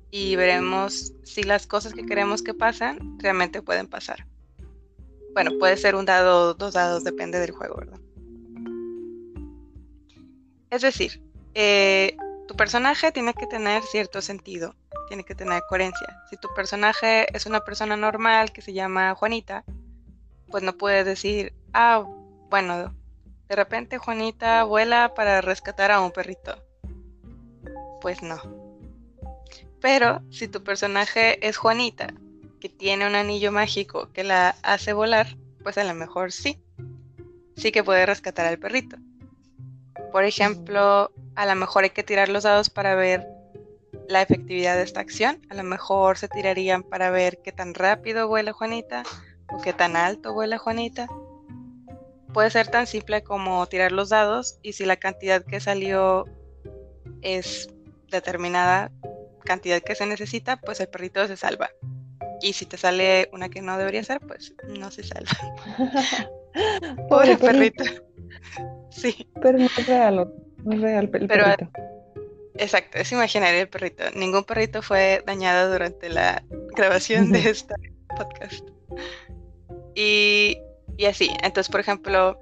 y 0.10 0.38
veremos 0.38 1.14
si 1.24 1.44
las 1.44 1.68
cosas 1.68 1.94
que 1.94 2.06
queremos 2.06 2.42
que 2.42 2.54
pasen 2.54 3.20
realmente 3.20 3.62
pueden 3.62 3.88
pasar. 3.88 4.26
Bueno, 5.34 5.52
puede 5.60 5.78
ser 5.78 5.96
un 5.96 6.06
dado, 6.06 6.54
dos 6.54 6.74
dados, 6.74 7.04
depende 7.04 7.40
del 7.40 7.52
juego, 7.52 7.76
¿verdad? 7.76 8.00
Es 10.70 10.82
decir, 10.82 11.22
eh, 11.54 12.16
tu 12.48 12.56
personaje 12.56 13.12
tiene 13.12 13.34
que 13.34 13.48
tener 13.48 13.84
cierto 13.84 14.22
sentido, 14.22 14.76
tiene 15.08 15.24
que 15.24 15.36
tener 15.36 15.62
coherencia. 15.70 16.24
Si 16.30 16.38
tu 16.38 16.48
personaje 16.56 17.26
es 17.36 17.46
una 17.46 17.62
persona 17.62 17.96
normal 17.98 18.52
que 18.52 18.62
se 18.62 18.74
llama 18.74 19.16
Juanita, 19.16 19.64
pues 20.50 20.64
no 20.64 20.78
puedes 20.78 21.06
decir, 21.06 21.54
ah, 21.74 22.06
bueno, 22.50 22.94
de 23.48 23.56
repente 23.56 23.98
Juanita 23.98 24.64
vuela 24.64 25.14
para 25.14 25.42
rescatar 25.42 25.92
a 25.92 26.02
un 26.02 26.12
perrito. 26.12 26.62
Pues 28.02 28.22
no. 28.22 28.40
Pero 29.80 30.22
si 30.32 30.48
tu 30.48 30.64
personaje 30.64 31.46
es 31.48 31.58
Juanita, 31.58 32.14
que 32.60 32.70
tiene 32.70 33.08
un 33.08 33.16
anillo 33.16 33.52
mágico 33.52 34.12
que 34.12 34.24
la 34.24 34.56
hace 34.64 34.94
volar, 34.94 35.38
pues 35.64 35.78
a 35.78 35.84
lo 35.84 35.94
mejor 35.94 36.32
sí. 36.32 36.60
Sí 37.56 37.72
que 37.72 37.84
puede 37.84 38.06
rescatar 38.06 38.46
al 38.46 38.60
perrito. 38.60 38.98
Por 40.12 40.24
ejemplo, 40.24 41.12
a 41.36 41.46
lo 41.46 41.56
mejor 41.56 41.84
hay 41.84 41.90
que 41.92 42.04
tirar 42.04 42.30
los 42.30 42.44
dados 42.44 42.70
para 42.70 42.96
ver 42.96 43.28
la 44.08 44.22
efectividad 44.22 44.76
de 44.76 44.84
esta 44.84 45.02
acción. 45.02 45.42
A 45.50 45.56
lo 45.56 45.64
mejor 45.64 46.18
se 46.18 46.28
tirarían 46.28 46.84
para 46.84 47.10
ver 47.10 47.40
qué 47.44 47.52
tan 47.52 47.74
rápido 47.74 48.28
vuela 48.28 48.54
Juanita 48.54 49.04
o 49.52 49.62
qué 49.62 49.74
tan 49.74 49.96
alto 49.96 50.34
vuela 50.34 50.58
Juanita. 50.58 51.08
Puede 52.34 52.50
ser 52.50 52.68
tan 52.68 52.88
simple 52.88 53.24
como 53.24 53.66
tirar 53.68 53.92
los 53.92 54.10
dados 54.10 54.60
y 54.62 54.74
si 54.74 54.86
la 54.86 54.98
cantidad 54.98 55.44
que 55.44 55.60
salió 55.60 56.26
es 57.22 57.70
determinada 58.10 58.92
cantidad 59.44 59.82
que 59.82 59.96
se 59.96 60.06
necesita, 60.06 60.58
pues 60.58 60.80
el 60.80 60.90
perrito 60.90 61.26
se 61.28 61.38
salva. 61.38 61.70
Y 62.42 62.54
si 62.54 62.66
te 62.66 62.78
sale 62.78 63.30
una 63.34 63.50
que 63.50 63.62
no 63.62 63.78
debería 63.78 64.04
ser, 64.04 64.20
pues 64.20 64.54
no 64.68 64.92
se 64.92 65.04
salva. 65.04 65.32
Pobre 67.10 67.38
perrito. 67.38 67.84
Sí. 68.90 69.28
Pero 69.42 69.58
no 69.58 69.66
es 69.66 69.88
real, 69.88 70.32
no 70.64 70.74
es 70.74 70.82
real 70.82 71.10
el 71.14 71.28
perrito. 71.28 71.70
Exacto, 72.56 72.98
es 72.98 73.12
imaginario 73.12 73.62
el 73.62 73.70
perrito. 73.70 74.04
Ningún 74.16 74.44
perrito 74.44 74.82
fue 74.82 75.24
dañado 75.26 75.72
durante 75.72 76.10
la 76.10 76.44
grabación 76.76 77.32
de 77.32 77.50
este 77.50 77.76
podcast. 78.18 78.68
Y, 79.96 80.58
y 80.98 81.06
así, 81.06 81.30
entonces, 81.44 81.70
por 81.70 81.80
ejemplo, 81.80 82.40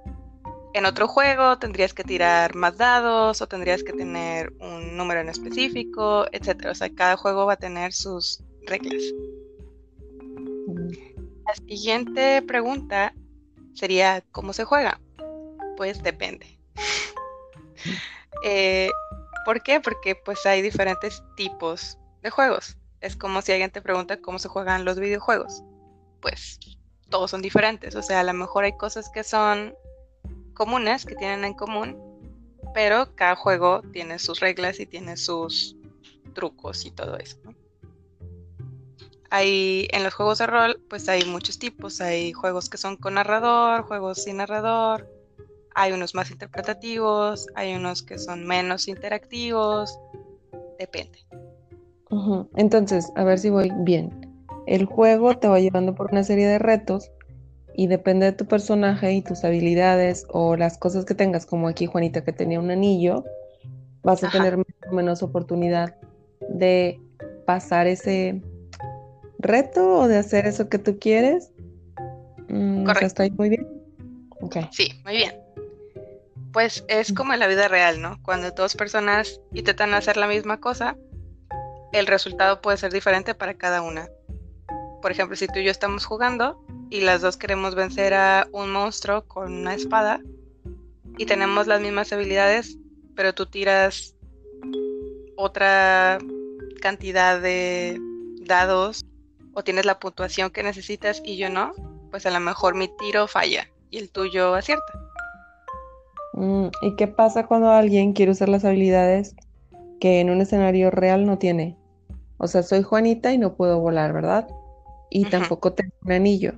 en 0.73 0.85
otro 0.85 1.07
juego 1.07 1.57
tendrías 1.57 1.93
que 1.93 2.03
tirar 2.03 2.53
más 2.53 2.77
dados 2.77 3.41
o 3.41 3.47
tendrías 3.47 3.81
que 3.81 3.93
tener 3.93 4.51
un 4.59 4.97
número 4.97 5.21
en 5.21 5.29
específico, 5.29 6.25
etc. 6.33 6.67
O 6.69 6.75
sea, 6.75 6.89
cada 6.89 7.15
juego 7.15 7.45
va 7.45 7.53
a 7.53 7.57
tener 7.57 7.93
sus 7.93 8.43
reglas. 8.67 9.01
La 11.45 11.53
siguiente 11.67 12.41
pregunta 12.41 13.13
sería, 13.73 14.23
¿cómo 14.31 14.51
se 14.51 14.65
juega? 14.65 14.99
Pues 15.77 16.01
depende. 16.01 16.57
Eh, 18.43 18.89
¿Por 19.45 19.61
qué? 19.63 19.79
Porque 19.79 20.15
pues 20.15 20.45
hay 20.45 20.61
diferentes 20.61 21.23
tipos 21.35 21.97
de 22.21 22.29
juegos. 22.29 22.77
Es 23.01 23.15
como 23.15 23.41
si 23.41 23.51
alguien 23.51 23.71
te 23.71 23.81
pregunta 23.81 24.21
cómo 24.21 24.39
se 24.39 24.47
juegan 24.47 24.85
los 24.85 24.99
videojuegos. 24.99 25.63
Pues 26.21 26.59
todos 27.09 27.31
son 27.31 27.41
diferentes. 27.41 27.95
O 27.95 28.01
sea, 28.01 28.21
a 28.21 28.23
lo 28.23 28.33
mejor 28.33 28.63
hay 28.63 28.75
cosas 28.77 29.09
que 29.09 29.23
son 29.23 29.75
comunes 30.53 31.05
que 31.05 31.15
tienen 31.15 31.45
en 31.45 31.53
común, 31.53 31.97
pero 32.73 33.15
cada 33.15 33.35
juego 33.35 33.81
tiene 33.93 34.19
sus 34.19 34.39
reglas 34.39 34.79
y 34.79 34.85
tiene 34.85 35.17
sus 35.17 35.75
trucos 36.33 36.85
y 36.85 36.91
todo 36.91 37.17
eso. 37.17 37.37
Hay, 39.29 39.87
en 39.91 40.03
los 40.03 40.13
juegos 40.13 40.37
de 40.37 40.47
rol, 40.47 40.81
pues 40.89 41.09
hay 41.09 41.25
muchos 41.25 41.59
tipos. 41.59 42.01
Hay 42.01 42.33
juegos 42.33 42.69
que 42.69 42.77
son 42.77 42.95
con 42.97 43.15
narrador, 43.15 43.83
juegos 43.83 44.23
sin 44.23 44.37
narrador. 44.37 45.07
Hay 45.75 45.91
unos 45.91 46.15
más 46.15 46.31
interpretativos, 46.31 47.47
hay 47.55 47.75
unos 47.75 48.01
que 48.01 48.17
son 48.17 48.45
menos 48.47 48.87
interactivos. 48.87 49.99
Depende. 50.79 51.19
Entonces, 52.55 53.11
a 53.15 53.23
ver 53.23 53.39
si 53.39 53.49
voy 53.49 53.71
bien. 53.79 54.09
El 54.67 54.85
juego 54.85 55.37
te 55.37 55.47
va 55.47 55.59
llevando 55.59 55.93
por 55.93 56.11
una 56.11 56.23
serie 56.23 56.47
de 56.47 56.59
retos 56.59 57.11
y 57.75 57.87
depende 57.87 58.27
de 58.27 58.31
tu 58.31 58.45
personaje 58.45 59.13
y 59.13 59.21
tus 59.21 59.43
habilidades 59.43 60.25
o 60.29 60.55
las 60.55 60.77
cosas 60.77 61.03
que 61.05 61.13
tengas, 61.13 61.45
como 61.45 61.67
aquí 61.67 61.85
Juanita 61.85 62.23
que 62.23 62.31
tenía 62.31 62.59
un 62.59 62.71
anillo, 62.71 63.25
vas 64.01 64.23
a 64.23 64.31
tener 64.31 64.57
menos 64.91 65.23
oportunidad 65.23 65.97
de 66.49 66.99
pasar 67.45 67.85
ese 67.87 68.41
reto 69.39 69.99
o 69.99 70.07
de 70.07 70.17
hacer 70.17 70.47
eso 70.47 70.69
que 70.69 70.79
tú 70.79 70.97
quieres. 70.99 71.51
Mm, 72.47 72.85
Correcto. 72.85 73.07
¿Está 73.07 73.23
ahí 73.23 73.31
muy 73.31 73.49
bien? 73.49 73.67
Okay. 74.41 74.69
Sí, 74.71 74.89
muy 75.03 75.17
bien. 75.17 75.44
Pues 76.55 76.85
es 76.87 77.11
como 77.11 77.33
en 77.33 77.41
la 77.41 77.47
vida 77.47 77.67
real, 77.67 78.01
¿no? 78.01 78.17
Cuando 78.23 78.49
dos 78.51 78.77
personas 78.77 79.41
intentan 79.53 79.93
hacer 79.93 80.15
la 80.15 80.25
misma 80.25 80.61
cosa, 80.61 80.95
el 81.91 82.07
resultado 82.07 82.61
puede 82.61 82.77
ser 82.77 82.93
diferente 82.93 83.35
para 83.35 83.55
cada 83.55 83.81
una. 83.81 84.07
Por 85.01 85.11
ejemplo, 85.11 85.35
si 85.35 85.47
tú 85.47 85.59
y 85.59 85.65
yo 85.65 85.71
estamos 85.71 86.05
jugando, 86.05 86.65
y 86.89 87.01
las 87.01 87.19
dos 87.19 87.35
queremos 87.35 87.75
vencer 87.75 88.13
a 88.13 88.47
un 88.53 88.71
monstruo 88.71 89.25
con 89.27 89.51
una 89.51 89.73
espada 89.73 90.21
y 91.17 91.25
tenemos 91.25 91.67
las 91.67 91.81
mismas 91.81 92.13
habilidades, 92.13 92.77
pero 93.17 93.35
tú 93.35 93.47
tiras 93.47 94.15
otra 95.35 96.19
cantidad 96.79 97.41
de 97.41 97.99
dados 98.45 99.03
o 99.53 99.61
tienes 99.61 99.85
la 99.85 99.99
puntuación 99.99 100.51
que 100.51 100.63
necesitas 100.63 101.21
y 101.21 101.35
yo 101.35 101.49
no, 101.49 101.73
pues 102.11 102.25
a 102.25 102.31
lo 102.31 102.39
mejor 102.39 102.75
mi 102.75 102.87
tiro 102.97 103.27
falla 103.27 103.69
y 103.89 103.97
el 103.97 104.09
tuyo 104.09 104.55
acierta. 104.55 105.04
Mm, 106.35 106.67
¿Y 106.81 106.95
qué 106.97 107.07
pasa 107.07 107.47
cuando 107.47 107.71
alguien 107.71 108.11
quiere 108.11 108.31
usar 108.31 108.49
las 108.49 108.65
habilidades 108.65 109.35
que 110.01 110.19
en 110.19 110.29
un 110.29 110.41
escenario 110.41 110.91
real 110.91 111.25
no 111.25 111.37
tiene? 111.37 111.77
O 112.37 112.47
sea, 112.47 112.61
soy 112.61 112.83
Juanita 112.83 113.31
y 113.31 113.37
no 113.37 113.55
puedo 113.55 113.79
volar, 113.79 114.11
¿verdad? 114.11 114.47
Y 115.09 115.25
tampoco 115.25 115.73
tengo 115.73 115.93
un 116.03 116.11
anillo. 116.11 116.53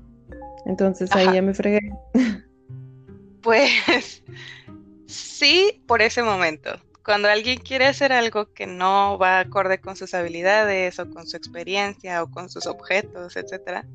Entonces 0.66 1.12
ahí 1.16 1.28
ya 1.34 1.42
me 1.42 1.54
fregué. 1.54 1.80
Pues 3.42 4.24
sí, 5.06 5.82
por 5.88 6.02
ese 6.02 6.24
momento. 6.24 6.72
Cuando 7.06 7.30
alguien 7.30 7.60
quiere 7.60 7.86
hacer 7.86 8.12
algo 8.12 8.52
que 8.52 8.68
no 8.68 9.18
va 9.18 9.40
acorde 9.40 9.80
con 9.80 9.96
sus 9.96 10.14
habilidades 10.14 11.00
o 11.00 11.10
con 11.10 11.26
su 11.28 11.38
experiencia 11.38 12.22
o 12.24 12.30
con 12.30 12.50
sus 12.50 12.66
objetos, 12.68 13.38
etcétera, 13.38 13.86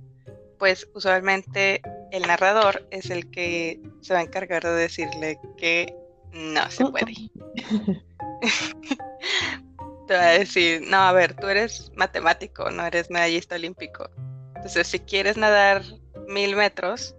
pues 0.62 0.86
usualmente 0.94 1.82
el 2.12 2.22
narrador 2.22 2.86
es 2.92 3.10
el 3.10 3.28
que 3.32 3.82
se 4.00 4.14
va 4.14 4.20
a 4.20 4.22
encargar 4.22 4.62
de 4.62 4.70
decirle 4.70 5.36
que 5.56 5.92
no 6.32 6.70
se 6.70 6.86
puede. 6.86 7.12
Te 10.06 10.14
va 10.14 10.26
a 10.26 10.38
decir, 10.38 10.82
no, 10.86 10.98
a 10.98 11.10
ver, 11.10 11.34
tú 11.34 11.48
eres 11.48 11.90
matemático, 11.96 12.70
no 12.70 12.86
eres 12.86 13.10
medallista 13.10 13.56
olímpico. 13.56 14.08
Entonces, 14.54 14.86
si 14.86 15.00
quieres 15.00 15.36
nadar 15.36 15.82
mil 16.28 16.54
metros, 16.54 17.16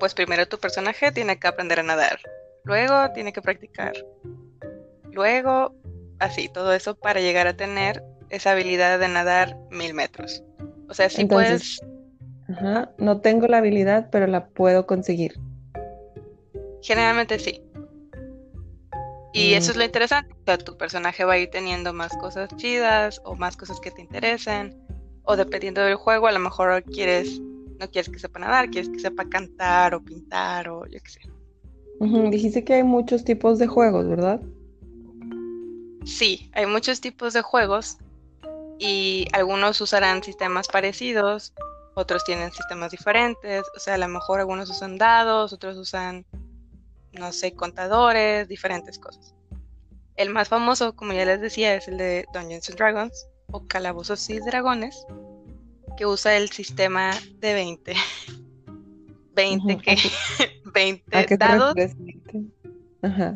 pues 0.00 0.12
primero 0.12 0.48
tu 0.48 0.58
personaje 0.58 1.12
tiene 1.12 1.38
que 1.38 1.46
aprender 1.46 1.78
a 1.78 1.84
nadar, 1.84 2.18
luego 2.64 3.08
tiene 3.12 3.32
que 3.32 3.40
practicar, 3.40 3.92
luego 5.12 5.76
así, 6.18 6.48
todo 6.48 6.74
eso 6.74 6.96
para 6.96 7.20
llegar 7.20 7.46
a 7.46 7.56
tener 7.56 8.02
esa 8.30 8.50
habilidad 8.50 8.98
de 8.98 9.06
nadar 9.06 9.56
mil 9.70 9.94
metros. 9.94 10.42
O 10.88 10.94
sea, 10.94 11.08
si 11.08 11.24
puedes... 11.24 11.80
Ajá, 12.48 12.92
no 12.98 13.20
tengo 13.20 13.46
la 13.46 13.58
habilidad, 13.58 14.08
pero 14.10 14.26
la 14.26 14.46
puedo 14.46 14.86
conseguir. 14.86 15.38
Generalmente 16.82 17.38
sí. 17.38 17.62
Y 19.32 19.54
eso 19.54 19.70
es 19.70 19.76
mm. 19.76 19.80
lo 19.80 19.84
interesante. 19.86 20.32
O 20.32 20.44
sea, 20.44 20.58
tu 20.58 20.76
personaje 20.76 21.24
va 21.24 21.34
a 21.34 21.38
ir 21.38 21.50
teniendo 21.50 21.92
más 21.92 22.16
cosas 22.18 22.48
chidas 22.56 23.20
o 23.24 23.34
más 23.34 23.56
cosas 23.56 23.80
que 23.80 23.90
te 23.90 24.02
interesen. 24.02 24.76
O 25.24 25.36
dependiendo 25.36 25.80
del 25.80 25.96
juego, 25.96 26.26
a 26.26 26.32
lo 26.32 26.38
mejor 26.38 26.82
quieres 26.84 27.40
no 27.78 27.90
quieres 27.90 28.08
que 28.08 28.18
sepa 28.18 28.38
nadar, 28.38 28.70
quieres 28.70 28.90
que 28.90 29.00
sepa 29.00 29.28
cantar 29.28 29.94
o 29.94 30.02
pintar 30.02 30.68
o 30.68 30.86
yo 30.86 30.98
qué 31.02 31.10
sé. 31.10 31.20
Dijiste 32.30 32.64
que 32.64 32.74
hay 32.74 32.82
muchos 32.82 33.24
tipos 33.24 33.58
de 33.58 33.66
juegos, 33.66 34.08
¿verdad? 34.08 34.40
Sí, 36.04 36.50
hay 36.52 36.66
muchos 36.66 37.00
tipos 37.00 37.32
de 37.32 37.42
juegos 37.42 37.98
y 38.78 39.26
algunos 39.32 39.80
usarán 39.80 40.22
sistemas 40.22 40.68
parecidos, 40.68 41.54
otros 41.94 42.24
tienen 42.24 42.52
sistemas 42.52 42.90
diferentes, 42.90 43.64
o 43.74 43.78
sea, 43.78 43.94
a 43.94 43.98
lo 43.98 44.08
mejor 44.08 44.40
algunos 44.40 44.68
usan 44.70 44.98
dados, 44.98 45.52
otros 45.52 45.76
usan, 45.76 46.26
no 47.12 47.32
sé, 47.32 47.54
contadores, 47.54 48.48
diferentes 48.48 48.98
cosas. 48.98 49.34
El 50.16 50.30
más 50.30 50.48
famoso, 50.48 50.94
como 50.94 51.12
ya 51.12 51.24
les 51.24 51.40
decía, 51.40 51.74
es 51.74 51.88
el 51.88 51.98
de 51.98 52.24
Dungeons 52.32 52.68
and 52.68 52.78
Dragons 52.78 53.26
o 53.50 53.66
Calabozos 53.66 54.28
y 54.30 54.38
Dragones, 54.40 55.06
que 55.96 56.06
usa 56.06 56.36
el 56.36 56.50
sistema 56.50 57.12
de 57.38 57.54
20. 57.54 57.94
20 59.34 59.76
que 59.82 59.96
20 60.72 61.36
dados. 61.38 61.74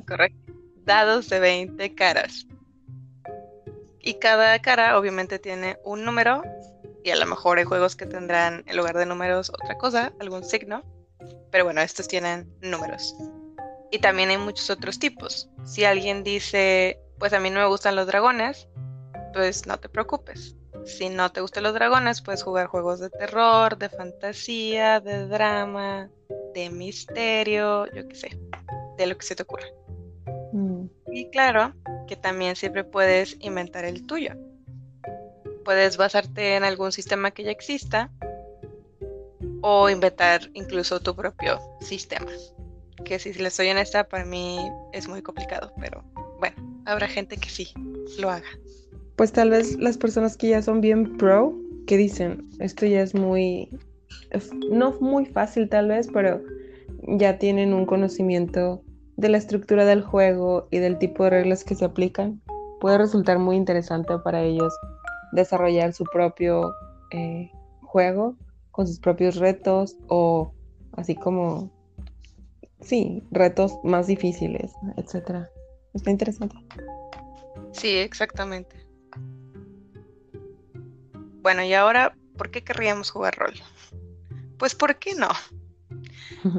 Correcto. 0.07 0.53
Dados 0.85 1.29
de 1.29 1.41
20 1.41 1.95
caras. 1.95 2.47
Y 4.01 4.15
cada 4.15 4.59
cara 4.61 4.99
obviamente 4.99 5.39
tiene 5.39 5.77
un 5.85 6.05
número 6.05 6.43
y 7.05 7.11
a 7.11 7.17
lo 7.17 7.27
mejor 7.27 7.59
hay 7.59 7.65
juegos 7.65 7.97
que 7.97 8.07
tendrán 8.07 8.65
en 8.67 8.77
lugar 8.77 8.97
de 8.97 9.07
números 9.07 9.51
otra 9.51 9.77
cosa, 9.79 10.13
algún 10.21 10.45
signo. 10.45 10.83
Pero 11.51 11.65
bueno, 11.65 11.81
estos 11.81 12.09
tienen 12.09 12.53
números. 12.61 13.15
Y 13.91 13.99
también 13.99 14.31
hay 14.31 14.39
muchos 14.39 14.69
otros 14.71 14.99
tipos. 14.99 15.49
Si 15.65 15.85
alguien 15.85 16.23
dice, 16.23 17.01
pues 17.19 17.33
a 17.33 17.41
mí 17.41 17.51
no 17.51 17.61
me 17.61 17.67
gustan 17.67 17.97
los 17.97 18.07
dragones, 18.07 18.69
pues 19.33 19.67
no 19.67 19.79
te 19.79 19.89
preocupes. 19.89 20.57
Si 20.85 21.09
no 21.09 21.33
te 21.33 21.41
gustan 21.41 21.65
los 21.65 21.75
dragones, 21.75 22.23
puedes 22.23 22.43
jugar 22.43 22.67
juegos 22.67 23.01
de 23.01 23.11
terror, 23.11 23.77
de 23.77 23.89
fantasía, 23.89 25.01
de 25.01 25.27
drama, 25.27 26.11
de 26.55 26.71
misterio, 26.71 27.87
yo 27.93 28.07
qué 28.09 28.15
sé, 28.15 28.39
de 28.97 29.07
lo 29.07 29.17
que 29.17 29.27
se 29.27 29.35
te 29.35 29.43
ocurra. 29.43 29.67
Mm. 30.53 30.87
Y 31.13 31.31
claro, 31.31 31.75
que 32.07 32.17
también 32.17 32.57
siempre 32.57 32.85
puedes 32.85 33.37
inventar 33.41 33.85
el 33.85 34.07
tuyo. 34.07 34.35
Puedes 35.69 35.99
basarte 35.99 36.57
en 36.57 36.65
algún 36.65 36.93
sistema 36.93 37.31
que 37.31 37.45
ya 37.45 37.51
exista 37.51 38.11
o 39.61 39.91
inventar 39.91 40.49
incluso 40.55 40.99
tu 40.99 41.15
propio 41.15 41.59
sistema. 41.83 42.33
Que 43.05 43.19
si 43.19 43.35
les 43.35 43.53
soy 43.53 43.69
honesta, 43.69 44.09
para 44.09 44.25
mí 44.25 44.59
es 44.95 45.07
muy 45.09 45.21
complicado, 45.21 45.75
pero 45.79 46.03
bueno, 46.39 46.57
habrá 46.87 47.07
gente 47.07 47.37
que 47.37 47.51
sí 47.51 47.75
lo 48.19 48.31
haga. 48.31 48.49
Pues 49.17 49.31
tal 49.33 49.51
vez 49.51 49.77
las 49.77 49.99
personas 49.99 50.39
que 50.39 50.49
ya 50.49 50.63
son 50.63 50.81
bien 50.81 51.19
pro, 51.19 51.55
que 51.87 51.99
dicen, 51.99 52.49
esto 52.61 52.87
ya 52.87 53.03
es 53.03 53.15
muy, 53.15 53.69
no 54.71 54.93
muy 55.03 55.27
fácil 55.27 55.69
tal 55.69 55.89
vez, 55.89 56.09
pero 56.11 56.41
ya 57.09 57.39
tienen 57.39 57.75
un 57.75 57.85
conocimiento 57.85 58.83
de 59.19 59.29
la 59.29 59.37
estructura 59.37 59.85
del 59.85 60.01
juego 60.01 60.67
y 60.71 60.79
del 60.79 60.97
tipo 60.97 61.25
de 61.25 61.31
reglas 61.31 61.63
que 61.63 61.75
se 61.75 61.85
aplican, 61.85 62.41
puede 62.81 62.97
resultar 62.97 63.39
muy 63.39 63.57
interesante 63.57 64.17
para 64.25 64.43
ellos 64.43 64.73
desarrollar 65.33 65.93
su 65.93 66.05
propio 66.05 66.75
eh, 67.11 67.51
juego 67.83 68.37
con 68.71 68.87
sus 68.87 69.01
propios 69.01 69.37
retos 69.37 69.97
o 70.09 70.53
así 70.93 71.15
como, 71.15 71.71
sí, 72.81 73.23
retos 73.31 73.79
más 73.83 74.07
difíciles, 74.07 74.73
etcétera. 74.97 75.51
Está 75.95 76.11
interesante. 76.11 76.57
Sí, 77.73 77.97
exactamente. 77.97 78.77
Bueno, 81.43 81.63
y 81.63 81.73
ahora, 81.75 82.17
¿por 82.37 82.51
qué 82.51 82.63
querríamos 82.63 83.11
jugar 83.11 83.37
rol? 83.37 83.55
Pues, 84.59 84.75
¿por 84.75 84.97
qué 84.97 85.15
no? 85.15 85.29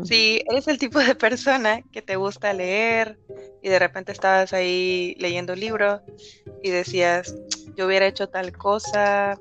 Si 0.03 0.41
eres 0.49 0.67
el 0.67 0.78
tipo 0.78 0.99
de 0.99 1.15
persona 1.15 1.82
que 1.91 2.01
te 2.01 2.15
gusta 2.15 2.53
leer 2.53 3.20
y 3.61 3.70
de 3.70 3.80
repente 3.80 4.11
estabas 4.11 4.53
ahí 4.53 5.15
leyendo 5.20 5.53
un 5.53 5.59
libro 5.59 6.01
y 6.63 6.70
decías, 6.70 7.36
yo 7.76 7.88
hubiera 7.88 8.07
hecho 8.07 8.30
tal 8.30 8.51
cosa, 8.57 9.39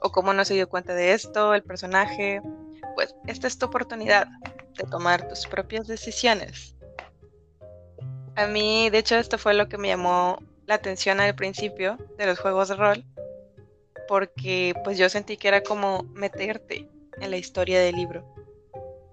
o 0.00 0.10
cómo 0.10 0.32
no 0.32 0.44
se 0.44 0.54
dio 0.54 0.68
cuenta 0.68 0.94
de 0.94 1.12
esto, 1.12 1.54
el 1.54 1.62
personaje, 1.62 2.40
pues 2.94 3.14
esta 3.26 3.46
es 3.46 3.58
tu 3.58 3.66
oportunidad 3.66 4.28
de 4.76 4.84
tomar 4.90 5.28
tus 5.28 5.46
propias 5.46 5.86
decisiones. 5.86 6.74
A 8.36 8.46
mí, 8.46 8.88
de 8.90 8.98
hecho, 8.98 9.16
esto 9.16 9.38
fue 9.38 9.54
lo 9.54 9.68
que 9.68 9.78
me 9.78 9.88
llamó 9.88 10.38
la 10.66 10.76
atención 10.76 11.20
al 11.20 11.34
principio 11.34 11.98
de 12.16 12.26
los 12.26 12.38
juegos 12.38 12.68
de 12.68 12.76
rol, 12.76 13.04
porque 14.08 14.74
pues 14.84 14.98
yo 14.98 15.08
sentí 15.08 15.36
que 15.36 15.48
era 15.48 15.62
como 15.62 16.04
meterte 16.14 16.88
en 17.20 17.30
la 17.30 17.36
historia 17.36 17.80
del 17.80 17.96
libro. 17.96 18.34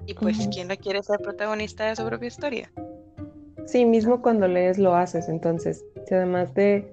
Y 0.08 0.14
pues, 0.14 0.48
¿quién 0.52 0.70
no 0.70 0.78
quiere 0.78 1.04
ser 1.04 1.20
protagonista 1.20 1.86
de 1.86 1.96
su 1.98 2.06
propia 2.06 2.28
historia? 2.28 2.72
Sí, 3.66 3.84
mismo 3.84 4.22
cuando 4.22 4.48
lees 4.48 4.78
lo 4.78 4.96
haces, 4.96 5.28
entonces, 5.28 5.84
si 6.08 6.16
además 6.16 6.54
de, 6.54 6.90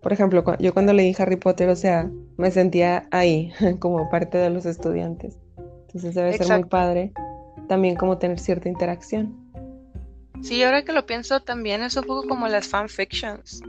por 0.00 0.12
ejemplo, 0.12 0.44
yo 0.60 0.72
cuando 0.72 0.92
leí 0.92 1.14
Harry 1.18 1.34
Potter, 1.34 1.68
o 1.68 1.74
sea, 1.74 2.08
me 2.36 2.52
sentía 2.52 3.08
ahí, 3.10 3.52
como 3.80 4.08
parte 4.08 4.38
de 4.38 4.50
los 4.50 4.66
estudiantes. 4.66 5.36
Entonces 5.86 6.14
debe 6.14 6.38
ser 6.38 6.48
muy 6.48 6.68
padre 6.68 7.12
también 7.68 7.96
como 7.96 8.18
tener 8.18 8.38
cierta 8.38 8.68
interacción. 8.68 9.34
Sí, 10.42 10.62
ahora 10.62 10.84
que 10.84 10.92
lo 10.92 11.06
pienso 11.06 11.40
también 11.40 11.82
es 11.82 11.96
un 11.96 12.04
poco 12.04 12.28
como 12.28 12.46
las 12.48 12.68
fanfictions. 12.68 13.60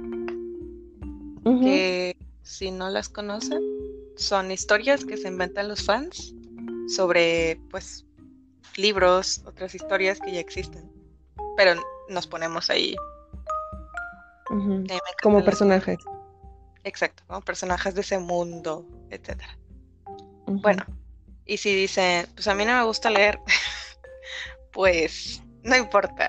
Que 1.61 2.17
si 2.41 2.71
no 2.71 2.89
las 2.89 3.09
conocen, 3.09 3.61
son 4.15 4.51
historias 4.51 5.05
que 5.05 5.17
se 5.17 5.27
inventan 5.27 5.67
los 5.67 5.83
fans 5.83 6.33
sobre 6.87 7.59
pues 7.69 8.04
libros, 8.75 9.41
otras 9.45 9.75
historias 9.75 10.19
que 10.19 10.31
ya 10.31 10.39
existen. 10.39 10.91
Pero 11.57 11.81
nos 12.09 12.27
ponemos 12.27 12.69
ahí. 12.69 12.95
Como 15.21 15.43
personajes. 15.43 15.97
Exacto, 16.83 17.23
como 17.27 17.41
personajes 17.41 17.95
de 17.95 18.01
ese 18.01 18.19
mundo, 18.19 18.85
etcétera. 19.09 19.57
Bueno, 20.45 20.85
y 21.45 21.57
si 21.57 21.75
dicen, 21.75 22.27
pues 22.35 22.47
a 22.47 22.53
mí 22.53 22.63
no 22.63 22.77
me 22.77 22.83
gusta 22.83 23.09
leer, 23.09 23.39
pues 24.71 25.41
no 25.63 25.75
importa. 25.75 26.27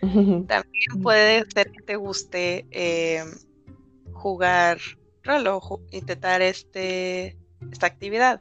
También 0.00 1.02
puede 1.02 1.44
ser 1.50 1.72
que 1.72 1.82
te 1.82 1.96
guste 1.96 2.64
eh, 2.70 3.24
jugar 4.12 4.78
rol 5.24 5.46
o 5.48 5.80
intentar 5.90 6.42
este, 6.42 7.36
esta 7.72 7.88
actividad 7.88 8.38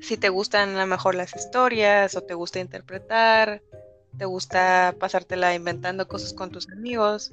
si 0.00 0.16
te 0.16 0.28
gustan 0.28 0.76
a 0.76 0.80
lo 0.80 0.86
mejor 0.86 1.14
las 1.14 1.34
historias 1.36 2.16
o 2.16 2.22
te 2.22 2.34
gusta 2.34 2.58
interpretar, 2.58 3.62
te 4.16 4.24
gusta 4.24 4.94
pasártela 4.98 5.54
inventando 5.54 6.08
cosas 6.08 6.32
con 6.32 6.50
tus 6.50 6.68
amigos, 6.70 7.32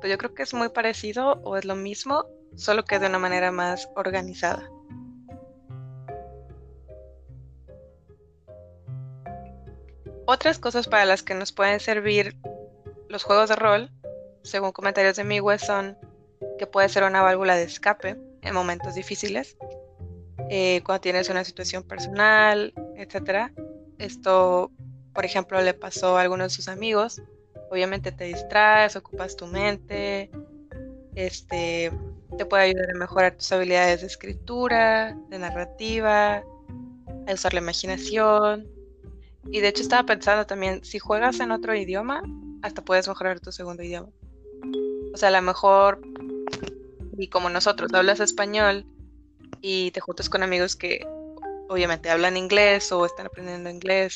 pues 0.00 0.10
yo 0.10 0.18
creo 0.18 0.34
que 0.34 0.42
es 0.42 0.54
muy 0.54 0.68
parecido 0.68 1.40
o 1.44 1.56
es 1.56 1.64
lo 1.64 1.74
mismo, 1.74 2.26
solo 2.56 2.84
que 2.84 2.98
de 2.98 3.06
una 3.06 3.18
manera 3.18 3.50
más 3.50 3.88
organizada. 3.96 4.70
Otras 10.26 10.58
cosas 10.58 10.88
para 10.88 11.04
las 11.04 11.22
que 11.22 11.34
nos 11.34 11.52
pueden 11.52 11.80
servir 11.80 12.36
los 13.08 13.24
juegos 13.24 13.50
de 13.50 13.56
rol, 13.56 13.90
según 14.42 14.72
comentarios 14.72 15.16
de 15.16 15.24
Miguel, 15.24 15.58
son 15.58 15.98
que 16.58 16.66
puede 16.66 16.88
ser 16.88 17.04
una 17.04 17.22
válvula 17.22 17.56
de 17.56 17.64
escape 17.64 18.16
en 18.42 18.54
momentos 18.54 18.94
difíciles, 18.94 19.56
eh, 20.50 20.82
cuando 20.84 21.00
tienes 21.00 21.28
una 21.28 21.44
situación 21.44 21.82
personal, 21.82 22.72
etcétera. 22.96 23.52
Esto, 23.98 24.70
por 25.12 25.24
ejemplo, 25.24 25.60
le 25.60 25.74
pasó 25.74 26.16
a 26.16 26.22
algunos 26.22 26.52
de 26.52 26.56
sus 26.56 26.68
amigos. 26.68 27.22
Obviamente 27.70 28.12
te 28.12 28.24
distraes, 28.24 28.96
ocupas 28.96 29.36
tu 29.36 29.46
mente, 29.46 30.30
este, 31.14 31.90
te 32.36 32.46
puede 32.46 32.64
ayudar 32.64 32.90
a 32.90 32.98
mejorar 32.98 33.36
tus 33.36 33.50
habilidades 33.52 34.02
de 34.02 34.06
escritura, 34.06 35.16
de 35.28 35.38
narrativa, 35.38 36.42
a 37.26 37.32
usar 37.32 37.54
la 37.54 37.60
imaginación. 37.60 38.66
Y 39.50 39.60
de 39.60 39.68
hecho 39.68 39.82
estaba 39.82 40.06
pensando 40.06 40.46
también, 40.46 40.84
si 40.84 40.98
juegas 40.98 41.40
en 41.40 41.50
otro 41.50 41.74
idioma, 41.74 42.22
hasta 42.62 42.82
puedes 42.82 43.08
mejorar 43.08 43.40
tu 43.40 43.52
segundo 43.52 43.82
idioma. 43.82 44.08
O 45.12 45.16
sea, 45.16 45.28
a 45.28 45.32
lo 45.32 45.42
mejor, 45.42 46.00
y 47.16 47.28
como 47.28 47.50
nosotros 47.50 47.92
hablas 47.94 48.20
español 48.20 48.86
y 49.66 49.92
te 49.92 50.00
juntas 50.00 50.28
con 50.28 50.42
amigos 50.42 50.76
que 50.76 51.06
obviamente 51.70 52.10
hablan 52.10 52.36
inglés 52.36 52.92
o 52.92 53.06
están 53.06 53.24
aprendiendo 53.24 53.70
inglés, 53.70 54.14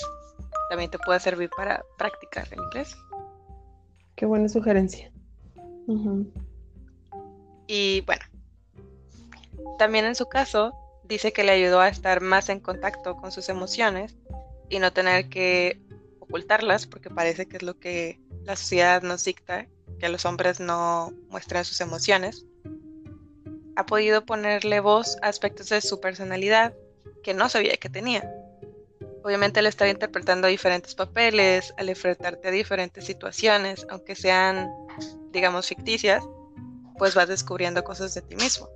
también 0.68 0.90
te 0.90 0.98
puede 0.98 1.20
servir 1.20 1.48
para 1.56 1.82
practicar 1.96 2.46
el 2.52 2.58
inglés. 2.58 2.94
Qué 4.14 4.26
buena 4.26 4.50
sugerencia. 4.50 5.10
Y 7.66 8.02
bueno, 8.02 8.22
también 9.78 10.04
en 10.04 10.14
su 10.14 10.26
caso 10.26 10.74
dice 11.04 11.32
que 11.32 11.44
le 11.44 11.52
ayudó 11.52 11.80
a 11.80 11.88
estar 11.88 12.20
más 12.20 12.50
en 12.50 12.60
contacto 12.60 13.16
con 13.16 13.32
sus 13.32 13.48
emociones 13.48 14.18
y 14.68 14.80
no 14.80 14.92
tener 14.92 15.30
que 15.30 15.80
ocultarlas 16.18 16.86
porque 16.86 17.08
parece 17.08 17.46
que 17.46 17.56
es 17.56 17.62
lo 17.62 17.78
que 17.78 18.20
la 18.44 18.54
sociedad 18.54 19.00
nos 19.00 19.24
dicta, 19.24 19.66
que 19.98 20.10
los 20.10 20.26
hombres 20.26 20.60
no 20.60 21.10
muestran 21.30 21.64
sus 21.64 21.80
emociones 21.80 22.44
ha 23.78 23.86
podido 23.86 24.26
ponerle 24.26 24.80
voz 24.80 25.16
a 25.22 25.28
aspectos 25.28 25.68
de 25.68 25.80
su 25.80 26.00
personalidad 26.00 26.74
que 27.22 27.32
no 27.32 27.48
sabía 27.48 27.76
que 27.76 27.88
tenía. 27.88 28.28
Obviamente 29.22 29.60
él 29.60 29.66
estaba 29.66 29.88
interpretando 29.88 30.48
diferentes 30.48 30.96
papeles 30.96 31.72
al 31.78 31.88
enfrentarte 31.88 32.48
a 32.48 32.50
diferentes 32.50 33.04
situaciones, 33.04 33.86
aunque 33.88 34.16
sean, 34.16 34.68
digamos, 35.30 35.68
ficticias, 35.68 36.24
pues 36.98 37.14
vas 37.14 37.28
descubriendo 37.28 37.84
cosas 37.84 38.12
de 38.14 38.22
ti 38.22 38.34
mismo. 38.34 38.68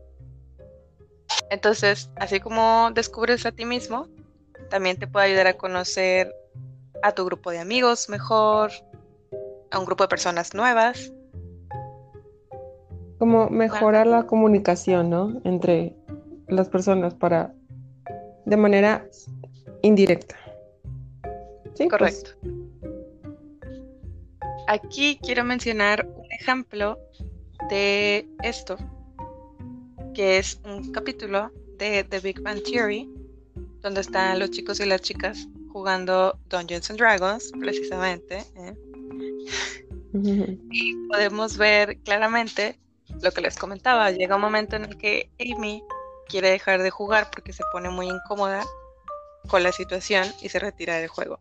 Entonces, 1.50 2.08
así 2.20 2.38
como 2.38 2.92
descubres 2.94 3.44
a 3.44 3.50
ti 3.50 3.64
mismo, 3.64 4.06
también 4.70 5.00
te 5.00 5.08
puede 5.08 5.26
ayudar 5.26 5.48
a 5.48 5.54
conocer 5.54 6.32
a 7.02 7.10
tu 7.10 7.24
grupo 7.24 7.50
de 7.50 7.58
amigos 7.58 8.08
mejor, 8.08 8.70
a 9.72 9.80
un 9.80 9.84
grupo 9.84 10.04
de 10.04 10.08
personas 10.08 10.54
nuevas 10.54 11.12
como 13.22 13.48
mejorar 13.50 14.08
la 14.08 14.26
comunicación, 14.26 15.08
¿no? 15.08 15.40
Entre 15.44 15.94
las 16.48 16.68
personas 16.68 17.14
para 17.14 17.54
de 18.46 18.56
manera 18.56 19.06
indirecta. 19.82 20.34
Sí, 21.74 21.86
pues. 21.86 21.90
correcto. 21.90 22.30
Aquí 24.66 25.20
quiero 25.22 25.44
mencionar 25.44 26.04
un 26.04 26.32
ejemplo 26.32 26.98
de 27.70 28.26
esto 28.42 28.76
que 30.14 30.38
es 30.38 30.60
un 30.64 30.90
capítulo 30.90 31.52
de 31.78 32.02
The 32.02 32.18
Big 32.18 32.42
Bang 32.42 32.60
Theory, 32.64 33.08
donde 33.82 34.00
están 34.00 34.40
los 34.40 34.50
chicos 34.50 34.80
y 34.80 34.86
las 34.86 35.00
chicas 35.00 35.46
jugando 35.68 36.36
Dungeons 36.50 36.90
and 36.90 36.98
Dragons, 36.98 37.52
precisamente. 37.60 38.38
¿eh? 38.56 38.74
y 40.72 41.06
podemos 41.06 41.56
ver 41.56 41.98
claramente 41.98 42.80
lo 43.20 43.30
que 43.32 43.40
les 43.40 43.56
comentaba. 43.56 44.10
Llega 44.10 44.36
un 44.36 44.42
momento 44.42 44.76
en 44.76 44.84
el 44.84 44.96
que 44.96 45.30
Amy 45.38 45.82
quiere 46.28 46.50
dejar 46.50 46.82
de 46.82 46.90
jugar 46.90 47.30
porque 47.30 47.52
se 47.52 47.64
pone 47.72 47.90
muy 47.90 48.08
incómoda 48.08 48.64
con 49.48 49.62
la 49.62 49.72
situación 49.72 50.26
y 50.40 50.48
se 50.48 50.58
retira 50.58 50.96
del 50.96 51.08
juego. 51.08 51.38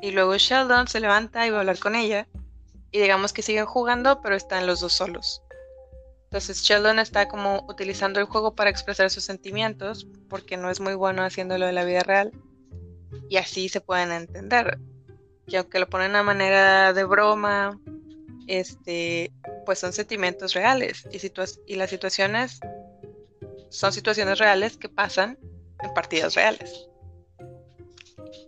Y 0.00 0.10
luego 0.10 0.36
Sheldon 0.36 0.88
se 0.88 1.00
levanta 1.00 1.46
y 1.46 1.50
va 1.50 1.58
a 1.58 1.60
hablar 1.60 1.78
con 1.78 1.94
ella. 1.94 2.28
Y 2.92 3.00
digamos 3.00 3.32
que 3.32 3.42
siguen 3.42 3.66
jugando, 3.66 4.20
pero 4.20 4.36
están 4.36 4.66
los 4.66 4.80
dos 4.80 4.92
solos. 4.92 5.42
Entonces 6.24 6.62
Sheldon 6.62 6.98
está 6.98 7.28
como 7.28 7.64
utilizando 7.68 8.20
el 8.20 8.26
juego 8.26 8.54
para 8.54 8.70
expresar 8.70 9.10
sus 9.10 9.24
sentimientos, 9.24 10.06
porque 10.28 10.56
no 10.56 10.70
es 10.70 10.80
muy 10.80 10.94
bueno 10.94 11.22
haciéndolo 11.22 11.68
en 11.68 11.74
la 11.74 11.84
vida 11.84 12.00
real. 12.00 12.32
Y 13.28 13.36
así 13.38 13.68
se 13.68 13.80
pueden 13.80 14.12
entender. 14.12 14.78
Que 15.46 15.58
aunque 15.58 15.78
lo 15.78 15.88
ponen 15.88 16.16
a 16.16 16.22
manera 16.22 16.92
de 16.92 17.04
broma, 17.04 17.80
este, 18.46 19.32
pues 19.66 19.80
son 19.80 19.92
sentimientos 19.92 20.54
reales. 20.54 21.06
Y, 21.12 21.74
las 21.76 21.90
situaciones 21.90 22.60
son 23.68 23.92
situaciones 23.92 24.38
reales 24.38 24.78
que 24.78 24.88
pasan 24.88 25.38
en 25.82 25.92
partidas 25.92 26.34
reales. 26.34 26.88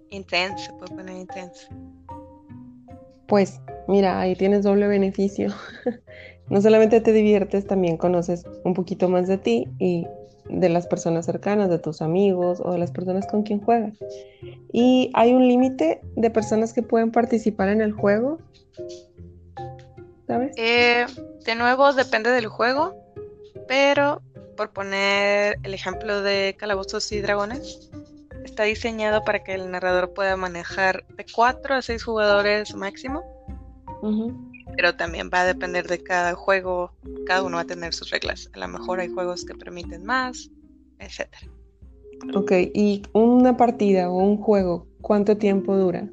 Intense, 0.08 0.64
se 0.64 0.72
puede 0.72 0.94
poner 0.94 1.16
intense. 1.16 1.68
Pues 3.26 3.60
mira, 3.86 4.18
ahí 4.18 4.34
tienes 4.34 4.62
doble 4.62 4.86
beneficio. 4.86 5.52
no 6.48 6.62
solamente 6.62 7.02
te 7.02 7.12
diviertes, 7.12 7.66
también 7.66 7.98
conoces 7.98 8.44
un 8.64 8.72
poquito 8.72 9.10
más 9.10 9.28
de 9.28 9.36
ti 9.36 9.68
y 9.78 10.06
de 10.48 10.68
las 10.70 10.86
personas 10.86 11.26
cercanas, 11.26 11.68
de 11.68 11.78
tus 11.78 12.00
amigos 12.00 12.62
o 12.64 12.72
de 12.72 12.78
las 12.78 12.90
personas 12.90 13.26
con 13.26 13.42
quien 13.42 13.60
juegas. 13.60 13.98
Y 14.72 15.10
hay 15.12 15.34
un 15.34 15.46
límite 15.46 16.00
de 16.16 16.30
personas 16.30 16.72
que 16.72 16.82
pueden 16.82 17.10
participar 17.10 17.68
en 17.68 17.82
el 17.82 17.92
juego. 17.92 18.38
¿Sabes? 20.28 20.52
Eh, 20.56 21.06
de 21.44 21.54
nuevo, 21.56 21.92
depende 21.92 22.30
del 22.30 22.46
juego, 22.46 22.94
pero 23.66 24.22
por 24.56 24.70
poner 24.70 25.58
el 25.62 25.72
ejemplo 25.72 26.20
de 26.20 26.54
Calabozos 26.58 27.10
y 27.12 27.20
Dragones, 27.20 27.90
está 28.44 28.64
diseñado 28.64 29.24
para 29.24 29.42
que 29.42 29.54
el 29.54 29.70
narrador 29.70 30.12
pueda 30.12 30.36
manejar 30.36 31.06
de 31.16 31.24
4 31.32 31.76
a 31.76 31.82
6 31.82 32.02
jugadores 32.02 32.74
máximo. 32.74 33.22
Pero 34.76 34.96
también 34.96 35.30
va 35.32 35.40
a 35.40 35.46
depender 35.46 35.88
de 35.88 36.02
cada 36.02 36.34
juego, 36.34 36.92
cada 37.26 37.42
uno 37.42 37.56
va 37.56 37.62
a 37.62 37.66
tener 37.66 37.94
sus 37.94 38.10
reglas. 38.10 38.50
A 38.52 38.58
lo 38.58 38.68
mejor 38.68 39.00
hay 39.00 39.08
juegos 39.08 39.44
que 39.44 39.54
permiten 39.54 40.04
más, 40.04 40.50
etc. 40.98 41.28
Ok, 42.34 42.52
¿y 42.74 43.02
una 43.12 43.56
partida 43.56 44.10
o 44.10 44.16
un 44.16 44.36
juego, 44.36 44.86
cuánto 45.00 45.36
tiempo 45.36 45.76
dura? 45.76 46.08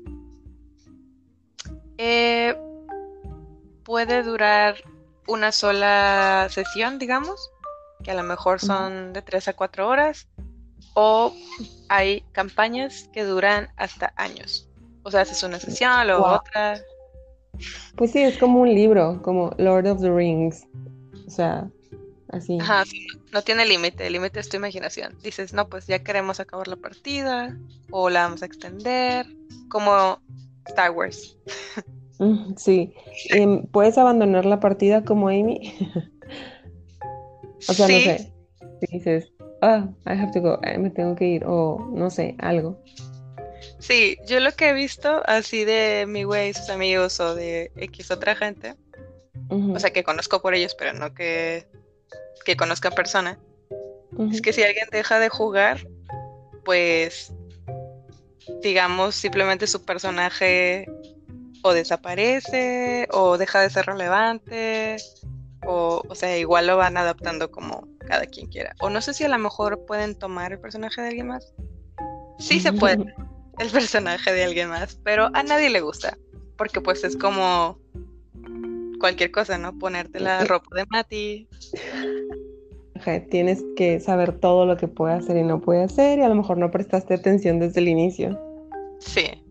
Eh, 1.97 2.55
puede 3.85 4.23
durar 4.23 4.75
una 5.27 5.53
sola 5.53 6.47
sesión, 6.49 6.99
digamos 6.99 7.51
que 8.05 8.11
a 8.11 8.15
lo 8.15 8.23
mejor 8.23 8.59
son 8.59 9.13
de 9.13 9.23
3 9.23 9.47
a 9.47 9.53
4 9.53 9.87
horas, 9.87 10.27
o 10.93 11.33
hay 11.89 12.21
campañas 12.33 13.09
que 13.11 13.23
duran 13.23 13.69
hasta 13.77 14.13
años. 14.15 14.69
O 15.01 15.09
sea, 15.09 15.21
haces 15.21 15.41
una 15.41 15.59
sesión, 15.59 16.05
luego 16.05 16.25
otra. 16.25 16.79
Pues 17.95 18.11
sí, 18.11 18.21
es 18.21 18.37
como 18.37 18.61
un 18.61 18.73
libro, 18.73 19.21
como 19.23 19.55
Lord 19.57 19.87
of 19.87 20.01
the 20.01 20.11
Rings. 20.11 20.67
O 21.25 21.29
sea, 21.31 21.67
así. 22.29 22.59
Ajá, 22.61 22.83
no, 23.31 23.41
tiene 23.41 23.65
límite, 23.65 24.05
el 24.05 24.13
límite 24.13 24.39
es 24.39 24.49
tu 24.49 24.57
imaginación. 24.57 25.17
Dices, 25.23 25.51
no, 25.51 25.67
pues 25.67 25.87
ya 25.87 26.03
queremos 26.03 26.39
acabar 26.39 26.67
la 26.67 26.75
partida, 26.75 27.57
o 27.89 28.11
la 28.11 28.23
vamos 28.23 28.43
a 28.43 28.45
extender, 28.45 29.25
como 29.67 30.19
Star 30.67 30.91
Wars. 30.91 31.37
Sí, 32.55 32.93
em, 33.29 33.65
¿puedes 33.67 33.97
abandonar 33.97 34.45
la 34.45 34.59
partida 34.59 35.03
como 35.03 35.29
Amy? 35.29 35.73
O 37.67 37.73
sea, 37.73 37.87
no 37.87 37.97
sé. 37.99 38.31
Si 38.79 38.97
dices, 38.97 39.31
ah, 39.61 39.87
I 40.05 40.11
have 40.11 40.31
to 40.33 40.41
go, 40.41 40.59
me 40.77 40.91
tengo 40.91 41.15
que 41.15 41.25
ir, 41.25 41.43
o 41.47 41.79
no 41.91 42.11
sé, 42.11 42.35
algo. 42.39 42.79
Sí, 43.79 44.17
yo 44.27 44.39
lo 44.39 44.51
que 44.51 44.69
he 44.69 44.73
visto 44.73 45.23
así 45.25 45.65
de 45.65 46.05
mi 46.07 46.23
güey, 46.23 46.53
sus 46.53 46.69
amigos 46.69 47.19
o 47.19 47.33
de 47.33 47.71
X 47.75 48.11
otra 48.11 48.35
gente, 48.35 48.75
o 49.49 49.79
sea, 49.79 49.91
que 49.91 50.03
conozco 50.03 50.41
por 50.41 50.53
ellos, 50.53 50.75
pero 50.75 50.93
no 50.93 51.13
que, 51.13 51.65
que 52.45 52.55
conozca 52.55 52.91
persona, 52.91 53.39
es 54.31 54.41
que 54.41 54.53
si 54.53 54.63
alguien 54.63 54.87
deja 54.91 55.19
de 55.19 55.29
jugar, 55.29 55.87
pues, 56.63 57.33
digamos, 58.61 59.15
simplemente 59.15 59.67
su 59.67 59.83
personaje 59.83 60.87
o 61.65 61.73
desaparece 61.73 63.07
o 63.11 63.39
deja 63.39 63.59
de 63.59 63.71
ser 63.71 63.87
relevante 63.87 64.97
o, 65.65 66.03
o 66.07 66.13
sea, 66.13 66.37
igual 66.37 66.67
lo 66.67 66.77
van 66.77 66.95
adaptando 66.95 67.49
como 67.49 67.87
cada 68.07 68.27
quien 68.27 68.45
quiera. 68.49 68.75
O 68.81 68.91
no 68.91 69.01
sé 69.01 69.15
si 69.15 69.23
a 69.23 69.29
lo 69.29 69.39
mejor 69.39 69.83
pueden 69.87 70.13
tomar 70.13 70.51
el 70.51 70.59
personaje 70.59 71.01
de 71.01 71.07
alguien 71.07 71.27
más. 71.27 71.55
Sí 72.37 72.59
se 72.59 72.71
puede 72.71 72.97
el 73.57 73.69
personaje 73.71 74.31
de 74.31 74.43
alguien 74.43 74.69
más, 74.69 74.99
pero 75.03 75.31
a 75.33 75.41
nadie 75.41 75.71
le 75.71 75.81
gusta. 75.81 76.19
Porque 76.55 76.81
pues 76.81 77.03
es 77.03 77.17
como 77.17 77.79
cualquier 78.99 79.31
cosa, 79.31 79.57
¿no? 79.57 79.75
Ponerte 79.75 80.19
la 80.19 80.43
ropa 80.45 80.75
de 80.75 80.85
Mati. 80.91 81.49
Tienes 83.31 83.63
que 83.75 83.99
saber 83.99 84.39
todo 84.39 84.67
lo 84.67 84.77
que 84.77 84.87
puede 84.87 85.15
hacer 85.15 85.35
y 85.37 85.43
no 85.43 85.61
puede 85.61 85.83
hacer, 85.83 86.19
y 86.19 86.21
a 86.21 86.29
lo 86.29 86.35
mejor 86.35 86.59
no 86.59 86.69
prestaste 86.69 87.15
atención 87.15 87.59
desde 87.59 87.79
el 87.79 87.87
inicio. 87.87 88.39
Sí. 88.99 89.44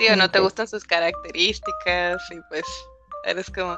Sí, 0.00 0.08
o 0.08 0.16
no 0.16 0.30
te 0.30 0.40
gustan 0.40 0.66
sus 0.66 0.84
características, 0.84 2.22
y 2.30 2.40
pues 2.48 2.64
eres 3.24 3.50
como. 3.50 3.76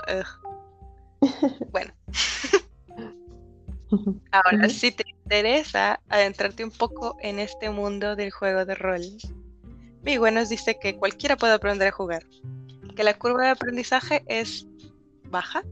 Bueno. 1.72 1.92
Ahora, 4.30 4.68
si 4.68 4.92
te 4.92 5.04
interesa 5.08 6.00
adentrarte 6.08 6.62
un 6.62 6.70
poco 6.70 7.16
en 7.20 7.40
este 7.40 7.70
mundo 7.70 8.14
del 8.14 8.30
juego 8.30 8.64
de 8.64 8.76
rol, 8.76 9.02
Miguel 10.02 10.34
nos 10.34 10.48
dice 10.48 10.78
que 10.78 10.96
cualquiera 10.96 11.36
puede 11.36 11.54
aprender 11.54 11.88
a 11.88 11.92
jugar, 11.92 12.24
que 12.94 13.02
la 13.02 13.14
curva 13.14 13.42
de 13.42 13.50
aprendizaje 13.50 14.22
es 14.28 14.64
baja 15.24 15.64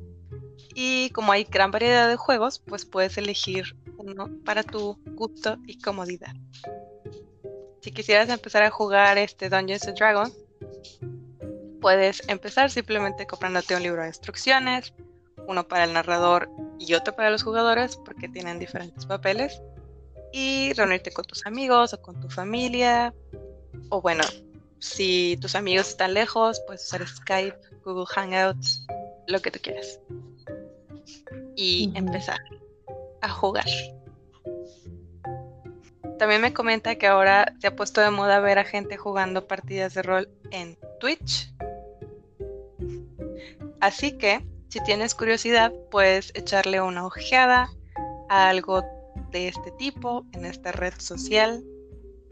y 0.74 1.10
como 1.10 1.30
hay 1.30 1.44
gran 1.44 1.70
variedad 1.70 2.08
de 2.08 2.16
juegos, 2.16 2.58
pues 2.66 2.84
puedes 2.84 3.16
elegir 3.18 3.76
uno 3.98 4.28
para 4.44 4.64
tu 4.64 4.98
gusto 5.14 5.58
y 5.66 5.78
comodidad. 5.78 6.34
Si 7.80 7.92
quisieras 7.92 8.28
empezar 8.28 8.62
a 8.62 8.70
jugar 8.70 9.18
este 9.18 9.48
Dungeons 9.48 9.88
and 9.88 9.96
Dragons, 9.96 10.34
puedes 11.80 12.22
empezar 12.28 12.70
simplemente 12.70 13.26
comprándote 13.26 13.74
un 13.74 13.82
libro 13.82 14.02
de 14.02 14.08
instrucciones, 14.08 14.92
uno 15.46 15.66
para 15.66 15.84
el 15.84 15.92
narrador 15.92 16.50
y 16.78 16.94
otro 16.94 17.16
para 17.16 17.30
los 17.30 17.42
jugadores 17.42 17.96
porque 17.96 18.28
tienen 18.28 18.58
diferentes 18.58 19.06
papeles 19.06 19.60
y 20.32 20.72
reunirte 20.74 21.10
con 21.10 21.24
tus 21.24 21.46
amigos 21.46 21.94
o 21.94 22.02
con 22.02 22.20
tu 22.20 22.28
familia 22.28 23.14
o 23.88 24.00
bueno, 24.00 24.24
si 24.78 25.36
tus 25.40 25.54
amigos 25.54 25.88
están 25.88 26.14
lejos, 26.14 26.60
puedes 26.66 26.84
usar 26.84 27.06
Skype, 27.06 27.56
Google 27.84 28.06
Hangouts, 28.06 28.86
lo 29.26 29.40
que 29.40 29.50
tú 29.50 29.58
quieras. 29.62 30.00
Y 31.56 31.92
empezar 31.94 32.38
a 33.20 33.28
jugar. 33.28 33.66
También 36.20 36.42
me 36.42 36.52
comenta 36.52 36.96
que 36.96 37.06
ahora 37.06 37.54
se 37.60 37.68
ha 37.68 37.74
puesto 37.74 38.02
de 38.02 38.10
moda 38.10 38.40
ver 38.40 38.58
a 38.58 38.64
gente 38.64 38.98
jugando 38.98 39.46
partidas 39.46 39.94
de 39.94 40.02
rol 40.02 40.28
en 40.50 40.76
Twitch. 41.00 41.50
Así 43.80 44.18
que 44.18 44.44
si 44.68 44.84
tienes 44.84 45.14
curiosidad, 45.14 45.72
puedes 45.90 46.30
echarle 46.34 46.82
una 46.82 47.06
ojeada 47.06 47.70
a 48.28 48.50
algo 48.50 48.84
de 49.30 49.48
este 49.48 49.70
tipo 49.78 50.26
en 50.32 50.44
esta 50.44 50.72
red 50.72 50.92
social 50.98 51.64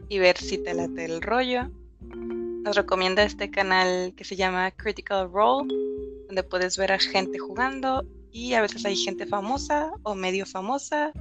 y 0.07 0.19
ver 0.19 0.37
si 0.37 0.59
te 0.59 0.75
late 0.75 1.05
el 1.05 1.23
rollo. 1.23 1.71
Nos 1.99 2.75
recomienda 2.75 3.23
este 3.23 3.49
canal 3.49 4.13
que 4.15 4.23
se 4.23 4.35
llama 4.35 4.69
Critical 4.69 5.31
Role, 5.31 5.67
donde 6.27 6.43
puedes 6.43 6.77
ver 6.77 6.91
a 6.91 6.99
gente 6.99 7.39
jugando 7.39 8.05
y 8.31 8.53
a 8.53 8.61
veces 8.61 8.85
hay 8.85 8.95
gente 8.95 9.25
famosa 9.25 9.91
o 10.03 10.13
medio 10.13 10.45
famosa, 10.45 11.11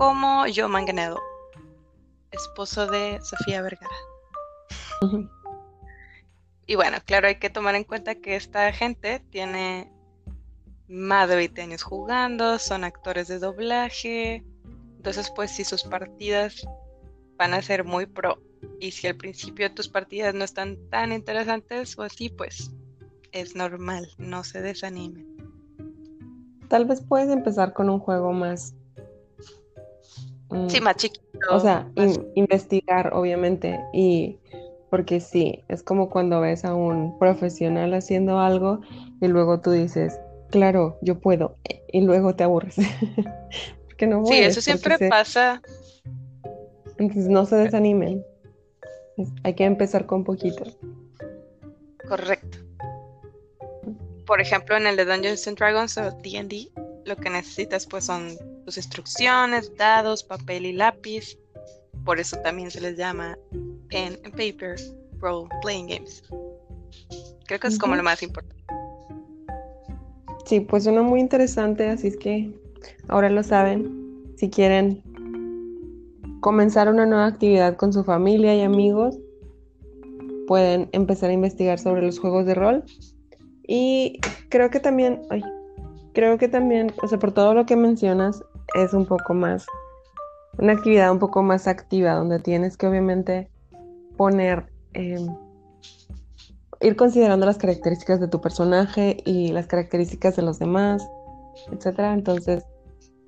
como 0.00 0.44
Joe 0.46 0.66
Manganedo, 0.66 1.20
esposo 2.30 2.86
de 2.86 3.20
Sofía 3.22 3.60
Vergara. 3.60 3.94
Y 6.66 6.74
bueno, 6.74 6.96
claro, 7.04 7.28
hay 7.28 7.34
que 7.34 7.50
tomar 7.50 7.74
en 7.74 7.84
cuenta 7.84 8.14
que 8.14 8.34
esta 8.34 8.72
gente 8.72 9.20
tiene 9.28 9.92
más 10.88 11.28
de 11.28 11.36
20 11.36 11.60
años 11.60 11.82
jugando, 11.82 12.58
son 12.58 12.84
actores 12.84 13.28
de 13.28 13.40
doblaje, 13.40 14.42
entonces 14.96 15.30
pues 15.36 15.50
si 15.50 15.64
sus 15.64 15.82
partidas 15.82 16.66
van 17.36 17.52
a 17.52 17.60
ser 17.60 17.84
muy 17.84 18.06
pro 18.06 18.40
y 18.80 18.92
si 18.92 19.06
al 19.06 19.16
principio 19.16 19.74
tus 19.74 19.88
partidas 19.88 20.32
no 20.32 20.44
están 20.44 20.78
tan 20.88 21.12
interesantes 21.12 21.98
o 21.98 22.04
así, 22.04 22.30
pues 22.30 22.70
es 23.32 23.54
normal, 23.54 24.08
no 24.16 24.44
se 24.44 24.62
desanimen. 24.62 25.26
tal 26.68 26.86
vez 26.86 27.02
puedes 27.02 27.28
empezar 27.28 27.74
con 27.74 27.90
un 27.90 27.98
juego 27.98 28.32
más. 28.32 28.74
Mm, 30.50 30.68
Sí, 30.68 30.80
más 30.80 30.96
chiquito. 30.96 31.26
O 31.50 31.60
sea, 31.60 31.88
más- 31.96 32.16
in- 32.16 32.26
investigar, 32.34 33.12
obviamente, 33.14 33.80
y 33.92 34.38
porque 34.90 35.20
sí, 35.20 35.64
es 35.68 35.82
como 35.82 36.10
cuando 36.10 36.40
ves 36.40 36.64
a 36.64 36.74
un 36.74 37.18
profesional 37.18 37.94
haciendo 37.94 38.38
algo 38.40 38.80
y 39.20 39.28
luego 39.28 39.60
tú 39.60 39.70
dices, 39.70 40.18
claro, 40.50 40.98
yo 41.02 41.20
puedo, 41.20 41.56
y 41.92 42.00
luego 42.02 42.34
te 42.34 42.44
aburres. 42.44 42.76
Porque 43.86 44.06
no 44.06 44.24
sí, 44.26 44.38
eso 44.38 44.60
siempre 44.60 44.96
se- 44.96 45.08
pasa. 45.08 45.60
Entonces 46.98 47.28
no 47.28 47.44
se 47.46 47.56
desanimen. 47.56 48.24
Es- 49.16 49.28
Hay 49.44 49.54
que 49.54 49.64
empezar 49.64 50.06
con 50.06 50.24
poquito. 50.24 50.64
Correcto. 52.08 52.58
Por 54.26 54.40
ejemplo, 54.40 54.76
en 54.76 54.86
el 54.86 54.96
de 54.96 55.04
Dungeons 55.04 55.46
and 55.48 55.58
Dragons 55.58 55.98
o 55.98 56.10
D&D, 56.22 56.68
lo 57.04 57.16
que 57.16 57.30
necesitas 57.30 57.86
pues 57.86 58.04
son 58.04 58.28
instrucciones, 58.76 59.74
dados, 59.76 60.22
papel 60.22 60.66
y 60.66 60.72
lápiz. 60.72 61.38
Por 62.04 62.18
eso 62.18 62.36
también 62.42 62.70
se 62.70 62.80
les 62.80 62.96
llama 62.96 63.36
pen 63.88 64.18
and 64.24 64.32
paper 64.32 64.76
role 65.18 65.48
playing 65.62 65.86
games. 65.86 66.22
Creo 67.46 67.60
que 67.60 67.68
es 67.68 67.78
como 67.78 67.96
lo 67.96 68.02
más 68.02 68.22
importante. 68.22 68.64
Sí, 70.46 70.60
pues 70.60 70.84
suena 70.84 71.02
muy 71.02 71.20
interesante, 71.20 71.88
así 71.88 72.08
es 72.08 72.16
que 72.16 72.52
ahora 73.08 73.30
lo 73.30 73.42
saben. 73.42 74.34
Si 74.36 74.48
quieren 74.50 75.02
comenzar 76.40 76.88
una 76.88 77.06
nueva 77.06 77.26
actividad 77.26 77.76
con 77.76 77.92
su 77.92 78.02
familia 78.04 78.54
y 78.54 78.62
amigos, 78.62 79.18
pueden 80.46 80.88
empezar 80.92 81.30
a 81.30 81.34
investigar 81.34 81.78
sobre 81.78 82.02
los 82.02 82.18
juegos 82.18 82.46
de 82.46 82.54
rol. 82.54 82.84
Y 83.66 84.18
creo 84.48 84.70
que 84.70 84.80
también, 84.80 85.22
ay, 85.30 85.42
creo 86.12 86.38
que 86.38 86.48
también, 86.48 86.92
o 87.02 87.06
sea, 87.06 87.18
por 87.18 87.32
todo 87.32 87.54
lo 87.54 87.66
que 87.66 87.76
mencionas, 87.76 88.42
es 88.74 88.92
un 88.92 89.06
poco 89.06 89.34
más, 89.34 89.66
una 90.58 90.72
actividad 90.72 91.10
un 91.10 91.18
poco 91.18 91.42
más 91.42 91.66
activa, 91.66 92.14
donde 92.14 92.40
tienes 92.40 92.76
que 92.76 92.86
obviamente 92.86 93.50
poner, 94.16 94.70
em, 94.92 95.26
ir 96.80 96.96
considerando 96.96 97.46
las 97.46 97.58
características 97.58 98.20
de 98.20 98.28
tu 98.28 98.40
personaje 98.40 99.18
y 99.24 99.48
las 99.52 99.66
características 99.66 100.36
de 100.36 100.42
los 100.42 100.58
demás, 100.58 101.06
etcétera. 101.72 102.12
Entonces, 102.14 102.64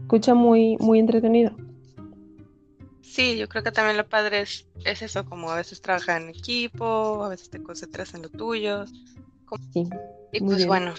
escucha 0.00 0.34
muy, 0.34 0.76
muy 0.78 0.98
entretenido. 0.98 1.52
Sí, 3.02 3.36
yo 3.36 3.48
creo 3.48 3.62
que 3.62 3.72
también 3.72 3.98
lo 3.98 4.08
padre 4.08 4.40
es, 4.40 4.66
es 4.84 5.02
eso, 5.02 5.24
como 5.26 5.50
a 5.50 5.56
veces 5.56 5.82
trabajar 5.82 6.22
en 6.22 6.30
equipo, 6.30 7.22
a 7.24 7.28
veces 7.28 7.50
te 7.50 7.62
concentras 7.62 8.14
en 8.14 8.22
lo 8.22 8.30
tuyo. 8.30 8.86
Sí, 9.74 9.86
Y 10.32 10.40
pues 10.40 10.56
bien. 10.56 10.68
bueno, 10.68 10.94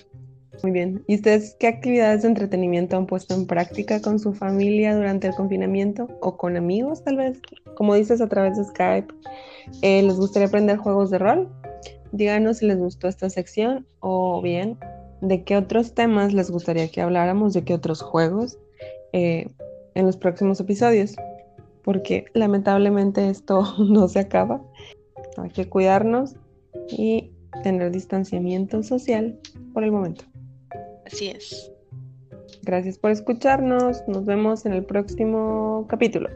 muy 0.61 0.71
bien. 0.71 1.03
¿Y 1.07 1.15
ustedes 1.15 1.55
qué 1.59 1.67
actividades 1.67 2.21
de 2.21 2.27
entretenimiento 2.27 2.95
han 2.95 3.07
puesto 3.07 3.33
en 3.33 3.47
práctica 3.47 4.01
con 4.01 4.19
su 4.19 4.33
familia 4.33 4.95
durante 4.95 5.27
el 5.27 5.33
confinamiento 5.33 6.07
o 6.21 6.37
con 6.37 6.57
amigos, 6.57 7.03
tal 7.03 7.17
vez? 7.17 7.41
Como 7.75 7.95
dices, 7.95 8.21
a 8.21 8.29
través 8.29 8.57
de 8.57 8.65
Skype. 8.65 9.13
Eh, 9.81 10.03
¿les 10.03 10.15
gustaría 10.15 10.47
aprender 10.47 10.77
juegos 10.77 11.09
de 11.09 11.17
rol? 11.17 11.49
Díganos 12.11 12.57
si 12.57 12.67
les 12.67 12.77
gustó 12.77 13.07
esta 13.07 13.29
sección 13.29 13.87
o 13.99 14.41
bien 14.41 14.77
de 15.21 15.43
qué 15.43 15.57
otros 15.57 15.93
temas 15.93 16.33
les 16.33 16.51
gustaría 16.51 16.89
que 16.89 17.01
habláramos, 17.01 17.53
de 17.53 17.63
qué 17.63 17.73
otros 17.73 18.01
juegos 18.01 18.59
eh, 19.13 19.49
en 19.95 20.05
los 20.05 20.17
próximos 20.17 20.59
episodios. 20.59 21.15
Porque 21.83 22.25
lamentablemente 22.33 23.29
esto 23.29 23.63
no 23.79 24.07
se 24.07 24.19
acaba. 24.19 24.61
Hay 25.37 25.49
que 25.49 25.67
cuidarnos 25.67 26.35
y 26.89 27.31
tener 27.63 27.91
distanciamiento 27.91 28.83
social 28.83 29.39
por 29.73 29.83
el 29.83 29.91
momento. 29.91 30.25
Así 31.05 31.29
es. 31.29 31.71
Gracias 32.63 32.97
por 32.97 33.11
escucharnos. 33.11 34.03
Nos 34.07 34.25
vemos 34.25 34.65
en 34.65 34.73
el 34.73 34.85
próximo 34.85 35.85
capítulo. 35.89 36.29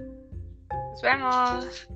Nos 0.91 1.01
vemos. 1.01 1.87